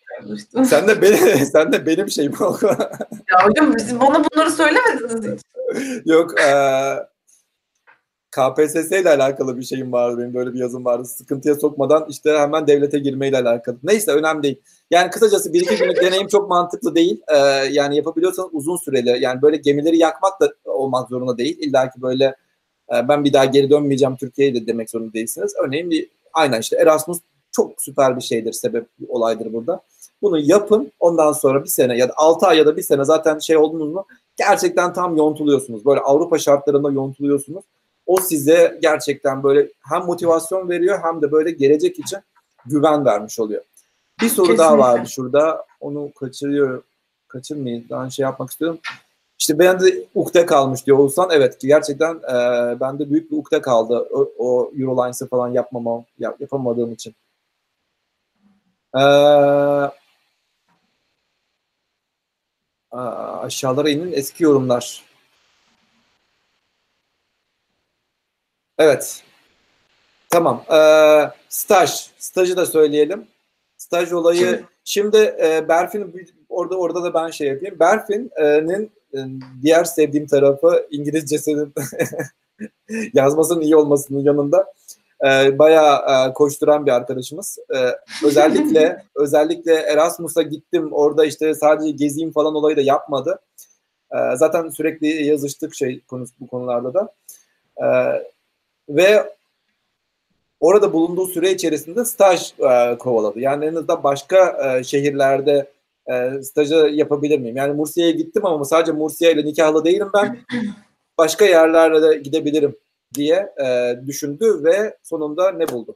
[0.66, 2.68] Sen de benim, sen de benim şeyim oku.
[3.32, 5.42] ya hocam siz bana bunları söylemediniz hiç.
[6.06, 6.42] Yok.
[6.42, 6.50] E,
[8.36, 10.18] KPSS ile alakalı bir şeyim vardı.
[10.18, 11.06] Benim böyle bir yazım vardı.
[11.06, 13.78] Sıkıntıya sokmadan işte hemen devlete girmeyle alakalı.
[13.84, 14.62] Neyse önemli değil.
[14.92, 17.22] Yani kısacası bir iki günlük deneyim çok mantıklı değil.
[17.28, 17.38] Ee,
[17.72, 19.24] yani yapabiliyorsanız uzun süreli.
[19.24, 21.58] Yani böyle gemileri yakmak da olmak zorunda değil.
[21.60, 22.36] İlla ki böyle
[22.96, 25.54] e, ben bir daha geri dönmeyeceğim Türkiye'ye de demek zorunda değilsiniz.
[25.66, 27.20] Örneğin bir aynen işte Erasmus
[27.52, 29.82] çok süper bir şeydir, sebep olaydır burada.
[30.22, 30.92] Bunu yapın.
[31.00, 33.94] Ondan sonra bir sene ya da 6 ay ya da bir sene zaten şey oldunuz
[33.94, 34.06] mu
[34.36, 35.86] gerçekten tam yontuluyorsunuz.
[35.86, 37.64] Böyle Avrupa şartlarında yontuluyorsunuz.
[38.06, 42.20] O size gerçekten böyle hem motivasyon veriyor hem de böyle gelecek için
[42.66, 43.62] güven vermiş oluyor.
[44.22, 44.58] Bir soru Kesinlikle.
[44.58, 45.66] daha vardı şurada.
[45.80, 46.84] Onu kaçırıyor.
[47.28, 47.86] Kaçırmayın.
[47.90, 48.80] Daha şey yapmak istiyorum.
[49.40, 51.30] İşte ben de ukde kalmış diyor Oğuzhan.
[51.32, 52.34] Evet ki gerçekten e,
[52.80, 54.08] bende büyük bir ukde kaldı.
[54.12, 57.16] O, o Eurolines'ı falan yapmamam, yap, yapamadığım için.
[58.96, 59.00] Ee,
[62.92, 65.05] aşağılara inin eski yorumlar.
[68.80, 69.24] Evet.
[70.30, 70.64] Tamam.
[70.72, 72.10] Ee, staj.
[72.18, 73.28] Stajı da söyleyelim.
[73.78, 74.64] Staj olayı.
[74.84, 77.80] Şimdi e, Berfin orada orada da ben şey yapayım.
[77.80, 79.20] Berfin'in e,
[79.62, 81.74] diğer sevdiğim tarafı İngilizcesinin
[83.14, 84.74] yazmasının iyi olmasının yanında
[85.26, 87.58] e, bayağı e, koşturan bir arkadaşımız.
[87.76, 87.78] E,
[88.26, 93.40] özellikle özellikle Erasmus'a gittim orada işte sadece gezeyim falan olayı da yapmadı.
[94.12, 97.14] E, zaten sürekli yazıştık şey konusu bu konularda da.
[97.78, 97.88] E,
[98.90, 99.34] ve
[100.60, 103.40] orada bulunduğu süre içerisinde staj e, kovaladı.
[103.40, 105.72] Yani en azından başka e, şehirlerde
[106.08, 107.56] e, stajı yapabilir miyim?
[107.56, 110.38] Yani Mursiye'ye gittim ama sadece Mursiye ile nikahlı değilim ben.
[111.18, 112.76] Başka yerlere de gidebilirim
[113.14, 115.96] diye e, düşündü ve sonunda ne buldu?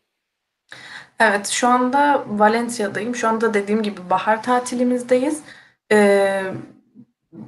[1.20, 3.16] Evet, şu anda Valencia'dayım.
[3.16, 5.42] Şu anda dediğim gibi bahar tatilimizdeyiz.
[5.92, 6.44] Ee,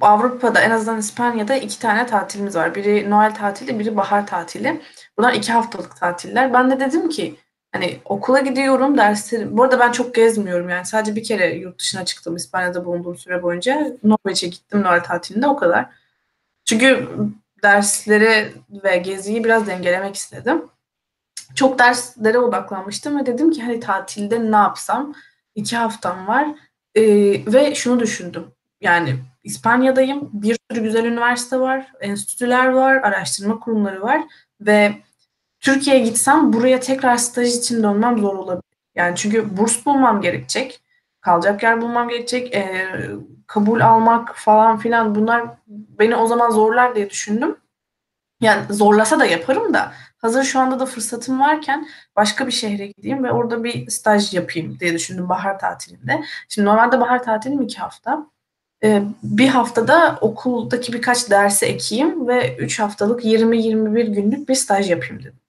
[0.00, 2.74] Avrupa'da en azından İspanya'da iki tane tatilimiz var.
[2.74, 4.80] Biri Noel tatili, biri bahar tatili.
[5.18, 6.52] Bunlar iki haftalık tatiller.
[6.52, 7.36] Ben de dedim ki
[7.72, 9.56] hani okula gidiyorum derslerim.
[9.58, 13.42] Bu arada ben çok gezmiyorum yani sadece bir kere yurt dışına çıktım İspanya'da bulunduğum süre
[13.42, 13.96] boyunca.
[14.04, 15.86] Norveç'e gittim Noel tatilinde o kadar.
[16.64, 17.08] Çünkü
[17.62, 18.52] dersleri
[18.84, 20.64] ve geziyi biraz dengelemek istedim.
[21.54, 25.14] Çok derslere odaklanmıştım ve dedim ki hani tatilde ne yapsam?
[25.54, 26.48] İki haftam var
[26.94, 27.02] ee,
[27.52, 28.46] ve şunu düşündüm.
[28.80, 30.30] Yani İspanya'dayım.
[30.32, 34.22] Bir sürü güzel üniversite var, enstitüler var, araştırma kurumları var
[34.66, 34.94] ve
[35.60, 38.64] Türkiye'ye gitsem buraya tekrar staj için dönmem zor olabilir.
[38.94, 40.80] Yani çünkü burs bulmam gerekecek.
[41.20, 42.54] Kalacak yer bulmam gerekecek.
[42.54, 42.88] E,
[43.46, 47.56] kabul almak falan filan bunlar beni o zaman zorlar diye düşündüm.
[48.40, 53.24] Yani zorlasa da yaparım da hazır şu anda da fırsatım varken başka bir şehre gideyim
[53.24, 56.24] ve orada bir staj yapayım diye düşündüm bahar tatilinde.
[56.48, 58.26] Şimdi normalde bahar tatilim iki hafta.
[58.84, 65.18] Ee, bir haftada okuldaki birkaç dersi ekeyim ve üç haftalık 20-21 günlük bir staj yapayım
[65.18, 65.40] dedim.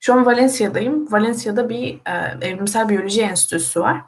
[0.00, 1.12] Şu an Valencia'dayım.
[1.12, 4.00] Valencia'da bir e, evrimsel biyoloji enstitüsü var.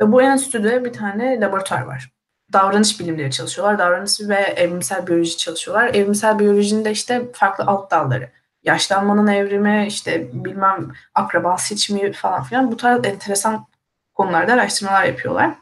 [0.00, 2.12] Ve bu enstitüde bir tane laboratuvar var.
[2.52, 3.78] Davranış bilimleri çalışıyorlar.
[3.78, 5.94] Davranış ve evrimsel biyoloji çalışıyorlar.
[5.94, 8.30] Evrimsel biyolojinin de işte farklı alt dalları.
[8.62, 13.66] Yaşlanmanın evrimi, işte bilmem akraba seçimi falan filan bu tarz enteresan
[14.14, 15.54] konularda araştırmalar yapıyorlar.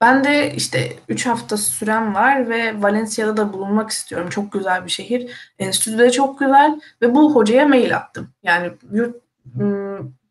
[0.00, 4.28] Ben de işte 3 hafta sürem var ve Valencia'da da bulunmak istiyorum.
[4.28, 5.52] Çok güzel bir şehir.
[5.58, 8.28] Enstitü de çok güzel ve bu hocaya mail attım.
[8.42, 8.72] Yani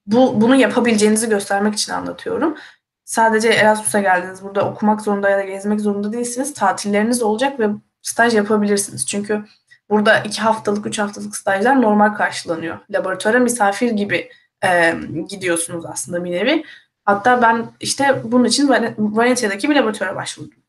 [0.07, 2.57] bu bunu yapabileceğinizi göstermek için anlatıyorum.
[3.05, 4.43] Sadece Erasmus'a geldiniz.
[4.43, 6.53] Burada okumak zorunda ya da gezmek zorunda değilsiniz.
[6.53, 7.69] Tatilleriniz olacak ve
[8.01, 9.07] staj yapabilirsiniz.
[9.07, 9.45] Çünkü
[9.89, 12.77] burada iki haftalık, üç haftalık stajlar normal karşılanıyor.
[12.91, 14.29] Laboratuvara misafir gibi
[14.63, 14.95] e,
[15.29, 16.63] gidiyorsunuz aslında bir nevi.
[17.07, 20.59] Hatta ben işte bunun için Valencia'daki bir laboratuvara başvurdum.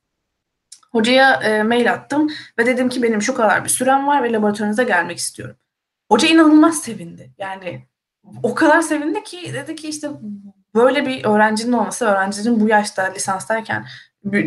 [0.93, 2.29] Hocaya e, mail attım
[2.59, 5.57] ve dedim ki benim şu kadar bir sürem var ve laboratuvarınıza gelmek istiyorum.
[6.11, 7.31] Hoca inanılmaz sevindi.
[7.39, 7.87] Yani
[8.43, 10.11] o kadar sevindi ki dedi ki işte
[10.75, 13.87] böyle bir öğrencinin olması, öğrencinin bu yaşta lisanstayken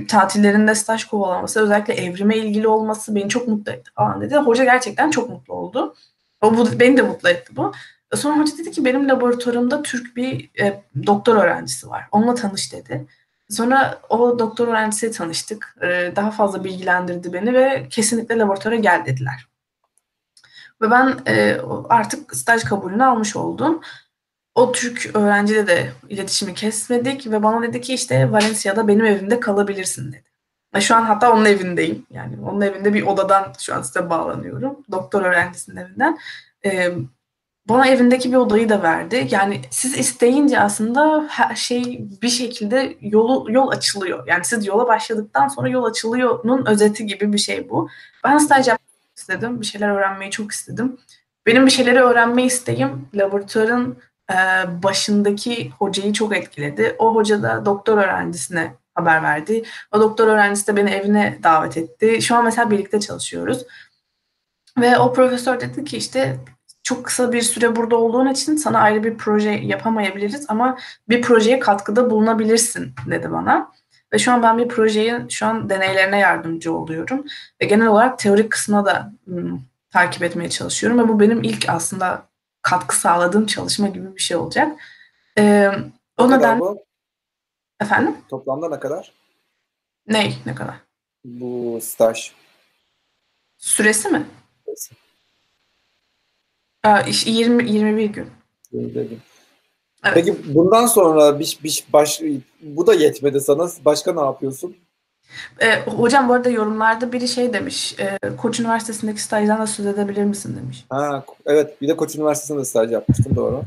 [0.08, 4.36] tatillerinde staj kovalaması, özellikle evrime ilgili olması beni çok mutlu etti falan dedi.
[4.36, 5.96] Hoca gerçekten çok mutlu oldu.
[6.42, 7.72] O bu, beni de mutlu etti bu.
[8.16, 12.06] Sonra hoca dedi ki benim laboratuvarımda Türk bir e, doktor öğrencisi var.
[12.12, 13.08] Onunla tanış dedi.
[13.50, 15.76] Sonra o doktor öğrencisiyle tanıştık.
[15.82, 19.48] E, daha fazla bilgilendirdi beni ve kesinlikle laboratuvara gel dediler.
[20.82, 21.58] Ve ben e,
[21.90, 23.82] artık staj kabulünü almış oldum.
[24.56, 30.12] O Türk öğrenciyle de iletişimi kesmedik ve bana dedi ki işte Valencia'da benim evimde kalabilirsin
[30.12, 30.24] dedi.
[30.76, 32.06] Ve şu an hatta onun evindeyim.
[32.10, 34.78] Yani onun evinde bir odadan şu an size bağlanıyorum.
[34.92, 36.18] Doktor öğrencisinin evinden.
[36.66, 36.92] E,
[37.70, 39.28] bana evindeki bir odayı da verdi.
[39.32, 44.28] Yani siz isteyince aslında her şey bir şekilde yolu yol açılıyor.
[44.28, 47.90] Yani siz yola başladıktan sonra yol açılıyor'nun özeti gibi bir şey bu.
[48.24, 49.62] Ben staj yapmak istedim.
[49.62, 50.98] Bir şeyler öğrenmeyi çok istedim.
[51.46, 53.98] Benim bir şeyleri öğrenme isteğim laboratuvarın
[54.32, 54.36] e,
[54.84, 56.96] başındaki hocayı çok etkiledi.
[57.00, 59.64] O hoca da doktor öğrencisine haber verdi.
[59.92, 62.22] O doktor öğrencisi de beni evine davet etti.
[62.22, 63.66] Şu an mesela birlikte çalışıyoruz.
[64.78, 66.38] Ve o profesör dedi ki işte
[66.84, 70.78] çok kısa bir süre burada olduğun için sana ayrı bir proje yapamayabiliriz ama
[71.10, 73.72] bir projeye katkıda bulunabilirsin dedi bana.
[74.14, 77.26] Ve şu an ben bir projeyi şu an deneylerine yardımcı oluyorum.
[77.62, 81.00] Ve genel olarak teorik kısmına da ım, takip etmeye çalışıyorum.
[81.00, 82.26] Ve bu benim ilk aslında
[82.62, 84.80] katkı sağladığım çalışma gibi bir şey olacak.
[85.38, 85.72] Ee,
[86.18, 86.60] o ne neden...
[86.60, 86.86] bu?
[87.82, 88.18] Efendim?
[88.30, 89.14] Toplamda ne kadar?
[90.08, 90.38] Ney?
[90.46, 90.76] Ne kadar?
[91.24, 92.32] Bu staj.
[93.58, 94.26] Süresi mi?
[94.66, 95.01] Süresi.
[97.26, 98.28] 20 21 gün.
[98.72, 99.20] 21 gün.
[100.06, 100.14] Evet.
[100.14, 102.22] Peki bundan sonra bir, bir baş
[102.62, 103.70] bu da yetmedi sana.
[103.86, 104.76] Başka ne yapıyorsun?
[105.62, 107.96] E, hocam bu arada yorumlarda biri şey demiş.
[108.00, 110.86] E, Koç Üniversitesi'ndeki stajdan da söz edebilir misin demiş.
[110.90, 113.64] Ha, evet bir de Koç Üniversitesi'nde staj yapmıştım doğru.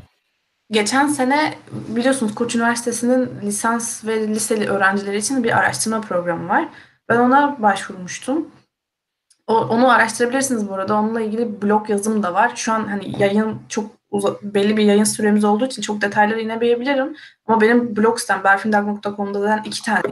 [0.71, 1.55] Geçen sene
[1.89, 6.69] biliyorsunuz Koç Üniversitesi'nin lisans ve liseli öğrencileri için bir araştırma programı var.
[7.09, 8.49] Ben ona başvurmuştum.
[9.47, 10.95] O, onu araştırabilirsiniz bu arada.
[10.95, 12.53] Onunla ilgili blog yazım da var.
[12.57, 17.17] Şu an hani yayın çok uza, belli bir yayın süremiz olduğu için çok detaylara inemeyebilirim.
[17.47, 20.03] Ama benim blog sitem berfindag.com'da zaten iki tane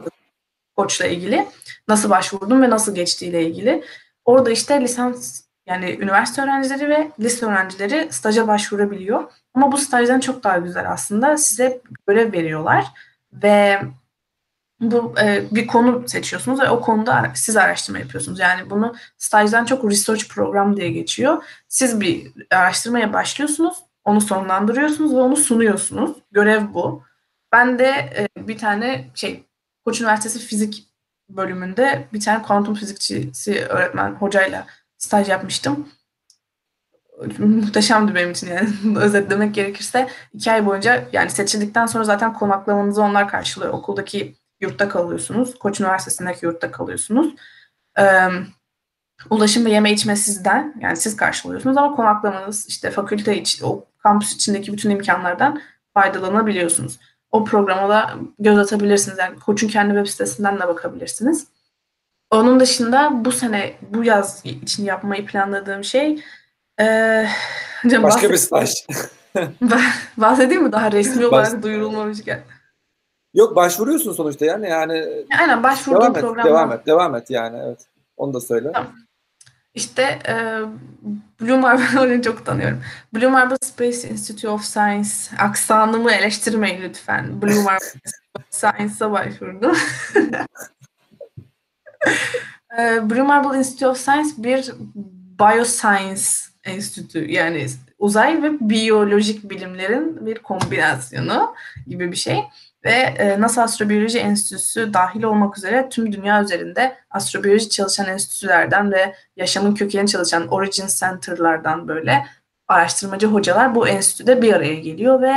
[0.77, 1.49] koçla ilgili
[1.89, 3.85] nasıl başvurdum ve nasıl geçtiğiyle ilgili.
[4.25, 9.33] Orada işte lisans yani üniversite öğrencileri ve lise öğrencileri staja başvurabiliyor.
[9.55, 11.37] Ama bu stajdan çok daha güzel aslında.
[11.37, 12.87] Size görev veriyorlar
[13.33, 13.81] ve
[14.83, 18.39] bu e, bir konu seçiyorsunuz ve o konuda siz araştırma yapıyorsunuz.
[18.39, 21.45] Yani bunu stajdan çok research program diye geçiyor.
[21.69, 26.17] Siz bir araştırmaya başlıyorsunuz, onu sonlandırıyorsunuz ve onu sunuyorsunuz.
[26.33, 27.03] Görev bu.
[27.53, 29.45] Ben de e, bir tane şey
[29.85, 30.89] Koç Üniversitesi Fizik
[31.29, 34.67] bölümünde bir tane kuantum fizikçisi öğretmen hocayla
[34.99, 35.89] staj yapmıştım.
[37.39, 38.69] Muhteşemdi benim için yani
[38.99, 43.73] özetlemek gerekirse iki ay boyunca yani seçildikten sonra zaten konaklamanızı onlar karşılıyor.
[43.73, 45.59] Okuldaki yurtta kalıyorsunuz.
[45.59, 47.35] Koç Üniversitesi'ndeki yurtta kalıyorsunuz.
[47.99, 48.29] Ee,
[49.31, 54.35] ulaşım ve yeme içme sizden yani siz karşılıyorsunuz ama konaklamanız işte fakülte için o kampüs
[54.35, 55.63] içindeki bütün imkanlardan
[55.95, 56.99] faydalanabiliyorsunuz.
[57.31, 59.19] O programa da göz atabilirsiniz.
[59.19, 61.47] Yani Koç'un kendi web sitesinden de bakabilirsiniz.
[62.31, 66.23] Onun dışında bu sene, bu yaz için yapmayı planladığım şey
[66.81, 67.27] ee,
[67.85, 68.71] Başka bir staj.
[70.17, 71.63] bahsedeyim mi daha resmi olarak Baş...
[71.63, 72.43] duyurulmamışken?
[73.35, 75.09] Yok başvuruyorsun sonuçta yani yani.
[75.41, 76.39] Aynen başvurduğum devam.
[76.39, 77.87] Et, devam et, devam et yani evet.
[78.17, 78.73] Onu da söyle.
[78.75, 78.93] Tamam.
[79.75, 80.35] İşte e,
[81.41, 82.83] Blue Marble çok tanıyorum.
[83.15, 87.43] Blue Marble Space Institute of Science aksanımı eleştirmeyin lütfen.
[87.43, 88.01] Blue Marble
[88.51, 89.77] Science'a başvurdum.
[92.79, 94.73] e, Blue Marble Institute of Science bir
[95.39, 96.23] bioscience
[96.65, 97.67] enstitü yani
[97.99, 101.55] uzay ve biyolojik bilimlerin bir kombinasyonu
[101.87, 102.39] gibi bir şey
[102.85, 109.15] ve e, NASA Astrobiyoloji Enstitüsü dahil olmak üzere tüm dünya üzerinde astrobiyoloji çalışan enstitülerden ve
[109.37, 112.27] yaşamın kökeni çalışan Origin Center'lardan böyle
[112.69, 115.35] araştırmacı hocalar bu enstitüde bir araya geliyor ve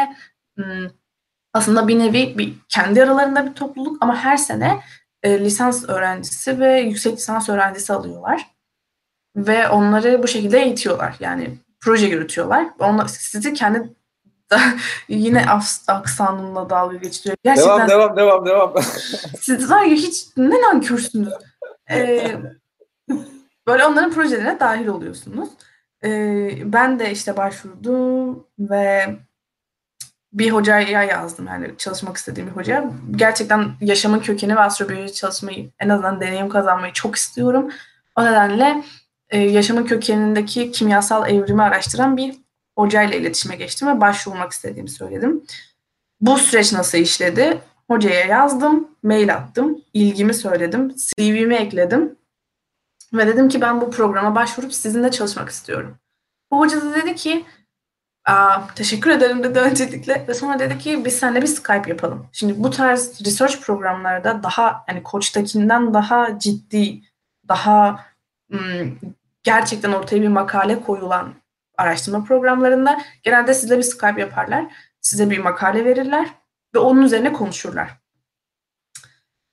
[1.54, 4.82] aslında bir nevi bir kendi aralarında bir topluluk ama her sene
[5.24, 8.48] e, lisans öğrencisi ve yüksek lisans öğrencisi alıyorlar
[9.36, 11.16] ve onları bu şekilde eğitiyorlar.
[11.20, 12.68] Yani proje yürütüyorlar.
[12.80, 13.94] Onlar sizi kendi
[15.10, 15.46] yine
[15.88, 17.38] aksanımla dalga geçiriyor.
[17.44, 18.74] Gerçekten, devam devam devam devam.
[19.42, 21.34] siz var ya hiç ne nankörsünüz.
[21.92, 22.36] Ee,
[23.68, 25.50] böyle onların projelerine dahil oluyorsunuz.
[26.04, 29.16] Ee, ben de işte başvurdum ve
[30.34, 32.92] bir hocaya yazdım yani çalışmak istediğim bir hoca.
[33.12, 37.72] Gerçekten yaşamın kökeni ve astrobiyoloji çalışmayı en azından deneyim kazanmayı çok istiyorum.
[38.16, 38.84] O nedenle
[39.30, 42.45] e, yaşamın kökenindeki kimyasal evrimi araştıran bir
[42.78, 45.44] hocayla iletişime geçtim ve başvurmak istediğimi söyledim.
[46.22, 47.62] Bu süreç nasıl işledi?
[47.88, 52.16] Hocaya yazdım, mail attım, ilgimi söyledim, CV'mi ekledim
[53.14, 55.98] ve dedim ki ben bu programa başvurup sizinle çalışmak istiyorum.
[56.52, 57.46] Bu hoca da dedi ki
[58.26, 62.28] Aa, teşekkür ederim dedi öncelikle ve sonra dedi ki biz seninle bir Skype yapalım.
[62.32, 67.02] Şimdi bu tarz research programlarda daha yani Koç'takinden daha ciddi,
[67.48, 68.06] daha
[69.44, 71.34] gerçekten ortaya bir makale koyulan
[71.78, 74.66] araştırma programlarında genelde size bir Skype yaparlar.
[75.02, 76.30] Size bir makale verirler
[76.76, 77.98] ve onun üzerine konuşurlar.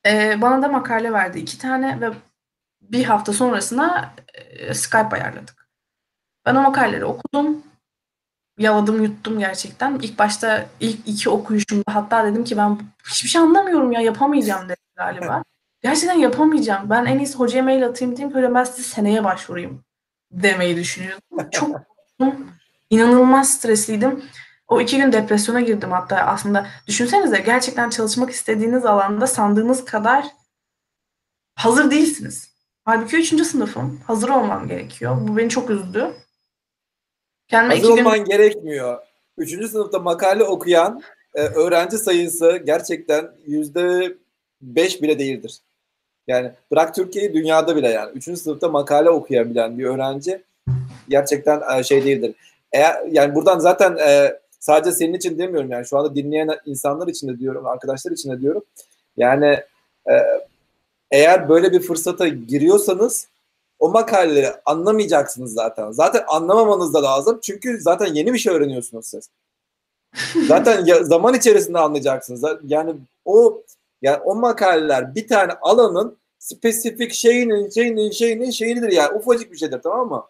[0.06, 2.10] Ee, bana da makale verdi iki tane ve
[2.80, 5.68] bir hafta sonrasında e, Skype ayarladık.
[6.46, 7.62] Ben o makaleleri okudum.
[8.58, 9.98] Yaladım yuttum gerçekten.
[9.98, 12.78] İlk başta ilk iki okuyuşumda hatta dedim ki ben
[13.10, 15.44] hiçbir şey anlamıyorum ya yapamayacağım dedim galiba.
[15.82, 16.90] Gerçekten yapamayacağım.
[16.90, 19.84] Ben en iyisi hocaya mail atayım diyeyim ki ben size seneye başvurayım
[20.30, 21.50] demeyi düşünüyordum.
[21.50, 21.91] Çok
[22.90, 24.24] inanılmaz stresliydim.
[24.68, 26.66] O iki gün depresyona girdim hatta aslında.
[26.86, 30.26] Düşünsenize gerçekten çalışmak istediğiniz alanda sandığınız kadar
[31.54, 32.52] hazır değilsiniz.
[32.84, 34.00] Halbuki üçüncü sınıfım.
[34.06, 35.16] Hazır olmam gerekiyor.
[35.20, 36.14] Bu beni çok üzdü.
[37.48, 38.24] Kendime hazır olman gün...
[38.24, 38.98] gerekmiyor.
[39.38, 41.02] Üçüncü sınıfta makale okuyan
[41.34, 44.16] e, öğrenci sayısı gerçekten yüzde
[44.60, 45.58] beş bile değildir.
[46.26, 48.10] Yani bırak Türkiye'yi dünyada bile yani.
[48.10, 50.42] Üçüncü sınıfta makale okuyabilen bir öğrenci
[51.12, 52.34] gerçekten e, şey değildir.
[52.72, 57.28] Eğer yani buradan zaten e, sadece senin için demiyorum yani şu anda dinleyen insanlar için
[57.28, 58.62] de diyorum, arkadaşlar için de diyorum.
[59.16, 59.60] Yani
[60.10, 60.14] e,
[61.10, 63.28] eğer böyle bir fırsata giriyorsanız
[63.78, 65.92] o makaleleri anlamayacaksınız zaten.
[65.92, 67.38] Zaten anlamamanız da lazım.
[67.42, 69.28] Çünkü zaten yeni bir şey öğreniyorsunuz siz.
[70.48, 72.44] Zaten ya, zaman içerisinde anlayacaksınız.
[72.66, 72.94] Yani
[73.24, 73.62] o
[74.02, 79.80] yani o makaleler bir tane alanın spesifik şeyinin şeyinin şeyinin şeyidir yani ufacık bir şeydir
[79.82, 80.24] tamam mı?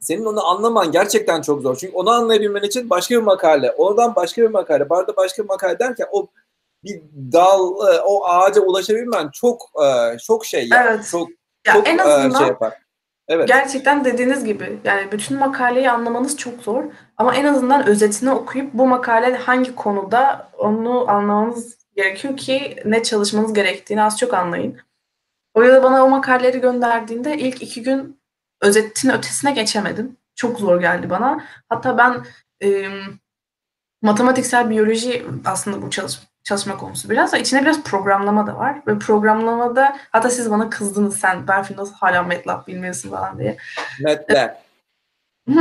[0.00, 1.76] Senin onu anlaman gerçekten çok zor.
[1.76, 5.78] Çünkü onu anlayabilmen için başka bir makale, oradan başka bir makale, barda başka bir makale
[5.78, 6.26] derken o
[6.84, 7.02] bir
[7.32, 10.88] dal, e, o ağaca ulaşabilmen çok e, çok şey yani.
[10.88, 11.08] Evet.
[11.10, 11.28] Çok,
[11.66, 12.74] ya çok en e, azından, şey yapar.
[13.28, 13.48] Evet.
[13.48, 16.84] Gerçekten dediğiniz gibi yani bütün makaleyi anlamanız çok zor
[17.16, 23.52] ama en azından özetini okuyup bu makale hangi konuda onu anlamanız gerekiyor ki ne çalışmanız
[23.52, 24.76] gerektiğini az çok anlayın.
[25.54, 28.17] O yüzden bana o makaleleri gönderdiğinde ilk iki gün
[28.60, 30.16] özetin ötesine geçemedim.
[30.34, 31.44] Çok zor geldi bana.
[31.68, 32.24] Hatta ben
[32.62, 32.88] e,
[34.02, 38.82] matematiksel biyoloji aslında bu çalış, çalışma konusu biraz içine biraz programlama da var.
[38.86, 43.56] Ve programlamada hatta siz bana kızdınız sen Berfin nasıl hala MATLAB bilmiyorsun falan diye.
[44.00, 44.50] MATLAB.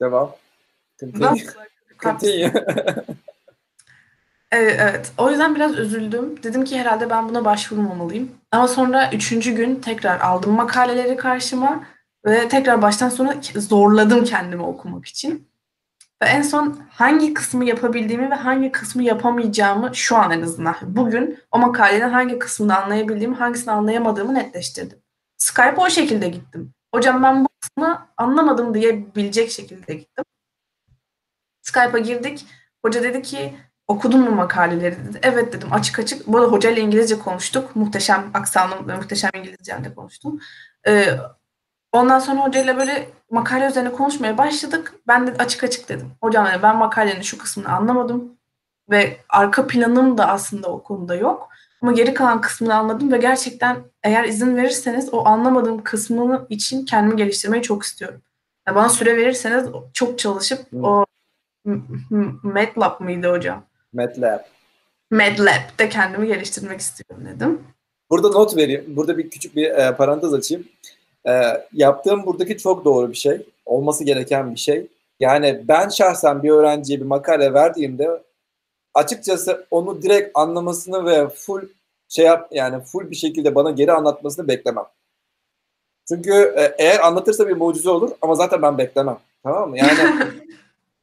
[0.00, 0.34] Devam.
[1.00, 1.44] Continue.
[1.98, 2.52] Continue.
[4.52, 6.42] Evet, o yüzden biraz üzüldüm.
[6.42, 8.32] Dedim ki herhalde ben buna başvurmamalıyım.
[8.52, 11.84] Ama sonra üçüncü gün tekrar aldım makaleleri karşıma
[12.26, 15.48] ve tekrar baştan sona zorladım kendimi okumak için.
[16.22, 21.38] Ve en son hangi kısmı yapabildiğimi ve hangi kısmı yapamayacağımı şu an en azından bugün
[21.50, 24.98] o makalenin hangi kısmını anlayabildiğimi, hangisini anlayamadığımı netleştirdim.
[25.38, 26.74] Skype'a o şekilde gittim.
[26.94, 30.24] Hocam ben bu kısmı anlamadım diyebilecek şekilde gittim.
[31.62, 32.46] Skype'a girdik.
[32.84, 33.54] Hoca dedi ki
[33.88, 35.18] okudun mu makaleleri dedi.
[35.22, 36.26] Evet dedim açık açık.
[36.26, 37.76] Bu arada hocayla İngilizce konuştuk.
[37.76, 40.40] Muhteşem aksanım ve muhteşem İngilizcemle konuştum.
[40.88, 41.08] Ee,
[41.92, 44.94] ondan sonra hocayla böyle makale üzerine konuşmaya başladık.
[45.06, 46.12] Ben de açık açık dedim.
[46.22, 48.38] Hocam yani ben makalenin şu kısmını anlamadım.
[48.90, 51.48] Ve arka planım da aslında o konuda yok.
[51.82, 57.16] Ama geri kalan kısmını anladım ve gerçekten eğer izin verirseniz o anlamadığım kısmını için kendimi
[57.16, 58.22] geliştirmeyi çok istiyorum.
[58.66, 61.04] Yani bana süre verirseniz çok çalışıp o
[62.42, 63.67] MATLAB mıydı hocam?
[63.92, 64.40] MATLAB.
[65.10, 67.62] MATLAB'de kendimi geliştirmek istiyorum dedim.
[68.10, 68.84] Burada not vereyim.
[68.88, 70.68] Burada bir küçük bir e, parantez açayım.
[71.28, 71.32] E,
[71.72, 73.46] yaptığım buradaki çok doğru bir şey.
[73.66, 74.86] Olması gereken bir şey.
[75.20, 78.22] Yani ben şahsen bir öğrenciye bir makale verdiğimde
[78.94, 81.68] açıkçası onu direkt anlamasını ve full
[82.08, 84.84] şey yap yani full bir şekilde bana geri anlatmasını beklemem.
[86.08, 89.18] Çünkü e, eğer anlatırsa bir mucize olur ama zaten ben beklemem.
[89.42, 89.78] Tamam mı?
[89.78, 89.98] Yani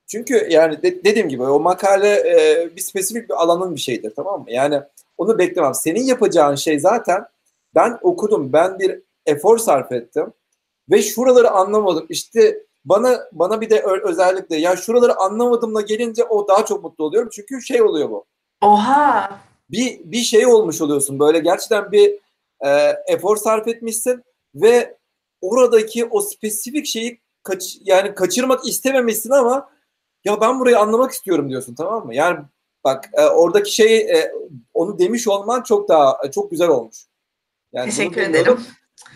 [0.07, 4.41] çünkü yani de, dediğim gibi o makale e, bir spesifik bir alanın bir şeyidir tamam
[4.41, 4.51] mı?
[4.51, 4.81] Yani
[5.17, 5.73] onu beklemem.
[5.73, 7.25] Senin yapacağın şey zaten
[7.75, 10.33] ben okudum, ben bir efor sarf ettim
[10.89, 12.05] ve şuraları anlamadım.
[12.09, 17.29] İşte bana bana bir de özellikle ya şuraları anlamadımla gelince o daha çok mutlu oluyorum.
[17.31, 18.25] Çünkü şey oluyor bu.
[18.61, 19.39] Oha.
[19.71, 21.19] Bir bir şey olmuş oluyorsun.
[21.19, 22.19] Böyle gerçekten bir
[22.65, 22.69] e,
[23.07, 24.23] efor sarf etmişsin
[24.55, 24.97] ve
[25.41, 29.69] oradaki o spesifik şeyi kaç, yani kaçırmak istememişsin ama
[30.25, 32.15] ya ben burayı anlamak istiyorum diyorsun tamam mı?
[32.15, 32.39] Yani
[32.83, 34.31] bak e, oradaki şey e,
[34.73, 36.97] onu demiş olman çok daha çok güzel olmuş.
[37.73, 38.59] Yani Teşekkür ederim.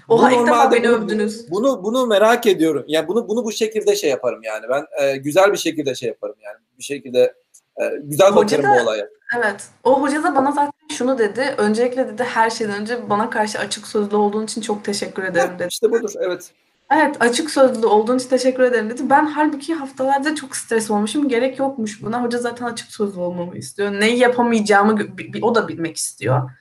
[0.10, 1.52] Oha ilk defa beni bunu, övdünüz.
[1.52, 2.84] Bunu bunu merak ediyorum.
[2.88, 4.66] Yani bunu bunu bu şekilde şey yaparım yani.
[4.70, 6.58] Ben e, güzel bir şekilde şey yaparım yani.
[6.78, 7.34] Bir şekilde
[7.82, 9.10] e, güzel bakarım bu olaya.
[9.38, 9.68] Evet.
[9.84, 11.56] O hoca da bana zaten şunu dedi.
[11.58, 15.68] Öncelikle dedi her şeyden önce bana karşı açık sözlü olduğun için çok teşekkür ederim dedi.
[15.70, 16.52] İşte budur evet.
[16.92, 19.10] Evet açık sözlü olduğun için teşekkür ederim dedi.
[19.10, 21.30] Ben halbuki haftalarda çok stres olmuşum.
[21.30, 22.24] Gerek yokmuş buna.
[22.24, 23.92] Hoca zaten açık sözlü olmamı istiyor.
[23.92, 25.00] Neyi yapamayacağımı
[25.42, 26.52] o da bilmek istiyor.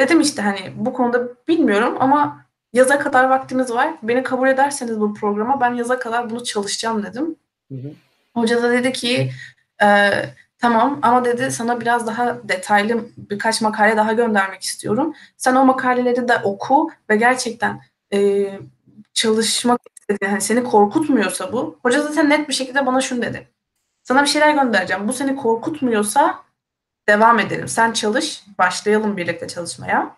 [0.00, 3.94] Dedim işte hani bu konuda bilmiyorum ama yaza kadar vaktimiz var.
[4.02, 7.36] Beni kabul ederseniz bu programa ben yaza kadar bunu çalışacağım dedim.
[7.72, 7.92] Hı hı.
[8.34, 9.30] Hoca da dedi ki
[9.82, 10.10] e,
[10.58, 15.14] tamam ama dedi sana biraz daha detaylı birkaç makale daha göndermek istiyorum.
[15.36, 17.80] Sen o makaleleri de oku ve gerçekten
[18.12, 18.48] e,
[19.16, 21.78] çalışmak istediğin, hani seni korkutmuyorsa bu.
[21.82, 23.48] Hoca zaten net bir şekilde bana şunu dedi.
[24.02, 25.08] Sana bir şeyler göndereceğim.
[25.08, 26.42] Bu seni korkutmuyorsa
[27.08, 27.68] devam edelim.
[27.68, 30.16] Sen çalış, başlayalım birlikte çalışmaya.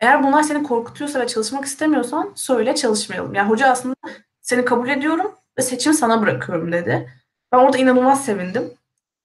[0.00, 3.34] Eğer bunlar seni korkutuyorsa ve çalışmak istemiyorsan söyle çalışmayalım.
[3.34, 3.94] Yani hoca aslında
[4.40, 7.12] seni kabul ediyorum ve seçimi sana bırakıyorum dedi.
[7.52, 8.74] Ben orada inanılmaz sevindim.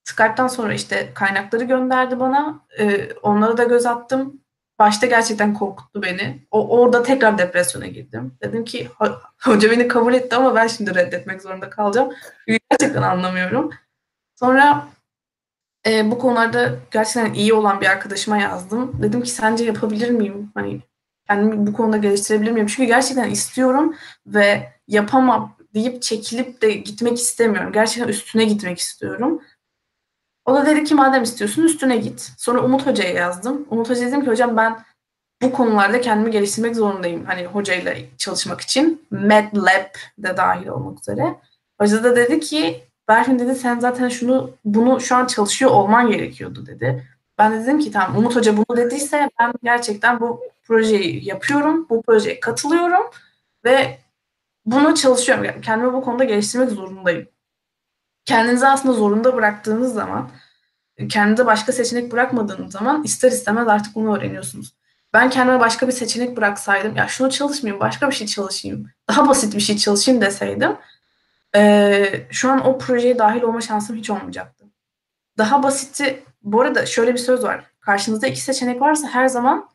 [0.04, 2.60] Skype'tan sonra işte kaynakları gönderdi bana.
[2.78, 4.43] Ee, onlara da göz attım.
[4.78, 6.46] Başta gerçekten korkuttu beni.
[6.50, 8.34] O, orada tekrar depresyona girdim.
[8.42, 8.88] Dedim ki
[9.42, 12.12] hoca beni kabul etti ama ben şimdi reddetmek zorunda kalacağım.
[12.70, 13.70] Gerçekten anlamıyorum.
[14.34, 14.88] Sonra
[15.86, 19.02] e, bu konularda gerçekten iyi olan bir arkadaşıma yazdım.
[19.02, 20.50] Dedim ki sence yapabilir miyim?
[20.54, 20.82] Hani
[21.26, 22.66] kendimi bu konuda geliştirebilir miyim?
[22.66, 23.94] Çünkü gerçekten istiyorum
[24.26, 27.72] ve yapamam deyip çekilip de gitmek istemiyorum.
[27.72, 29.42] Gerçekten üstüne gitmek istiyorum.
[30.44, 32.32] O da dedi ki madem istiyorsun üstüne git.
[32.38, 33.66] Sonra Umut Hoca'ya yazdım.
[33.70, 34.84] Umut Hoca dedim ki hocam ben
[35.42, 37.24] bu konularda kendimi geliştirmek zorundayım.
[37.24, 39.06] Hani hocayla çalışmak için.
[39.10, 41.34] MedLab de dahil olmak üzere.
[41.80, 46.66] Hoca da dedi ki Berfin dedi sen zaten şunu bunu şu an çalışıyor olman gerekiyordu
[46.66, 47.08] dedi.
[47.38, 51.86] Ben de dedim ki tamam Umut Hoca bunu dediyse ben gerçekten bu projeyi yapıyorum.
[51.90, 53.06] Bu projeye katılıyorum
[53.64, 53.98] ve
[54.66, 55.44] bunu çalışıyorum.
[55.44, 57.28] Yani kendimi bu konuda geliştirmek zorundayım.
[58.24, 60.30] Kendinizi aslında zorunda bıraktığınız zaman
[61.08, 64.74] kendinize başka seçenek bırakmadığınız zaman ister istemez artık bunu öğreniyorsunuz.
[65.12, 69.54] Ben kendime başka bir seçenek bıraksaydım ya şunu çalışmayayım başka bir şey çalışayım daha basit
[69.54, 70.76] bir şey çalışayım deseydim
[71.56, 74.64] e, şu an o projeye dahil olma şansım hiç olmayacaktı.
[75.38, 77.64] Daha basiti, bu arada şöyle bir söz var.
[77.80, 79.68] Karşınızda iki seçenek varsa her zaman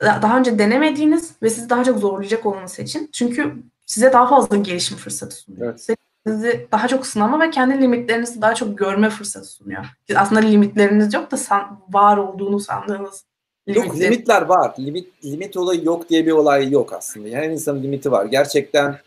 [0.00, 3.10] daha önce denemediğiniz ve sizi daha çok zorlayacak olanı seçin.
[3.12, 3.56] Çünkü
[3.86, 5.66] size daha fazla gelişim fırsatı sunuyor.
[5.88, 5.98] Evet.
[6.26, 9.84] Sizi daha çok sınama ve kendi limitlerinizi daha çok görme fırsatı sunuyor.
[10.16, 13.24] Aslında limitleriniz yok da san, var olduğunu sandığınız
[13.66, 14.74] Yok limitler var.
[14.78, 17.28] Limit limit olayı yok diye bir olay yok aslında.
[17.28, 18.24] Yani insanın limiti var.
[18.26, 18.98] Gerçekten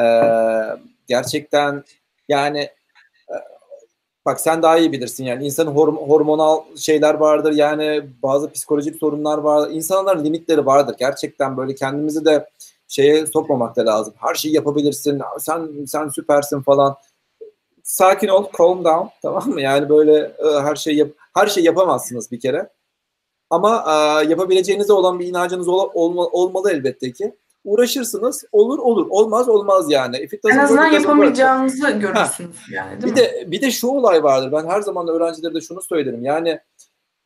[0.00, 0.04] e,
[1.08, 1.84] gerçekten
[2.28, 2.60] yani
[3.28, 3.34] e,
[4.26, 9.38] bak sen daha iyi bilirsin yani insanın horm- hormonal şeyler vardır yani bazı psikolojik sorunlar
[9.38, 9.70] var.
[9.70, 10.94] İnsanların limitleri vardır.
[10.98, 12.48] Gerçekten böyle kendimizi de
[12.92, 14.14] şeye sokmamak da lazım.
[14.16, 15.22] Her şeyi yapabilirsin.
[15.38, 16.96] Sen sen süpersin falan.
[17.82, 19.08] Sakin ol, calm down.
[19.22, 19.60] Tamam mı?
[19.60, 22.68] Yani böyle e, her şey yap her şey yapamazsınız bir kere.
[23.50, 27.34] Ama e, yapabileceğinize olan bir inancınız ol, olma, olmalı elbette ki.
[27.64, 30.28] Uğraşırsınız, olur olur, olmaz olmaz yani.
[30.50, 32.62] en azından yapamayacağınızı görürsünüz ha.
[32.70, 33.26] yani değil bir mi?
[33.26, 34.52] de bir de şu olay vardır.
[34.52, 36.24] Ben her zaman öğrencilere de şunu söylerim.
[36.24, 36.60] Yani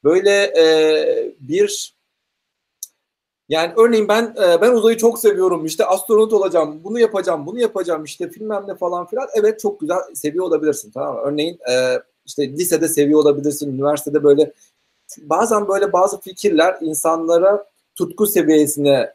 [0.04, 0.30] böyle
[0.60, 1.95] e, bir
[3.48, 5.66] yani örneğin ben e, ben uzayı çok seviyorum.
[5.66, 6.80] İşte astronot olacağım.
[6.84, 7.46] Bunu yapacağım.
[7.46, 8.04] Bunu yapacağım.
[8.04, 9.28] İşte filmem ne falan filan.
[9.34, 10.90] Evet çok güzel seviyor olabilirsin.
[10.90, 11.20] Tamam mı?
[11.24, 13.72] Örneğin e, işte lisede seviyor olabilirsin.
[13.72, 14.52] Üniversitede böyle
[15.18, 19.14] bazen böyle bazı fikirler insanlara tutku seviyesine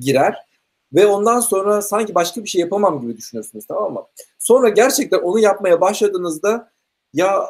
[0.00, 0.36] girer
[0.92, 4.04] ve ondan sonra sanki başka bir şey yapamam gibi düşünüyorsunuz tamam mı?
[4.38, 6.70] Sonra gerçekten onu yapmaya başladığınızda
[7.14, 7.48] ya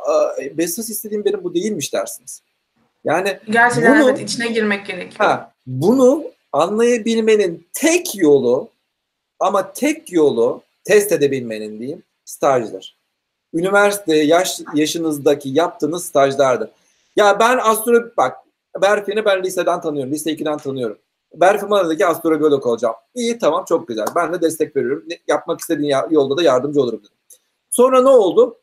[0.52, 2.42] besas istediğim benim bu değilmiş dersiniz.
[3.04, 5.28] Yani gerçekten bunu, evet içine girmek gerekiyor.
[5.28, 8.68] Ha, bunu anlayabilmenin tek yolu
[9.40, 12.98] ama tek yolu test edebilmenin diyeyim stajdır.
[13.54, 16.70] Üniversite yaş, yaşınızdaki yaptığınız stajlardır.
[17.16, 18.36] Ya ben astro bak
[18.82, 20.12] Berfin'i ben liseden tanıyorum.
[20.12, 20.98] Lise 2'den tanıyorum.
[21.34, 22.94] Berfin bana astrobiyolog olacağım.
[23.14, 24.06] İyi tamam çok güzel.
[24.16, 25.04] Ben de destek veriyorum.
[25.28, 27.16] Yapmak istediğin yolda da yardımcı olurum dedim.
[27.70, 28.58] Sonra ne oldu?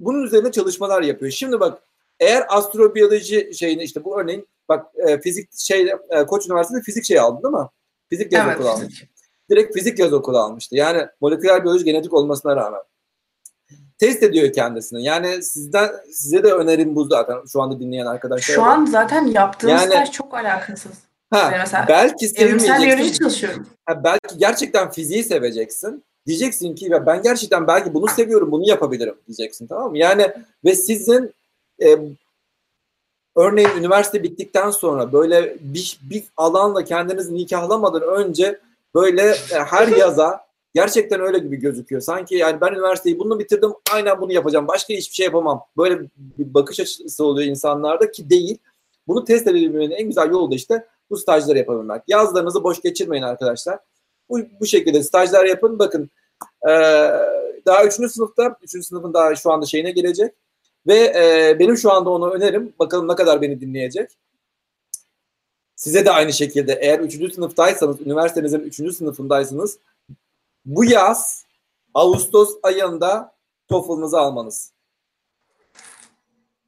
[0.00, 1.32] Bunun üzerine çalışmalar yapıyor.
[1.32, 1.82] Şimdi bak
[2.20, 7.20] eğer astrobiyoloji şeyini işte bu örneğin bak e, fizik şey e, Koç Üniversitesi'nde fizik şey
[7.20, 7.68] aldı değil mi?
[8.10, 9.04] Fizik yaz evet, okulu almış.
[9.50, 10.76] Direkt fizik yaz okulu almıştı.
[10.76, 12.80] Yani moleküler biyoloji genetik olmasına rağmen.
[13.98, 15.04] Test ediyor kendisini.
[15.04, 18.54] Yani sizden size de önerim bu zaten şu anda dinleyen arkadaşlar.
[18.54, 20.92] Şu an zaten yaptığınız yani, staj çok alakasız.
[21.30, 23.12] Ha, mesela belki sevmeyeceksin.
[23.12, 23.66] çalışıyorum.
[23.86, 26.04] Ha, belki gerçekten fiziği seveceksin.
[26.26, 29.98] Diyeceksin ki ben gerçekten belki bunu seviyorum, bunu yapabilirim diyeceksin tamam mı?
[29.98, 30.32] Yani
[30.64, 31.34] ve sizin
[31.82, 31.98] e,
[33.36, 38.60] örneğin üniversite bittikten sonra böyle bir, bir alanla kendinizi nikahlamadan önce
[38.94, 42.02] böyle e, her yaza gerçekten öyle gibi gözüküyor.
[42.02, 44.68] Sanki yani ben üniversiteyi bunu bitirdim aynen bunu yapacağım.
[44.68, 45.64] Başka hiçbir şey yapamam.
[45.76, 48.58] Böyle bir bakış açısı oluyor insanlarda ki değil.
[49.08, 52.02] Bunu test edebilmenin en güzel yolu da işte bu stajları yapabilmek.
[52.08, 53.78] Yazlarınızı boş geçirmeyin arkadaşlar.
[54.28, 55.78] Bu, bu şekilde stajlar yapın.
[55.78, 56.10] Bakın
[56.68, 56.70] ee,
[57.66, 57.92] daha 3.
[57.92, 58.86] sınıfta, 3.
[58.86, 60.34] sınıfın daha şu anda şeyine gelecek.
[60.86, 62.72] Ve e, benim şu anda onu önerim.
[62.78, 64.10] Bakalım ne kadar beni dinleyecek.
[65.76, 67.34] Size de aynı şekilde eğer 3.
[67.34, 68.96] sınıftaysanız, üniversitenizin 3.
[68.96, 69.78] sınıfındaysanız
[70.64, 71.46] bu yaz
[71.94, 73.34] Ağustos ayında
[73.68, 74.72] TOEFL'ınızı almanız.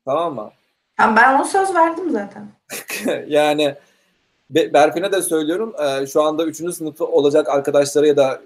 [0.05, 0.51] Tamam mı?
[0.99, 2.49] Ben o söz verdim zaten.
[3.29, 3.75] yani
[4.51, 5.75] Berfin'e de söylüyorum.
[5.79, 6.57] E, şu anda 3.
[6.57, 8.41] sınıfı olacak arkadaşlara ya da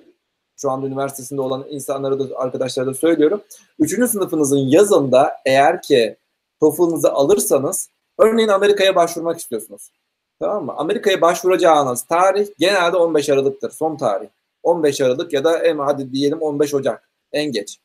[0.63, 3.43] şu anda üniversitesinde olan insanlara da arkadaşlara da söylüyorum.
[3.79, 4.11] 3.
[4.11, 6.17] sınıfınızın yazında eğer ki
[6.61, 9.93] TOEFL'ınızı alırsanız örneğin Amerika'ya başvurmak istiyorsunuz.
[10.41, 10.75] Tamam mı?
[10.77, 13.71] Amerika'ya başvuracağınız tarih genelde 15 Aralık'tır.
[13.71, 14.29] Son tarih.
[14.63, 17.09] 15 Aralık ya da en hadi diyelim 15 Ocak.
[17.33, 17.79] En geç.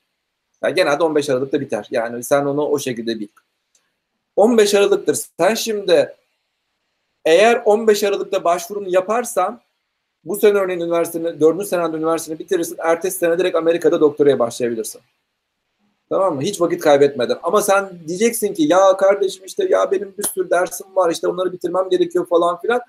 [0.64, 1.88] Yani genelde 15 Aralık'ta biter.
[1.92, 3.28] Yani sen onu o şekilde bil.
[4.36, 5.18] 15 Aralık'tır.
[5.40, 6.16] Sen şimdi
[7.26, 9.62] eğer 15 Aralık'ta başvurunu yaparsan
[10.26, 12.78] bu sene örneğin üniversiteni, dördüncü senede üniversiteni bitirirsin.
[12.80, 15.02] Ertesi sene direkt Amerika'da doktoraya başlayabilirsin.
[16.10, 16.42] Tamam mı?
[16.42, 17.38] Hiç vakit kaybetmeden.
[17.44, 21.54] Ama sen diyeceksin ki ya kardeşim işte ya benim bir sürü dersim var işte onları
[21.54, 22.82] bitirmem gerekiyor falan filan.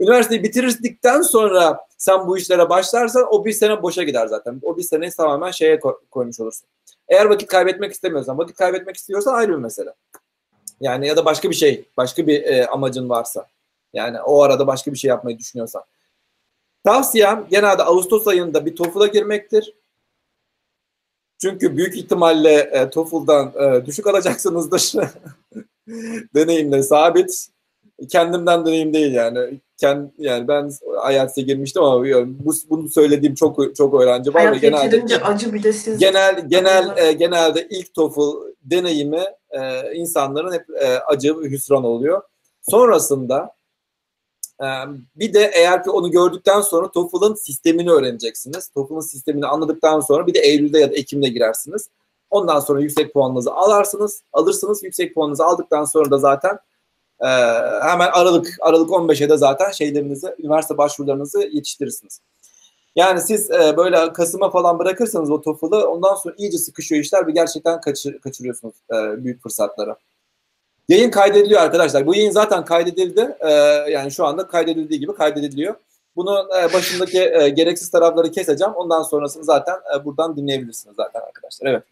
[0.00, 4.60] Üniversiteyi bitirdikten sonra sen bu işlere başlarsan o bir sene boşa gider zaten.
[4.62, 5.80] O bir seneyi tamamen şeye
[6.10, 6.68] koymuş olursun.
[7.08, 9.94] Eğer vakit kaybetmek istemiyorsan, vakit kaybetmek istiyorsan ayrı bir mesele.
[10.80, 13.46] Yani ya da başka bir şey, başka bir e, amacın varsa.
[13.92, 15.82] Yani o arada başka bir şey yapmayı düşünüyorsan.
[16.88, 19.74] Tavsiyem genelde Ağustos ayında bir TOEFL'a girmektir.
[21.40, 24.92] Çünkü büyük ihtimalle e, TOEFL'dan e, düşük alacaksınızdır.
[26.34, 27.48] Deneyimle sabit.
[28.08, 29.60] Kendimden deneyim değil yani.
[29.76, 30.70] Kend, yani ben
[31.10, 34.46] IELTS'e girmiştim ama bu, bunu söylediğim çok çok öğrenci var.
[34.46, 40.52] Hayat genelde acı bir de siz genel genel e, genelde ilk TOEFL deneyimi e, insanların
[40.52, 42.22] hep e, acı hüsran oluyor.
[42.62, 43.57] Sonrasında
[45.16, 48.68] bir de eğer ki onu gördükten sonra TOEFL'ın sistemini öğreneceksiniz.
[48.68, 51.88] TOEFL'ın sistemini anladıktan sonra bir de Eylül'de ya da Ekim'de girersiniz.
[52.30, 54.84] Ondan sonra yüksek puanınızı alarsınız, alırsınız.
[54.84, 56.58] Yüksek puanınızı aldıktan sonra da zaten
[57.20, 57.26] e,
[57.82, 62.20] hemen Aralık Aralık 15'e de zaten şeylerinizi, üniversite başvurularınızı yetiştirirsiniz.
[62.96, 67.32] Yani siz e, böyle Kasım'a falan bırakırsanız o TOEFL'ı ondan sonra iyice sıkışıyor işler ve
[67.32, 69.96] gerçekten kaçır, kaçırıyorsunuz e, büyük fırsatları.
[70.88, 72.06] Yayın kaydediliyor arkadaşlar.
[72.06, 73.36] Bu yayın zaten kaydedildi.
[73.40, 73.50] Ee,
[73.90, 75.74] yani şu anda kaydedildiği gibi kaydediliyor.
[76.16, 78.74] Bunu e, başındaki e, gereksiz tarafları keseceğim.
[78.74, 81.66] Ondan sonrasını zaten e, buradan dinleyebilirsiniz zaten arkadaşlar.
[81.70, 81.84] Evet.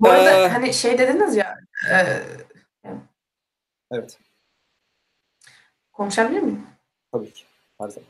[0.00, 1.58] Bu arada ee, hani şey dediniz ya
[1.90, 1.96] e,
[3.90, 4.18] Evet.
[5.92, 6.66] Konuşabilir miyim?
[7.12, 7.44] Tabii ki.
[7.80, 8.08] Her zaman.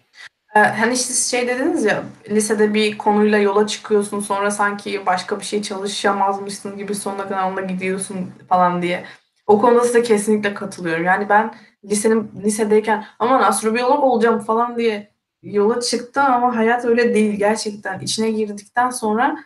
[0.56, 5.44] Ee, hani siz şey dediniz ya lisede bir konuyla yola çıkıyorsun sonra sanki başka bir
[5.44, 9.04] şey çalışamazmışsın gibi sonuna kadar onunla gidiyorsun falan diye.
[9.46, 11.04] O konuda size kesinlikle katılıyorum.
[11.04, 11.54] Yani ben
[11.84, 15.12] lisenin lisedeyken aman astrobiyolog olacağım falan diye
[15.42, 18.00] yola çıktım ama hayat öyle değil gerçekten.
[18.00, 19.44] içine girdikten sonra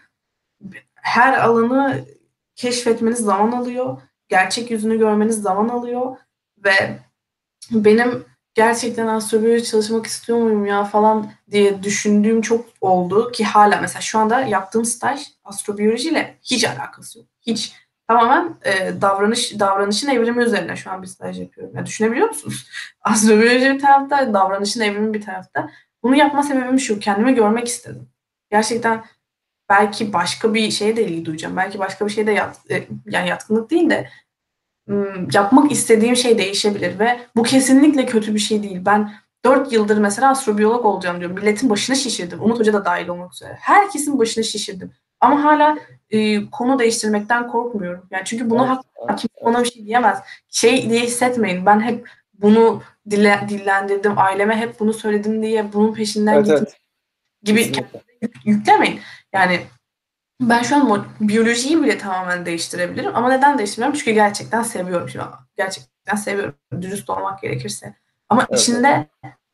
[0.94, 2.04] her alanı
[2.56, 4.02] keşfetmeniz zaman alıyor.
[4.28, 6.16] Gerçek yüzünü görmeniz zaman alıyor
[6.64, 6.98] ve
[7.70, 8.24] benim
[8.56, 14.18] gerçekten astrobiyoloji çalışmak istiyor muyum ya falan diye düşündüğüm çok oldu ki hala mesela şu
[14.18, 17.28] anda yaptığım staj astrobiyolojiyle hiç alakası yok.
[17.40, 17.72] Hiç.
[18.08, 21.76] Tamamen e, davranış davranışın evrimi üzerine şu an bir staj yapıyorum.
[21.76, 22.68] Ya düşünebiliyor musunuz?
[23.00, 25.70] Astrobiyoloji bir tarafta, davranışın evrimi bir tarafta.
[26.02, 28.08] Bunu yapma sebebim şu, kendimi görmek istedim.
[28.50, 29.04] Gerçekten
[29.68, 31.56] belki başka bir şeye de ilgi duyacağım.
[31.56, 34.08] Belki başka bir şeyde yat, e, yani yatkınlık değil de
[35.32, 38.80] yapmak istediğim şey değişebilir ve bu kesinlikle kötü bir şey değil.
[38.84, 39.12] Ben
[39.44, 41.36] 4 yıldır mesela astrobiyolog olacağım diyorum.
[41.36, 42.42] Milletin başını şişirdim.
[42.42, 43.56] Umut Hoca da dahil olmak üzere.
[43.60, 44.92] Herkesin başını şişirdim.
[45.20, 45.78] Ama hala
[46.10, 48.06] e, konu değiştirmekten korkmuyorum.
[48.10, 49.46] Yani çünkü buna evet, hak, kimse evet.
[49.46, 50.18] bana bir şey diyemez.
[50.48, 51.66] Şey diye hissetmeyin.
[51.66, 54.18] Ben hep bunu dille, dillendirdim.
[54.18, 56.76] Aileme hep bunu söyledim diye bunun peşinden evet, gittim evet.
[57.42, 57.72] gibi
[58.44, 59.00] yüklemeyin.
[59.32, 59.60] Yani
[60.40, 63.16] ben şu an biyolojiyi bile tamamen değiştirebilirim.
[63.16, 63.98] Ama neden değiştirmiyorum?
[63.98, 65.08] Çünkü gerçekten seviyorum.
[65.08, 65.24] Şimdi
[65.56, 66.54] gerçekten seviyorum.
[66.80, 67.94] Dürüst olmak gerekirse.
[68.28, 68.60] Ama evet.
[68.60, 69.06] içinde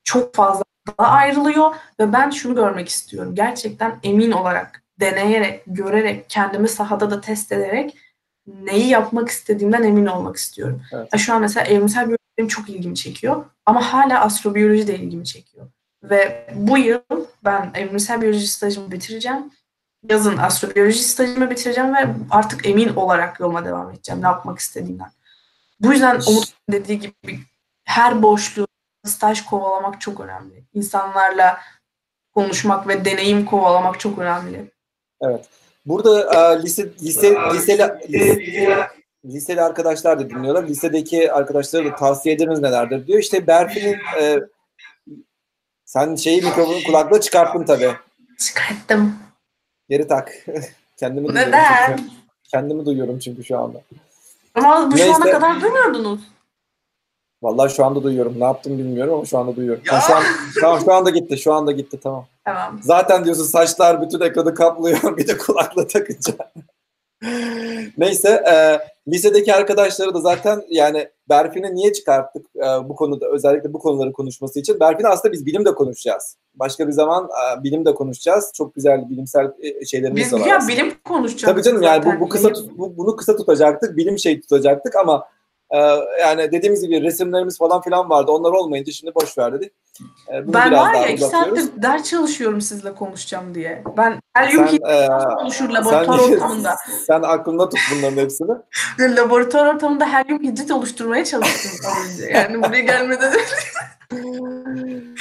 [0.05, 0.65] çok fazla
[0.99, 3.35] ayrılıyor ve ben şunu görmek istiyorum.
[3.35, 7.97] Gerçekten emin olarak, deneyerek, görerek, kendimi sahada da test ederek
[8.47, 10.83] neyi yapmak istediğimden emin olmak istiyorum.
[10.93, 11.19] Evet.
[11.19, 13.45] Şu an mesela evrimsel biyoloji benim çok ilgimi çekiyor.
[13.67, 15.67] Ama hala astrobiyoloji de ilgimi çekiyor.
[16.03, 17.01] Ve bu yıl
[17.45, 19.51] ben evrimsel biyoloji stajımı bitireceğim
[20.11, 25.11] yazın astrobiyoloji stajımı bitireceğim ve artık emin olarak yoluma devam edeceğim ne yapmak istediğimden.
[25.81, 27.41] Bu yüzden Umut dediği gibi
[27.85, 28.67] her boşluğu
[29.05, 30.65] staj kovalamak çok önemli.
[30.75, 31.61] İnsanlarla
[32.35, 34.71] konuşmak ve deneyim kovalamak çok önemli.
[35.21, 35.49] Evet.
[35.87, 38.89] Burada e, lise lise liseli lise,
[39.25, 40.69] liseli arkadaşlar da dinliyorlar.
[40.69, 43.19] Lisedeki arkadaşlara da tavsiye ederiniz nelerdir diyor.
[43.19, 44.41] İşte Berfin'in e,
[45.85, 47.93] sen şeyi mikrofonu kulakla çıkarttın tabii.
[48.39, 49.17] Çıkarttım.
[49.93, 50.33] Geri tak.
[50.97, 51.53] Kendimi Neden?
[51.53, 52.11] Duyuyorum çünkü.
[52.51, 53.81] Kendimi duyuyorum çünkü şu anda.
[54.55, 55.07] Ama bu Neyse.
[55.07, 56.21] şu ana kadar duymuyordunuz.
[57.43, 58.41] Vallahi şu anda duyuyorum.
[58.41, 59.83] Ne yaptım bilmiyorum ama şu anda duyuyorum.
[59.93, 60.01] Ya.
[60.01, 60.23] Şu, an,
[60.61, 61.39] tamam şu anda gitti.
[61.39, 62.27] Şu anda gitti tamam.
[62.45, 62.81] Tamam.
[62.83, 65.17] Zaten diyorsun saçlar bütün ekranı kaplıyor.
[65.17, 66.35] bir de kulakla takınca.
[67.99, 68.79] Neyse e,
[69.13, 74.61] lisedeki arkadaşları da zaten yani Berfin'i niye çıkarttık e, bu konuda özellikle bu konuları konuşması
[74.61, 74.81] için?
[74.81, 76.37] Berfin'i aslında biz bilim de konuşacağız.
[76.55, 78.53] Başka bir zaman e, bilim de konuşacağız.
[78.55, 80.41] Çok güzel bilimsel e, şeylerimiz biz, var.
[80.41, 81.55] Biz ya bilim konuşacağız.
[81.55, 83.97] Tabii canım yani bu, bu kısa tut, bu, bunu kısa tutacaktık.
[83.97, 85.25] Bilim şey tutacaktık ama
[85.73, 85.79] ee,
[86.21, 88.33] yani dediğimiz gibi resimlerimiz falan filan vardı.
[88.33, 89.73] Onlar olmayınca şimdi boş ver dedik.
[90.33, 93.85] Ee, bunu ben var ya iki saattir ders çalışıyorum sizle konuşacağım diye.
[93.97, 96.77] Ben helyum hidrit e, konuşur laboratuvar sen, ortamında.
[97.07, 98.51] Sen aklında tut bunların hepsini.
[99.17, 101.73] laboratuvar ortamında helyum hidrit oluşturmaya çalıştım.
[102.35, 103.33] Yani buraya gelmeden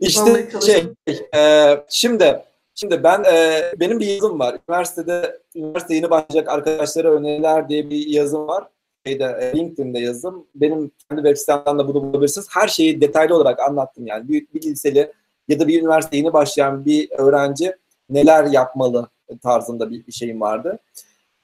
[0.00, 0.86] İşte şey,
[1.34, 2.42] e, şimdi
[2.74, 4.58] şimdi ben e, benim bir yazım var.
[4.68, 8.64] Üniversitede üniversite yeni başlayacak arkadaşlara öneriler diye bir yazım var
[9.06, 10.46] şeyde e, LinkedIn'de yazdım.
[10.54, 12.46] Benim kendi web sitemden de bunu bulabilirsiniz.
[12.50, 14.28] Her şeyi detaylı olarak anlattım yani.
[14.28, 15.12] Bir, bir liseli
[15.48, 17.76] ya da bir üniversite yeni başlayan bir öğrenci
[18.10, 19.08] neler yapmalı
[19.42, 20.78] tarzında bir, bir şeyim vardı.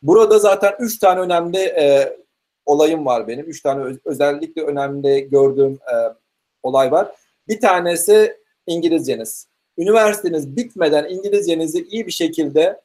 [0.03, 2.17] Burada zaten üç tane önemli e,
[2.67, 3.47] olayım var benim.
[3.47, 5.95] Üç tane öz, özellikle önemli gördüğüm e,
[6.63, 7.09] olay var.
[7.51, 8.37] Bir tanesi
[8.67, 9.47] İngilizceniz.
[9.79, 12.81] Üniversiteniz bitmeden İngilizcenizi iyi bir şekilde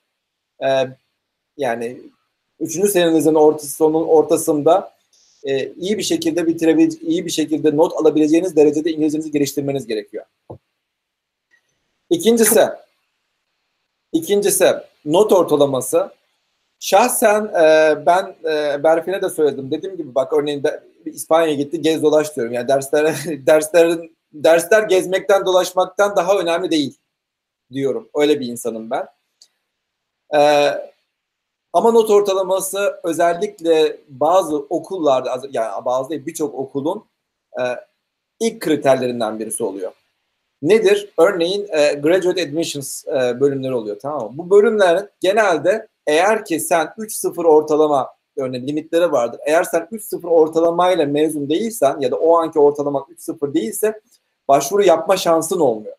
[0.64, 0.68] e,
[1.58, 1.98] yani
[2.60, 4.94] Üçüncü senenizin ortası, sonun ortasında
[5.44, 10.26] e, iyi bir şekilde bitirebilecek, iyi bir şekilde not alabileceğiniz derecede İngilizcenizi geliştirmeniz gerekiyor.
[12.10, 12.62] İkincisi,
[14.14, 14.74] ikincisi
[15.06, 16.12] not ortalaması.
[16.80, 19.72] Şahsen e, ben e, Berfin'e de söyledim.
[19.72, 20.64] Dediğim gibi bak örneğin
[21.06, 22.54] İspanya'ya gitti gez dolaş diyorum.
[22.54, 23.16] Yani dersler
[23.48, 26.98] derslerin dersler gezmekten dolaşmaktan daha önemli değil
[27.72, 28.10] diyorum.
[28.16, 29.08] Öyle bir insanım ben.
[30.36, 30.72] Ee,
[31.74, 37.06] ama not ortalaması özellikle bazı okullarda yani bazı değil birçok okulun
[37.60, 37.64] e,
[38.40, 39.92] ilk kriterlerinden birisi oluyor.
[40.62, 41.14] Nedir?
[41.18, 44.32] Örneğin e, graduate admissions e, bölümleri oluyor tamam mı?
[44.38, 49.40] Bu bölümlerin genelde eğer ki sen 3-0 ortalama örneğin limitleri vardır.
[49.46, 54.02] Eğer sen 3-0 ortalamayla mezun değilsen ya da o anki ortalama 3-0 değilse
[54.48, 55.96] başvuru yapma şansın olmuyor.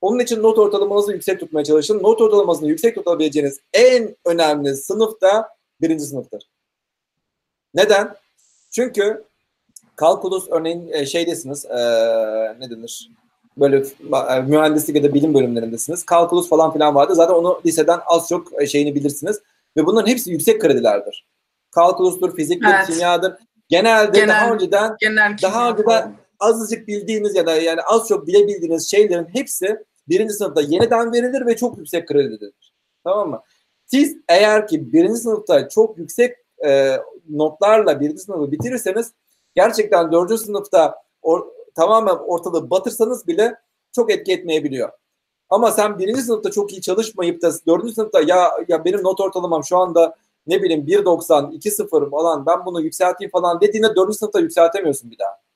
[0.00, 2.02] Onun için not ortalamanızı yüksek tutmaya çalışın.
[2.02, 5.48] Not ortalamasını yüksek tutabileceğiniz en önemli sınıf da
[5.80, 6.42] birinci sınıftır.
[7.74, 8.14] Neden?
[8.70, 9.24] Çünkü
[9.96, 11.78] kalkulus örneğin e, şeydesiniz e,
[12.60, 13.10] ne denir?
[13.56, 13.76] Böyle
[14.30, 16.04] e, mühendislik ya da bilim bölümlerindesiniz.
[16.04, 17.14] Kalkulus falan filan vardı.
[17.14, 19.40] Zaten onu liseden az çok e, şeyini bilirsiniz.
[19.76, 21.26] Ve bunların hepsi yüksek kredilerdir.
[21.70, 22.86] Kalkulustur, fiziktir, evet.
[22.86, 23.34] kimyadır.
[23.68, 28.90] Genelde genel, daha önceden genel daha önceden azıcık bildiğiniz ya da yani az çok bilebildiğiniz
[28.90, 32.74] şeylerin hepsi birinci sınıfta yeniden verilir ve çok yüksek kredidir.
[33.04, 33.42] Tamam mı?
[33.86, 36.36] Siz eğer ki birinci sınıfta çok yüksek
[36.66, 36.96] e,
[37.30, 39.12] notlarla birinci sınıfı bitirirseniz
[39.54, 43.54] gerçekten dördüncü sınıfta or, tamamen ortalığı batırsanız bile
[43.92, 44.90] çok etki etmeyebiliyor.
[45.50, 49.64] Ama sen birinci sınıfta çok iyi çalışmayıp da dördüncü sınıfta ya ya benim not ortalamam
[49.64, 50.14] şu anda
[50.46, 55.47] ne bileyim 1.90, 2.0 falan ben bunu yükselteyim falan dediğinde dördüncü sınıfta yükseltemiyorsun bir daha.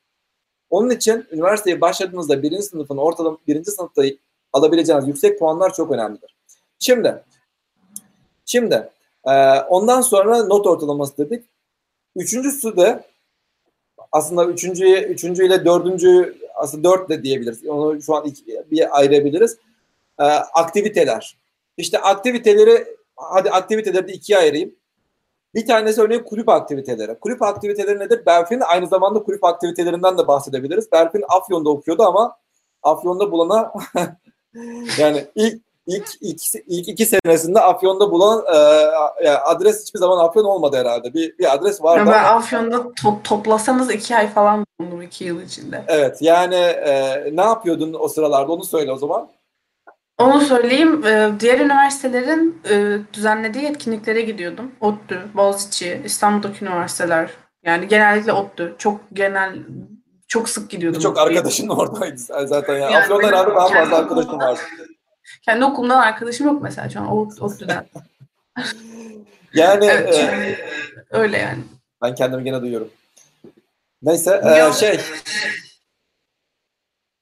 [0.73, 4.03] Onun için üniversiteye başladığınızda birinci sınıfın ortalama birinci sınıfta
[4.53, 6.37] alabileceğiniz yüksek puanlar çok önemlidir.
[6.79, 7.23] Şimdi
[8.47, 8.91] şimdi
[9.25, 11.45] e, ondan sonra not ortalaması dedik.
[12.17, 13.05] Üçüncüsü de
[14.13, 17.67] aslında üçüncüye, üçüncü ile dördüncü aslında dört de diyebiliriz.
[17.67, 19.59] Onu şu an iki, bir ayırabiliriz.
[20.21, 21.37] E, aktiviteler.
[21.77, 22.87] İşte aktiviteleri
[23.17, 24.75] hadi aktiviteleri de ikiye ayırayım.
[25.55, 27.19] Bir tanesi örneğin kulüp aktiviteleri.
[27.19, 28.27] Kulüp aktiviteleri nedir?
[28.27, 30.93] Berfin aynı zamanda kulüp aktivitelerinden de bahsedebiliriz.
[30.93, 32.37] Berfin Afyon'da okuyordu ama
[32.83, 33.73] Afyon'da bulana
[34.99, 38.57] yani ilk ilk, ilk, ilk iki senesinde Afyon'da bulan e,
[39.25, 41.15] yani adres hiçbir zaman Afyon olmadı herhalde.
[41.15, 42.03] Bir, bir adres vardı.
[42.03, 42.17] Ama...
[42.17, 45.85] Afyon'da to- toplasanız iki ay falan bulundum iki yıl içinde.
[45.89, 49.29] Evet yani e, ne yapıyordun o sıralarda onu söyle o zaman.
[50.23, 51.07] Onu söyleyeyim.
[51.07, 54.73] E, diğer üniversitelerin e, düzenlediği etkinliklere gidiyordum.
[54.81, 57.31] ODTÜ, Boğaziçi, İstanbul'daki üniversiteler.
[57.65, 58.75] Yani genellikle ODTÜ.
[58.79, 59.59] Çok genel,
[60.29, 61.01] çok sık gidiyordum.
[61.01, 62.75] Çok arkadaşın oradaydı zaten.
[62.75, 64.59] Yani, yani Afyon'da herhalde daha fazla arkadaşım var.
[65.43, 67.87] Kendi okulumdan arkadaşım yok mesela şu an ODTÜ'den.
[69.55, 70.59] yani evet, e,
[71.11, 71.63] öyle yani.
[72.03, 72.91] Ben kendimi gene duyuyorum.
[74.03, 75.01] Neyse e, şey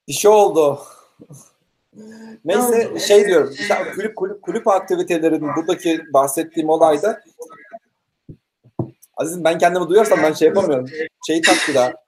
[0.08, 0.80] bir şey oldu.
[2.44, 3.54] Neyse şey diyorum.
[3.94, 7.20] Kulüp, kulüp, kulüp aktivitelerinin buradaki bahsettiğim olayda
[9.20, 10.86] Azizim ben kendimi duyarsam ben şey yapamıyorum.
[11.26, 11.94] Şeyi taktı da.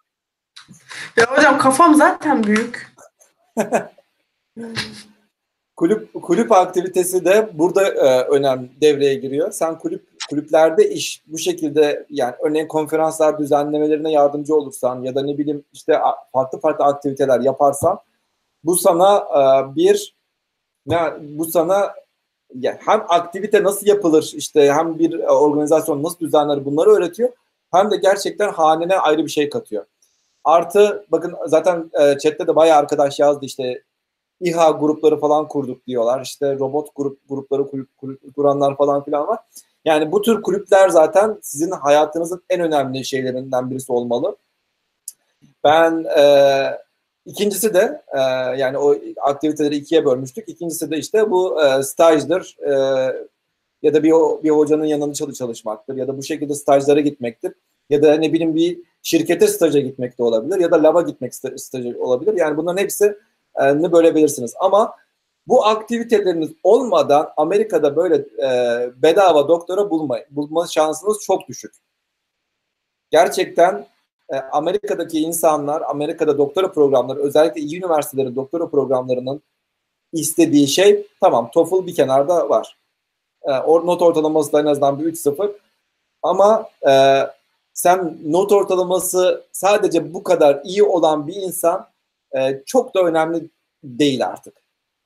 [1.16, 2.94] Ya hocam kafam zaten büyük.
[5.76, 9.52] kulüp kulüp aktivitesi de burada e, önemli devreye giriyor.
[9.52, 15.38] Sen kulüp kulüplerde iş bu şekilde yani örneğin konferanslar düzenlemelerine yardımcı olursan ya da ne
[15.38, 15.98] bileyim işte
[16.32, 17.98] farklı farklı aktiviteler yaparsan
[18.64, 20.14] bu sana e, bir
[20.86, 21.94] ne bu sana
[22.54, 27.30] yani hem aktivite nasıl yapılır işte hem bir organizasyon nasıl düzenler bunları öğretiyor
[27.72, 29.84] hem de gerçekten hanene ayrı bir şey katıyor.
[30.44, 33.82] Artı bakın zaten e, chatte de bayağı arkadaş yazdı işte
[34.40, 36.20] İHA grupları falan kurduk diyorlar.
[36.20, 39.38] İşte robot grup grupları kulüp, kulüp kuranlar falan filan var.
[39.84, 44.36] Yani bu tür kulüpler zaten sizin hayatınızın en önemli şeylerinden birisi olmalı.
[45.64, 46.22] Ben e,
[47.26, 48.18] ikincisi de e,
[48.58, 50.48] yani o aktiviteleri ikiye bölmüştük.
[50.48, 52.72] İkincisi de işte bu e, stajdır e,
[53.82, 54.12] ya da bir,
[54.42, 57.52] bir hocanın yanında çalış çalışmaktır ya da bu şekilde stajlara gitmektir.
[57.90, 61.96] Ya da ne bileyim bir şirkete staja gitmek de olabilir ya da laba gitmek stajı
[62.00, 62.34] olabilir.
[62.36, 63.16] Yani bunların hepsi
[63.58, 64.54] ne bölebilirsiniz.
[64.60, 64.94] Ama
[65.46, 71.74] bu aktiviteleriniz olmadan Amerika'da böyle e, bedava doktora bulma, bulma şansınız çok düşük.
[73.10, 73.86] Gerçekten
[74.30, 79.42] e, Amerika'daki insanlar, Amerika'da doktora programları, özellikle iyi üniversitelerin doktora programlarının
[80.12, 82.76] istediği şey tamam TOEFL bir kenarda var.
[83.42, 85.52] E, not ortalaması da en azından bir 3-0.
[86.22, 87.22] Ama e,
[87.74, 91.88] sen not ortalaması sadece bu kadar iyi olan bir insan
[92.36, 93.48] e, çok da önemli
[93.84, 94.54] değil artık.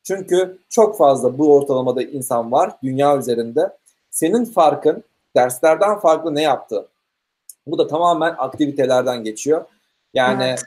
[0.05, 3.77] Çünkü çok fazla bu ortalamada insan var dünya üzerinde.
[4.11, 5.05] Senin farkın
[5.37, 6.89] derslerden farklı ne yaptı?
[7.67, 9.65] Bu da tamamen aktivitelerden geçiyor.
[10.15, 10.63] Yani evet.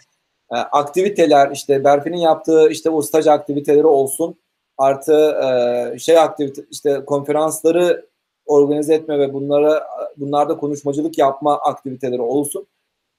[0.52, 4.36] e, aktiviteler işte Berfi'nin yaptığı işte o staj aktiviteleri olsun
[4.78, 5.38] artı
[5.94, 8.06] e, şey aktivite işte konferansları
[8.46, 12.68] organize etme ve bunlara bunlarda konuşmacılık yapma aktiviteleri olsun.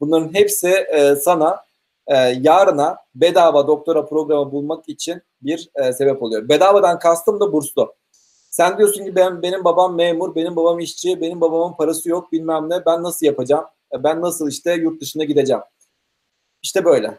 [0.00, 1.64] Bunların hepsi e, sana
[2.06, 6.48] e, yarına bedava doktora programı bulmak için bir e, sebep oluyor.
[6.48, 7.94] Bedavadan kastım da burslu.
[8.50, 12.70] Sen diyorsun ki ben benim babam memur, benim babam işçi, benim babamın parası yok bilmem
[12.70, 12.86] ne.
[12.86, 13.64] Ben nasıl yapacağım?
[13.94, 15.62] E, ben nasıl işte yurt dışına gideceğim?
[16.62, 17.18] İşte böyle.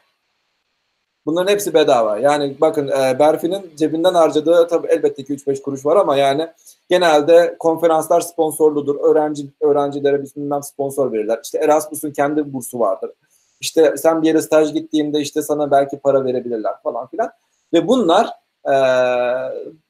[1.26, 2.18] Bunların hepsi bedava.
[2.18, 6.48] Yani bakın e, Berfi'nin cebinden harcadığı tabii elbette ki 3-5 kuruş var ama yani
[6.90, 8.96] genelde konferanslar sponsorludur.
[8.96, 11.40] Öğrenci öğrencilere bilmem sponsor verirler.
[11.44, 13.12] İşte Erasmus'un kendi bursu vardır.
[13.60, 17.32] İşte sen bir yere staj gittiğinde işte sana belki para verebilirler falan filan.
[17.74, 18.30] Ve bunlar
[18.66, 18.74] e,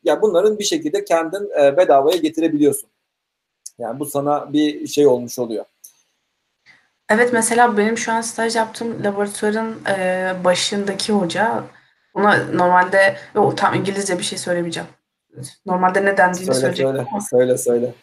[0.03, 2.89] ya bunların bir şekilde kendin e, bedavaya getirebiliyorsun.
[3.77, 5.65] Yani bu sana bir şey olmuş oluyor.
[7.09, 11.63] Evet mesela benim şu an staj yaptığım laboratuvarın e, başındaki hoca
[12.13, 14.89] ona normalde o tam İngilizce bir şey söylemeyeceğim.
[15.65, 17.21] Normalde ne dendiğini söyle, söyle, ama.
[17.21, 17.93] Söyle söyle.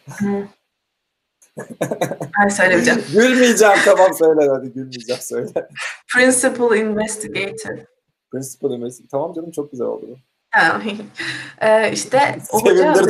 [2.33, 3.05] Hayır söylemeyeceğim.
[3.13, 5.69] Gülmeyeceğim tamam söyle hadi gülmeyeceğim söyle.
[6.15, 7.79] Principal Investigator.
[8.31, 9.11] Principal Investigator.
[9.11, 10.19] Tamam canım çok güzel oldu.
[11.61, 12.95] Ee, işte o hoca...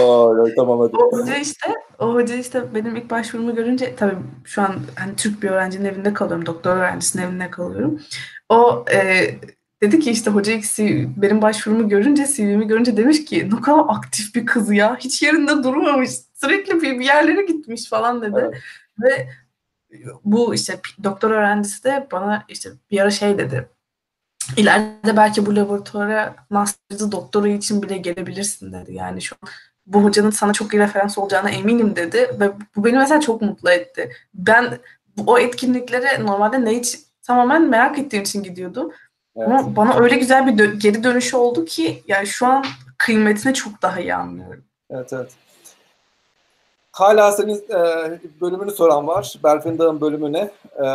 [0.00, 0.96] Oo, tamam hadi.
[0.96, 5.42] O hoca işte, o hoca işte benim ilk başvurumu görünce tabii şu an hani Türk
[5.42, 8.00] bir öğrencinin evinde kalıyorum, doktor öğrencisinin evinde kalıyorum.
[8.48, 9.30] O e,
[9.82, 10.78] dedi ki işte hoca ilk
[11.16, 14.96] benim başvurumu görünce, CV'mi görünce demiş ki ne kadar aktif bir kız ya.
[14.96, 16.10] Hiç yerinde durmamış.
[16.34, 18.40] Sürekli bir, bir yerlere gitmiş falan dedi.
[18.40, 18.54] Evet.
[19.02, 19.28] Ve
[20.24, 23.68] bu işte doktor öğrencisi de bana işte bir ara şey dedi.
[24.56, 28.94] İleride belki bu laboratuvara master'da doktora için bile gelebilirsin dedi.
[28.94, 29.48] Yani şu an
[29.86, 33.70] bu hocanın sana çok iyi referans olacağına eminim dedi ve bu beni mesela çok mutlu
[33.70, 34.12] etti.
[34.34, 34.78] Ben
[35.26, 38.92] o etkinliklere normalde ne hiç tamamen merak ettiğim için gidiyordum.
[39.36, 39.48] Evet.
[39.48, 42.64] Ama bana öyle güzel bir dö- geri dönüşü oldu ki yani şu an
[42.98, 44.64] kıymetini çok daha iyi anlıyorum.
[44.90, 45.30] Evet evet.
[46.92, 47.80] Hala senin e,
[48.40, 49.34] bölümünü soran var.
[49.44, 50.50] Berfin Dağ'ın bölümüne.
[50.84, 50.86] E,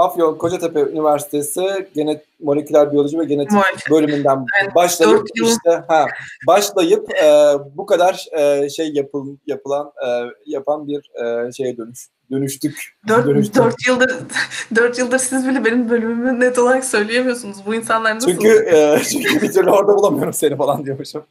[0.00, 3.90] Afyon Kocatepe Üniversitesi Genet Moleküler Biyoloji ve Genetik Moleküler.
[3.90, 6.06] bölümünden evet, başlayıp işte ha
[6.46, 10.08] başlayıp e, bu kadar e, şey yapıl, yapılan e,
[10.46, 12.96] yapan bir e, şeye dönüş dönüştük.
[13.08, 13.54] Dört, dönüştük.
[13.54, 14.10] dört yıldır
[14.74, 17.56] dört yıldır siz bile benim bölümümü net olarak söyleyemiyorsunuz.
[17.66, 18.30] Bu insanlar nasıl?
[18.30, 21.22] Çünkü e, çünkü bir türlü orada bulamıyorum seni falan diyormuşum.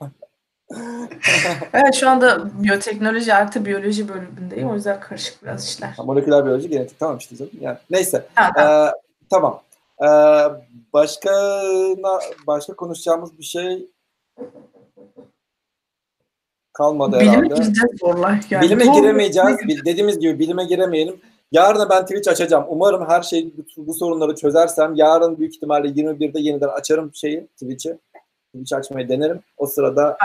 [1.74, 4.70] evet şu anda biyoteknoloji artı biyoloji bölümündeyim.
[4.70, 5.96] O yüzden karışık biraz işler.
[5.98, 7.52] Moleküler biyoloji, genetik tamam işte canım.
[7.62, 8.26] Yani, neyse.
[8.36, 8.84] Ha, tamam.
[8.88, 8.92] Ee,
[9.30, 9.62] tamam.
[10.02, 10.08] Ee,
[10.94, 11.62] başka
[12.48, 13.88] başka konuşacağımız bir şey
[16.74, 17.46] kalmadı bilime herhalde.
[17.46, 18.46] Bilime gireceğiz zorlar.
[18.50, 18.66] Yani.
[18.66, 19.58] Bilime giremeyeceğiz.
[19.86, 21.22] Dediğimiz gibi bilime giremeyelim.
[21.52, 22.66] Yarın ben Twitch açacağım.
[22.70, 27.98] Umarım her şey bu, bu sorunları çözersem yarın büyük ihtimalle 21'de yeniden açarım şeyi Twitch'i.
[28.54, 29.40] Twitch açmayı denerim.
[29.58, 30.18] O sırada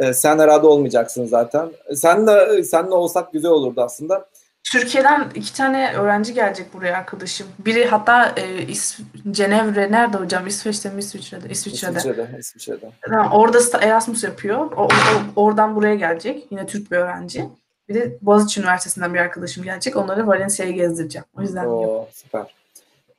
[0.00, 1.68] e, e, sen herhalde olmayacaksın zaten.
[1.94, 4.28] Sen de senle olsak güzel olurdu aslında.
[4.64, 7.46] Türkiye'den iki tane öğrenci gelecek buraya arkadaşım.
[7.58, 8.98] Biri hatta e, İs
[9.30, 10.46] Cenevre nerede hocam?
[10.46, 11.48] İsveç'te mi İsviçre'de?
[11.48, 11.98] İsviçre'de.
[11.98, 12.38] İsviçre'de.
[12.38, 12.90] İsviçre'de.
[13.00, 14.58] Tamam, orada Erasmus yapıyor.
[14.58, 14.88] O, o,
[15.36, 16.46] oradan buraya gelecek.
[16.50, 17.48] Yine Türk bir öğrenci.
[17.88, 19.96] Bir de Boğaziçi Üniversitesi'nden bir arkadaşım gelecek.
[19.96, 21.24] Onları Valencia'ya gezdireceğim.
[21.38, 22.54] O yüzden Oo, süper.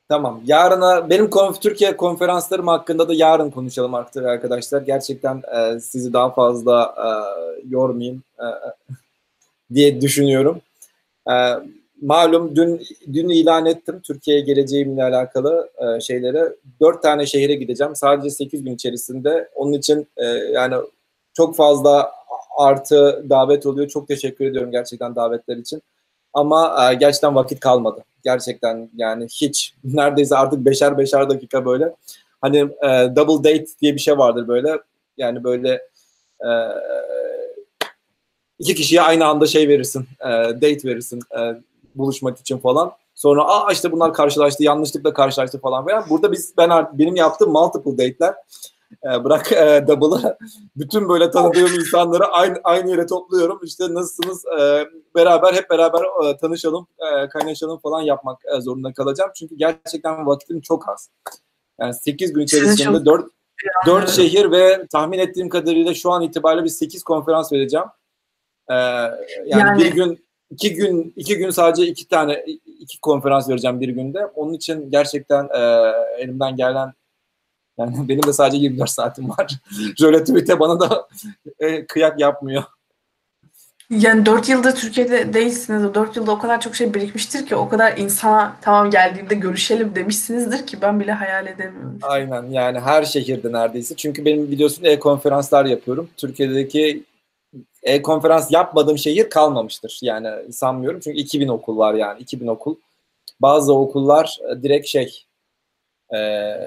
[0.08, 0.42] Tamam.
[0.46, 4.82] Yarına benim konf Türkiye konferanslarım hakkında da yarın konuşalım artık arkadaşlar.
[4.82, 7.08] Gerçekten e, sizi daha fazla e,
[7.68, 8.46] yormayayım e,
[9.74, 10.60] diye düşünüyorum.
[11.30, 11.34] E,
[12.02, 12.82] malum dün
[13.12, 16.56] dün ilan ettim Türkiye'ye geleceğimle alakalı e, şeylere.
[16.80, 17.96] Dört tane şehire gideceğim.
[17.96, 19.48] Sadece sekiz gün içerisinde.
[19.54, 20.74] Onun için e, yani
[21.34, 22.12] çok fazla
[22.58, 23.88] artı davet oluyor.
[23.88, 25.82] Çok teşekkür ediyorum gerçekten davetler için.
[26.34, 28.04] Ama e, gerçekten vakit kalmadı.
[28.24, 31.94] Gerçekten yani hiç neredeyse artık beşer beşer dakika böyle.
[32.40, 34.78] Hani e, double date diye bir şey vardır böyle.
[35.16, 35.72] Yani böyle
[36.40, 36.48] e,
[38.58, 40.08] iki kişiye aynı anda şey verirsin.
[40.20, 41.62] E, date verirsin e,
[41.94, 42.92] buluşmak için falan.
[43.14, 47.92] Sonra aa işte bunlar karşılaştı, yanlışlıkla karşılaştı falan veya burada biz ben benim yaptığım multiple
[47.92, 48.34] date'ler
[49.24, 50.38] bırak e, double'ı
[50.76, 53.60] bütün böyle tanıdığım insanları aynı aynı yere topluyorum.
[53.62, 59.30] İşte nasılsınız e, beraber hep beraber e, tanışalım, e, kaynaşalım falan yapmak e, zorunda kalacağım.
[59.34, 61.10] Çünkü gerçekten vakitim çok az.
[61.80, 63.26] Yani 8 gün içerisinde 4
[63.86, 67.86] 4 şehir ve tahmin ettiğim kadarıyla şu an itibariyle bir 8 konferans vereceğim.
[68.70, 69.16] Ee, yani,
[69.46, 72.44] yani bir gün iki gün iki gün sadece iki tane
[72.80, 74.26] iki konferans vereceğim bir günde.
[74.26, 76.92] Onun için gerçekten e, elimden gelen
[77.78, 79.60] yani benim de sadece 24 saatim var.
[79.98, 81.08] Şöyle tweet'e bana da
[81.60, 82.62] e, kıyak yapmıyor.
[83.90, 85.94] Yani 4 yılda Türkiye'de değilsiniz.
[85.94, 90.66] 4 yılda o kadar çok şey birikmiştir ki o kadar insana tamam geldiğimde görüşelim demişsinizdir
[90.66, 91.98] ki ben bile hayal edemiyorum.
[92.02, 93.96] Aynen yani her şehirde neredeyse.
[93.96, 96.08] Çünkü benim biliyorsun e-konferanslar yapıyorum.
[96.16, 97.04] Türkiye'deki
[97.82, 99.98] e-konferans yapmadığım şehir kalmamıştır.
[100.02, 101.00] Yani sanmıyorum.
[101.00, 102.76] Çünkü 2000 okul var yani 2000 okul.
[103.40, 105.24] Bazı okullar e, direkt şey
[106.10, 106.18] ee,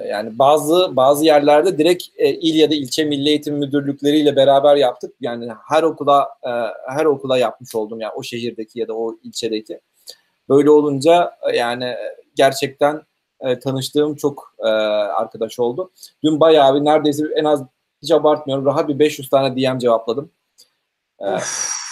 [0.09, 5.15] yani bazı bazı yerlerde direkt e, il ya da ilçe milli eğitim müdürlükleriyle beraber yaptık.
[5.22, 6.49] Yani her okula e,
[6.88, 9.80] her okula yapmış oldum yani o şehirdeki ya da o ilçedeki.
[10.49, 11.95] Böyle olunca e, yani
[12.35, 13.01] gerçekten
[13.39, 15.91] e, tanıştığım çok e, arkadaş oldu.
[16.23, 17.64] Dün bayağı bir neredeyse en az
[18.01, 20.31] hiç abartmıyorum rahat bir 500 tane DM cevapladım.
[21.19, 21.26] E,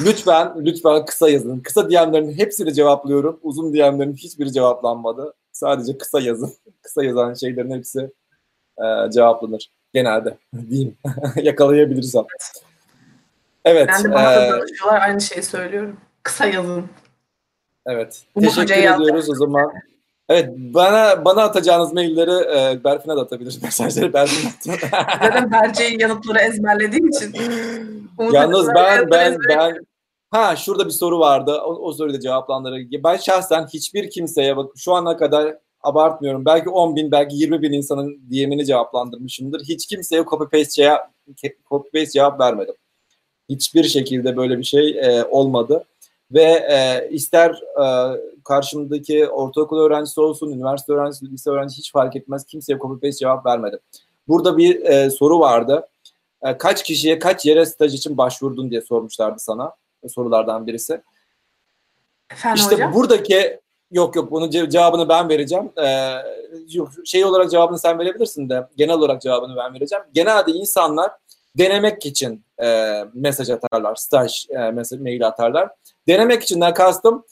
[0.02, 1.60] lütfen lütfen kısa yazın.
[1.60, 3.40] Kısa DM'lerin hepsini cevaplıyorum.
[3.44, 5.34] Uzun DM'lerin hiçbiri cevaplanmadı.
[5.56, 6.54] Sadece kısa yazın.
[6.82, 8.12] kısa yazan şeylerin hepsi
[8.78, 9.72] e, cevaplanır.
[9.94, 10.38] genelde
[10.70, 10.98] diyeyim
[11.36, 12.24] yakalayabilirsem.
[13.66, 13.90] Evet.
[13.94, 15.98] Ben de bana da danışıyorlar aynı şeyi söylüyorum.
[16.24, 16.86] Kısa yazın.
[17.88, 18.24] Evet.
[18.36, 19.72] Umut Teşekkür ediyoruz o zaman.
[20.30, 24.50] Evet bana bana atacağınız mailleri e, Berfin'e de atabilir mesajları Berfin
[25.22, 27.36] Zaten Berce'yi yanıtları ezberlediğim için.
[28.32, 29.86] Yalnız ben ben ben
[30.32, 31.62] ha şurada bir soru vardı.
[31.66, 33.04] O, o soruyu da cevaplandırır.
[33.04, 36.46] Ben şahsen hiçbir kimseye bak şu ana kadar abartmıyorum.
[36.46, 39.62] Belki 10 bin belki 20 bin insanın DM'ini cevaplandırmışımdır.
[39.64, 41.12] Hiç kimseye copy paste cevap,
[41.70, 42.76] copy paste cevap vermedim.
[43.50, 45.84] Hiçbir şekilde böyle bir şey e, olmadı
[46.32, 47.86] ve e, ister e,
[48.44, 52.46] karşımdaki ortaokul öğrencisi olsun, üniversite öğrencisi, lise öğrencisi hiç fark etmez.
[52.46, 53.80] Kimseye copy paste cevap vermedim.
[54.28, 55.88] Burada bir e, soru vardı.
[56.42, 59.76] E, kaç kişiye kaç yere staj için başvurdun diye sormuşlardı sana.
[60.10, 61.02] Sorulardan birisi.
[62.32, 62.94] Efendim işte hocam?
[62.94, 63.60] buradaki
[63.92, 65.72] yok yok bunun cevabını ben vereceğim.
[65.78, 66.14] Ee,
[66.70, 70.04] yok, şey olarak cevabını sen verebilirsin de genel olarak cevabını ben vereceğim.
[70.14, 71.12] Genelde insanlar
[71.58, 75.70] denemek için e, mesaj atarlar, staj e, mesaj, mail atarlar.
[76.08, 77.26] Denemek içinden kastım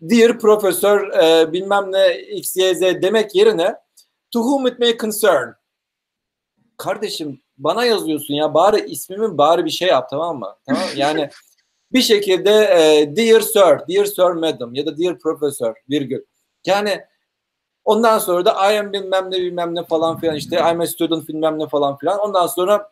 [0.00, 3.76] dear profesör e, bilmem ne xyz demek yerine
[4.30, 5.48] to whom it may concern.
[6.76, 10.56] Kardeşim bana yazıyorsun ya bari ismimin bari bir şey yap tamam mı?
[10.66, 11.30] Tamam Yani
[11.92, 16.22] bir şekilde e, dear sir, dear sir madam ya da dear professor virgül.
[16.66, 17.00] Yani
[17.84, 21.28] ondan sonra da I am bilmem ne bilmem ne falan filan işte I'm a student
[21.28, 22.18] bilmem ne falan filan.
[22.18, 22.90] Ondan sonra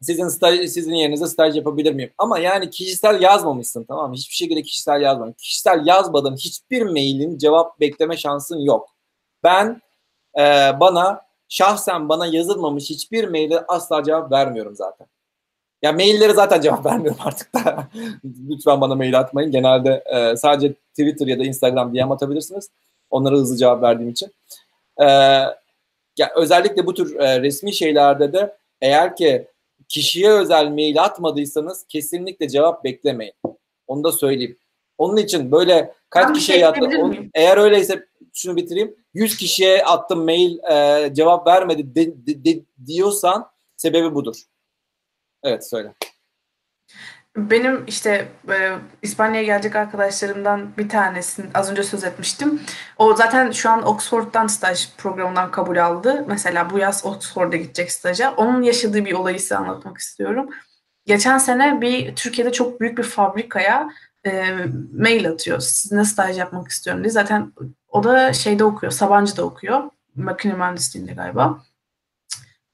[0.00, 2.12] sizin staj, sizin yerinize staj yapabilir miyim?
[2.18, 4.16] Ama yani kişisel yazmamışsın tamam mı?
[4.16, 5.32] Hiçbir şekilde kişisel yazmadın.
[5.32, 8.88] Kişisel yazmadığın hiçbir mailin cevap bekleme şansın yok.
[9.42, 9.82] Ben
[10.38, 10.42] e,
[10.80, 15.06] bana şahsen bana yazılmamış hiçbir maile asla cevap vermiyorum zaten.
[15.86, 17.88] Ya maillere zaten cevap vermiyorum artık da.
[18.48, 19.50] Lütfen bana mail atmayın.
[19.50, 22.70] Genelde e, sadece Twitter ya da Instagram DM atabilirsiniz.
[23.10, 24.32] Onlara hızlı cevap verdiğim için.
[25.00, 25.06] E,
[26.18, 29.46] ya özellikle bu tür e, resmi şeylerde de eğer ki
[29.88, 33.34] kişiye özel mail atmadıysanız kesinlikle cevap beklemeyin.
[33.86, 34.56] Onu da söyleyeyim.
[34.98, 37.30] Onun için böyle kaç kişiye şey attım.
[37.34, 38.96] Eğer öyleyse şunu bitireyim.
[39.14, 44.36] 100 kişiye attım mail e, cevap vermedi de, de, de, diyorsan sebebi budur.
[45.46, 45.94] Evet söyle.
[47.36, 52.62] Benim işte e, İspanya'ya gelecek arkadaşlarımdan bir tanesini az önce söz etmiştim.
[52.96, 56.24] O zaten şu an Oxford'dan staj programından kabul aldı.
[56.28, 58.34] Mesela bu yaz Oxford'a gidecek staja.
[58.36, 60.50] Onun yaşadığı bir olayı size anlatmak istiyorum.
[61.06, 63.90] Geçen sene bir Türkiye'de çok büyük bir fabrikaya
[64.26, 64.54] e,
[64.98, 65.60] mail atıyor.
[65.60, 67.10] Sizinle staj yapmak istiyorum diye.
[67.10, 67.52] Zaten
[67.88, 69.82] o da şeyde okuyor, Sabancı'da okuyor.
[70.14, 71.62] Makine mühendisliğinde galiba.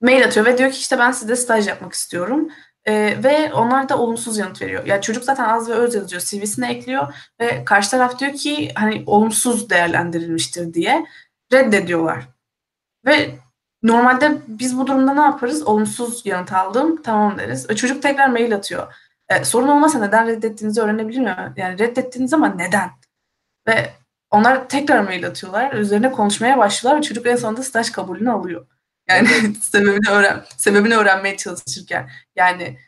[0.03, 2.49] Mail atıyor ve diyor ki işte ben size staj yapmak istiyorum.
[2.85, 4.87] E, ve onlar da olumsuz yanıt veriyor.
[4.87, 9.03] Yani çocuk zaten az ve öz yazıyor, CV'sine ekliyor ve karşı taraf diyor ki hani
[9.07, 11.07] olumsuz değerlendirilmiştir diye
[11.53, 12.29] reddediyorlar.
[13.07, 13.35] Ve
[13.83, 15.67] normalde biz bu durumda ne yaparız?
[15.67, 17.71] Olumsuz yanıt aldım, tamam deriz.
[17.71, 18.95] Ve çocuk tekrar mail atıyor.
[19.29, 21.55] E, sorun olmasa neden reddettiğinizi öğrenebilir mi?
[21.57, 22.91] Yani reddettiğiniz ama neden?
[23.69, 23.91] Ve
[24.31, 25.73] onlar tekrar mail atıyorlar.
[25.73, 28.67] Üzerine konuşmaya başlıyorlar ve çocuk en sonunda staj kabulünü alıyor.
[29.09, 29.29] Yani
[29.63, 32.11] sebebini öğren sebebini öğrenmeye çalışırken.
[32.37, 32.79] Yani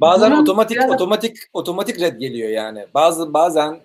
[0.00, 0.90] bazen otomatik biraz...
[0.90, 2.86] otomatik otomatik red geliyor yani.
[2.94, 3.80] Bazı bazen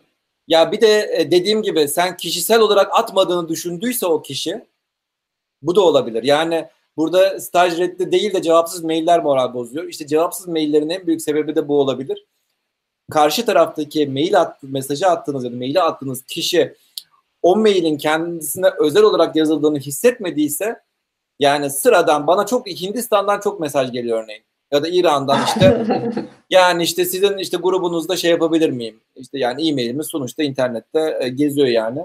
[0.47, 4.65] ya bir de e, dediğim gibi sen kişisel olarak atmadığını düşündüyse o kişi
[5.61, 6.23] bu da olabilir.
[6.23, 9.87] Yani burada staj reddi değil de cevapsız mailler moral bozuyor.
[9.87, 12.25] İşte cevapsız maillerin en büyük sebebi de bu olabilir.
[13.11, 16.75] Karşı taraftaki mail attı, mesajı attığınız ya da maili attığınız kişi
[17.41, 20.84] o mailin kendisine özel olarak yazıldığını hissetmediyse
[21.39, 24.43] yani sıradan bana çok Hindistan'dan çok mesaj geliyor örneğin.
[24.71, 25.85] Ya da İran'dan işte
[26.49, 28.99] yani işte sizin işte grubunuzda şey yapabilir miyim?
[29.15, 31.99] İşte yani e-mailimiz sonuçta internette e, geziyor yani.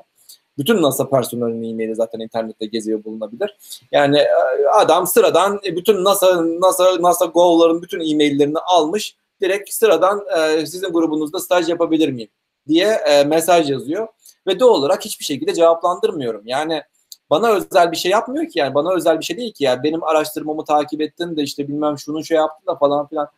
[0.59, 3.57] Bütün NASA personelinin e-maili zaten internette geziyor bulunabilir.
[3.93, 4.29] Yani e,
[4.75, 9.17] adam sıradan e, bütün NASA NASA NASA Go'ların bütün e-maillerini almış.
[9.41, 10.27] Direkt sıradan
[10.65, 12.29] sizin grubunuzda staj yapabilir miyim
[12.69, 14.09] diye mesaj yazıyor
[14.47, 16.43] ve doğal olarak hiçbir şekilde cevaplandırmıyorum.
[16.45, 16.83] Yani
[17.31, 20.05] bana özel bir şey yapmıyor ki yani bana özel bir şey değil ki yani benim
[20.05, 23.29] araştırmamı takip ettin de işte bilmem şunu şey yaptın da falan filan.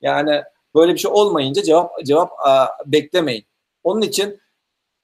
[0.00, 0.42] Yani
[0.74, 3.44] böyle bir şey olmayınca cevap cevap a, beklemeyin.
[3.84, 4.40] Onun için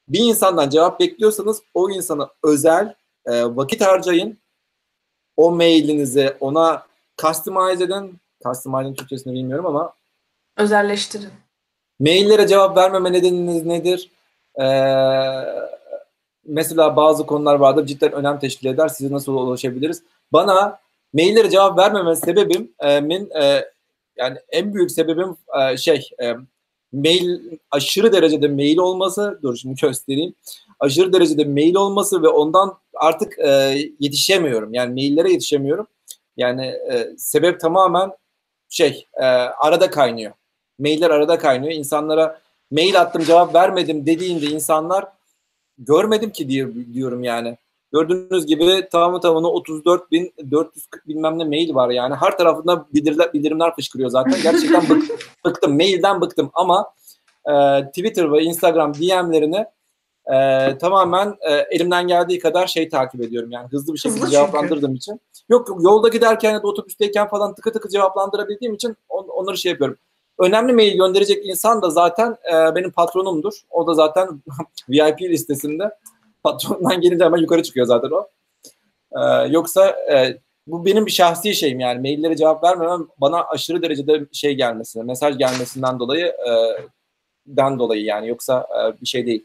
[0.08, 2.94] bir insandan cevap bekliyorsanız o insana özel
[3.26, 4.38] e, vakit harcayın.
[5.36, 6.86] O mailinizi ona
[7.20, 8.20] customize edin.
[8.44, 9.94] Customize'ın Türkçesini bilmiyorum ama
[10.56, 11.30] özelleştirin.
[12.00, 14.10] Maillere cevap vermeme nedeniniz nedir?
[14.58, 14.64] Ee,
[16.46, 18.88] mesela bazı konular vardır cidden önem teşkil eder.
[18.88, 20.02] Size nasıl ulaşabiliriz?
[20.32, 20.78] Bana
[21.12, 23.64] maillere cevap vermeme sebebimin e,
[24.16, 26.34] yani en büyük sebebim e, şey e,
[26.92, 27.40] mail
[27.70, 29.38] aşırı derecede mail olması.
[29.42, 30.34] Dur şimdi göstereyim.
[30.80, 33.48] Aşırı derecede mail olması ve ondan artık e,
[34.00, 34.74] yetişemiyorum.
[34.74, 35.86] Yani maillere yetişemiyorum.
[36.36, 38.12] Yani e, sebep tamamen
[38.68, 40.32] şey e, arada kaynıyor.
[40.78, 41.72] Mailler arada kaynıyor.
[41.72, 42.40] İnsanlara
[42.70, 45.04] mail attım cevap vermedim dediğinde insanlar
[45.78, 47.58] görmedim ki diye diyorum yani.
[47.92, 52.14] Gördüğünüz gibi tamamı tamamına 34 bin 440 bilmem ne mail var yani.
[52.14, 54.42] Her tarafında bildirimler, bildirimler fışkırıyor zaten.
[54.42, 55.02] Gerçekten bık,
[55.44, 55.76] bıktım.
[55.76, 56.92] Mailden bıktım ama
[57.46, 59.66] e, Twitter ve Instagram DM'lerini
[60.26, 63.50] e, tamamen e, elimden geldiği kadar şey takip ediyorum.
[63.50, 65.20] Yani hızlı bir şekilde hızlı cevaplandırdığım için.
[65.48, 69.72] Yok yok yolda giderken ya da otobüsteyken falan tıkı tıkı cevaplandırabildiğim için on, onları şey
[69.72, 69.96] yapıyorum.
[70.38, 73.52] Önemli mail gönderecek insan da zaten e, benim patronumdur.
[73.70, 74.28] O da zaten
[74.88, 75.90] VIP listesinde.
[76.42, 78.28] Patrondan gelince hemen yukarı çıkıyor zaten o.
[79.12, 82.00] E, yoksa e, bu benim bir şahsi şeyim yani.
[82.00, 86.52] Maillere cevap vermemem bana aşırı derecede şey gelmesi, mesaj gelmesinden dolayı e,
[87.46, 88.28] den dolayı yani.
[88.28, 89.44] Yoksa e, bir şey değil.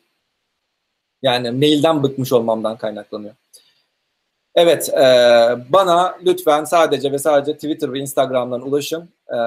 [1.22, 3.34] Yani mailden bıkmış olmamdan kaynaklanıyor.
[4.56, 5.04] Evet, e,
[5.70, 9.10] bana lütfen sadece ve sadece Twitter ve Instagram'dan ulaşın.
[9.28, 9.38] E,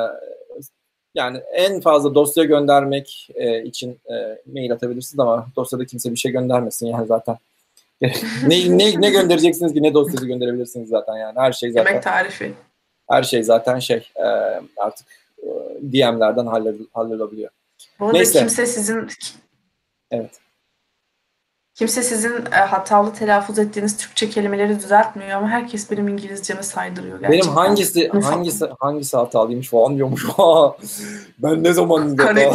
[1.14, 6.32] yani en fazla dosya göndermek e, için e, mail atabilirsiniz ama dosyada kimse bir şey
[6.32, 7.36] göndermesin yani zaten.
[8.46, 11.90] ne, ne, ne göndereceksiniz ki ne dosyası gönderebilirsiniz zaten yani her şey zaten.
[11.90, 12.54] Yemek tarifi.
[13.10, 14.26] Her şey zaten şey e,
[14.76, 15.06] artık
[15.38, 15.48] e,
[15.82, 16.46] DM'lerden
[16.92, 17.50] hallolabiliyor.
[18.00, 18.38] Bu arada Neyse.
[18.38, 19.08] kimse sizin
[20.10, 20.30] Evet.
[21.74, 27.40] Kimse sizin e, hatalı telaffuz ettiğiniz Türkçe kelimeleri düzeltmiyor ama herkes benim İngilizceme saydırıyor gerçekten.
[27.42, 30.26] Benim hangisi hangisi hangisi hatalıymış falan diyormuş.
[31.38, 32.52] ben ne zaman Kare...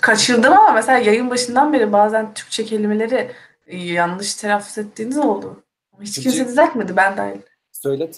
[0.00, 3.30] Kaçırdım ama mesela yayın başından beri bazen Türkçe kelimeleri
[3.66, 5.62] e, yanlış telaffuz ettiğiniz oldu.
[6.00, 6.30] Hiç Türkçe...
[6.30, 7.40] kimse düzeltmedi ben dahil.
[7.72, 8.10] Söyle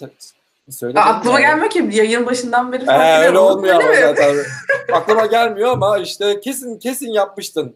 [0.69, 1.51] Söyle aklıma yani.
[1.51, 4.35] gelmiyor ki yayın başından beri fark ee, öyle olmuyor ama zaten.
[4.93, 7.75] aklıma gelmiyor ama işte kesin kesin yapmıştın.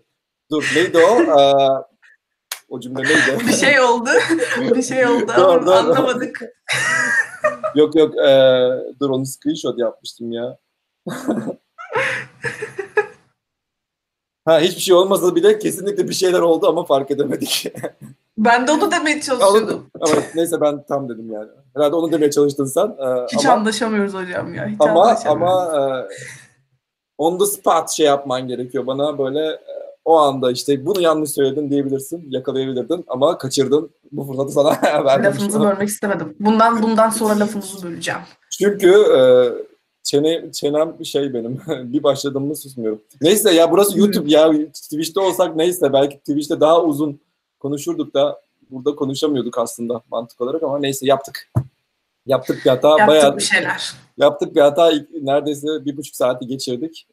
[0.54, 1.22] Dur neydi o?
[1.22, 1.84] Ee,
[2.70, 3.40] o cümle neydi?
[3.48, 4.10] bir şey oldu.
[4.60, 6.42] bir şey oldu ama dur, anlamadık.
[7.76, 8.32] yok yok e,
[9.00, 10.58] dur onu screenshot yapmıştım ya.
[14.46, 17.74] ha hiçbir şey olmasa bile kesinlikle bir şeyler oldu ama fark edemedik.
[18.38, 19.90] ben de onu demeye çalışıyordum.
[20.02, 21.50] ama neyse ben tam dedim yani.
[21.76, 22.88] Herhalde onu demeye çalıştın sen.
[22.88, 24.68] Ee, Hiç ama, anlaşamıyoruz hocam ya.
[24.68, 25.82] Hiç ama ama e,
[27.18, 29.60] on the spot şey yapman gerekiyor bana böyle
[30.06, 33.90] o anda işte bunu yanlış söyledin diyebilirsin, yakalayabilirdin ama kaçırdın.
[34.12, 35.26] Bu fırsatı sana verdim.
[35.26, 36.36] Lafınızı bölmek istemedim.
[36.40, 38.20] Bundan bundan sonra lafınızı böleceğim.
[38.52, 39.22] Çünkü e,
[40.04, 41.62] çene, çenem bir şey benim.
[41.68, 43.02] bir başladım mı susmuyorum.
[43.22, 44.52] Neyse ya burası YouTube ya.
[44.74, 47.20] Twitch'te olsak neyse belki Twitch'te daha uzun
[47.60, 51.52] konuşurduk da burada konuşamıyorduk aslında mantık olarak ama neyse yaptık.
[52.26, 52.90] Yaptık bir hata.
[52.90, 53.94] Yaptık bayağı, bir şeyler.
[54.18, 54.92] Yaptık bir hata.
[55.22, 57.08] Neredeyse bir buçuk saati geçirdik.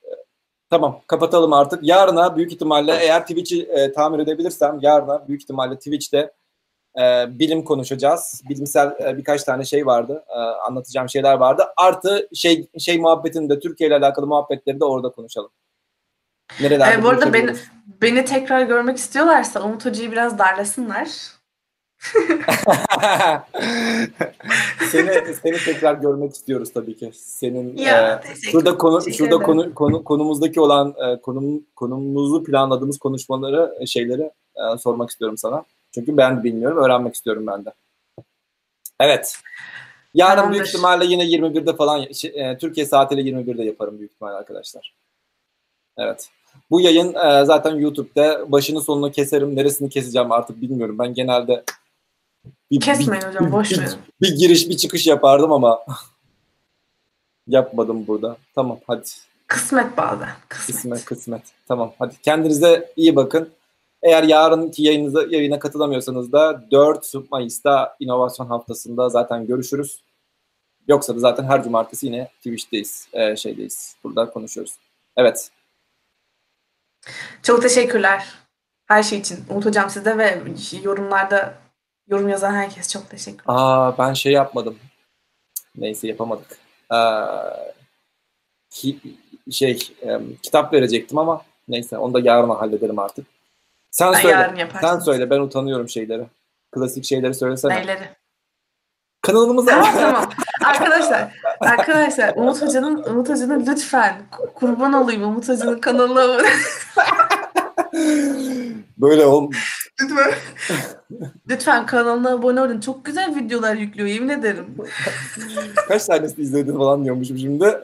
[0.70, 1.82] Tamam kapatalım artık.
[1.82, 6.32] Yarına büyük ihtimalle eğer Twitch'i e, tamir edebilirsem yarına büyük ihtimalle Twitch'te
[7.00, 8.42] e, bilim konuşacağız.
[8.48, 10.24] Bilimsel e, birkaç tane şey vardı.
[10.28, 11.64] E, anlatacağım şeyler vardı.
[11.76, 15.50] Artı şey şey muhabbetini de Türkiye ile alakalı muhabbetleri de orada konuşalım.
[16.60, 17.54] Nerelerde e, bu arada beni,
[18.02, 21.08] beni tekrar görmek istiyorlarsa Umut Hoca'yı biraz darlasınlar.
[24.90, 27.10] seni seni tekrar görmek istiyoruz tabii ki.
[27.14, 33.74] Senin ya, e, şurada konu şurada konu, konu konumuzdaki olan e, konum konumuzu planladığımız konuşmaları
[33.80, 35.64] e, şeyleri e, sormak istiyorum sana.
[35.94, 37.72] Çünkü ben bilmiyorum, öğrenmek istiyorum ben de.
[39.00, 39.38] Evet.
[40.14, 40.54] Yarın Tamamdır.
[40.54, 44.94] büyük ihtimalle yine 21'de falan e, Türkiye saatiyle 21'de yaparım büyük ihtimalle arkadaşlar.
[45.98, 46.28] Evet.
[46.70, 49.56] Bu yayın e, zaten YouTube'da başını sonunu keserim.
[49.56, 50.98] Neresini keseceğim artık bilmiyorum.
[50.98, 51.64] Ben genelde
[52.70, 53.90] bir, Kesmeyin bir, hocam boş verin.
[54.20, 55.84] Bir, giriş bir çıkış yapardım ama
[57.46, 58.36] yapmadım burada.
[58.54, 59.08] Tamam hadi.
[59.46, 60.28] Kısmet bazen.
[60.48, 60.76] Kısmet.
[60.76, 61.42] kısmet kısmet.
[61.68, 63.50] Tamam hadi kendinize iyi bakın.
[64.02, 70.02] Eğer yarınki yayınıza, yayına katılamıyorsanız da 4 Mayıs'ta inovasyon haftasında zaten görüşürüz.
[70.88, 73.96] Yoksa da zaten her cumartesi yine Twitch'teyiz, e, şeydeyiz.
[74.04, 74.74] Burada konuşuyoruz.
[75.16, 75.50] Evet.
[77.42, 78.34] Çok teşekkürler
[78.86, 79.38] her şey için.
[79.50, 80.42] Umut Hocam size ve
[80.82, 81.54] yorumlarda
[82.10, 83.60] Yorum yazan herkes çok teşekkür ederim.
[83.60, 84.78] Aa ben şey yapmadım.
[85.76, 86.58] Neyse yapamadık.
[86.92, 86.96] Ee,
[88.70, 88.98] ki,
[89.50, 93.26] şey e, kitap verecektim ama neyse onu da yarın hallederim artık.
[93.90, 94.68] Sen ben söyle.
[94.80, 96.26] Sen söyle ben utanıyorum şeyleri.
[96.72, 97.74] Klasik şeyleri söylesene.
[97.74, 98.08] Neyleri?
[99.22, 99.70] Kanalımıza.
[99.70, 100.30] Tamam tamam.
[100.64, 104.22] arkadaşlar, arkadaşlar Umut Hoca'nın Umut Hoca'nın lütfen
[104.54, 106.42] kurban olayım Umut Hoca'nın kanalına
[108.98, 109.26] Böyle
[110.02, 110.08] ol.
[110.08, 110.34] Lütfen.
[111.48, 112.80] Lütfen kanalına abone olun.
[112.80, 114.76] Çok güzel videolar yüklüyor yemin ederim.
[115.88, 117.64] Kaç tanesini izledin falan diyormuşum şimdi.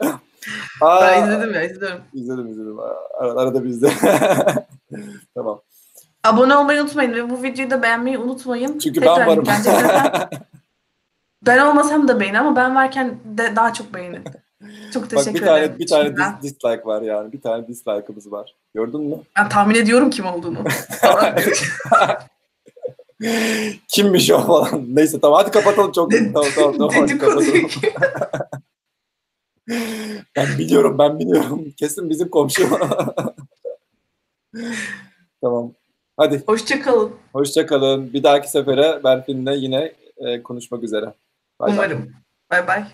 [0.81, 1.97] Aa, ben izledim ya izledim.
[2.13, 2.79] İzledim izledim.
[3.19, 3.91] Arada, arada bizde.
[5.35, 5.61] tamam.
[6.23, 8.79] Abone olmayı unutmayın ve bu videoyu da beğenmeyi unutmayın.
[8.79, 9.45] Çünkü Tekrar ben varım.
[11.45, 14.23] Ben olmasam da beğenin ama ben varken de daha çok beğenin.
[14.93, 15.79] Çok teşekkür Bak bir tane, ederim.
[15.79, 17.33] Bir tane dis- dislike var yani.
[17.33, 18.55] Bir tane dislike'ımız var.
[18.73, 19.15] Gördün mü?
[19.37, 20.63] Ben tahmin ediyorum kim olduğunu.
[23.87, 24.85] Kimmiş o falan.
[24.95, 26.11] Neyse tamam hadi kapatalım çok.
[26.11, 26.93] tamam tamam tamam.
[26.93, 27.69] Hadi kapatalım.
[30.35, 31.65] ben biliyorum ben biliyorum.
[31.77, 32.69] Kesin bizim komşu.
[35.41, 35.71] tamam.
[36.17, 36.43] Hadi.
[36.45, 37.11] Hoşçakalın.
[37.33, 38.13] Hoşçakalın.
[38.13, 41.05] Bir dahaki sefere Berfin'le yine e, konuşmak üzere.
[41.61, 42.13] Bye Umarım.
[42.51, 42.85] Bay bay.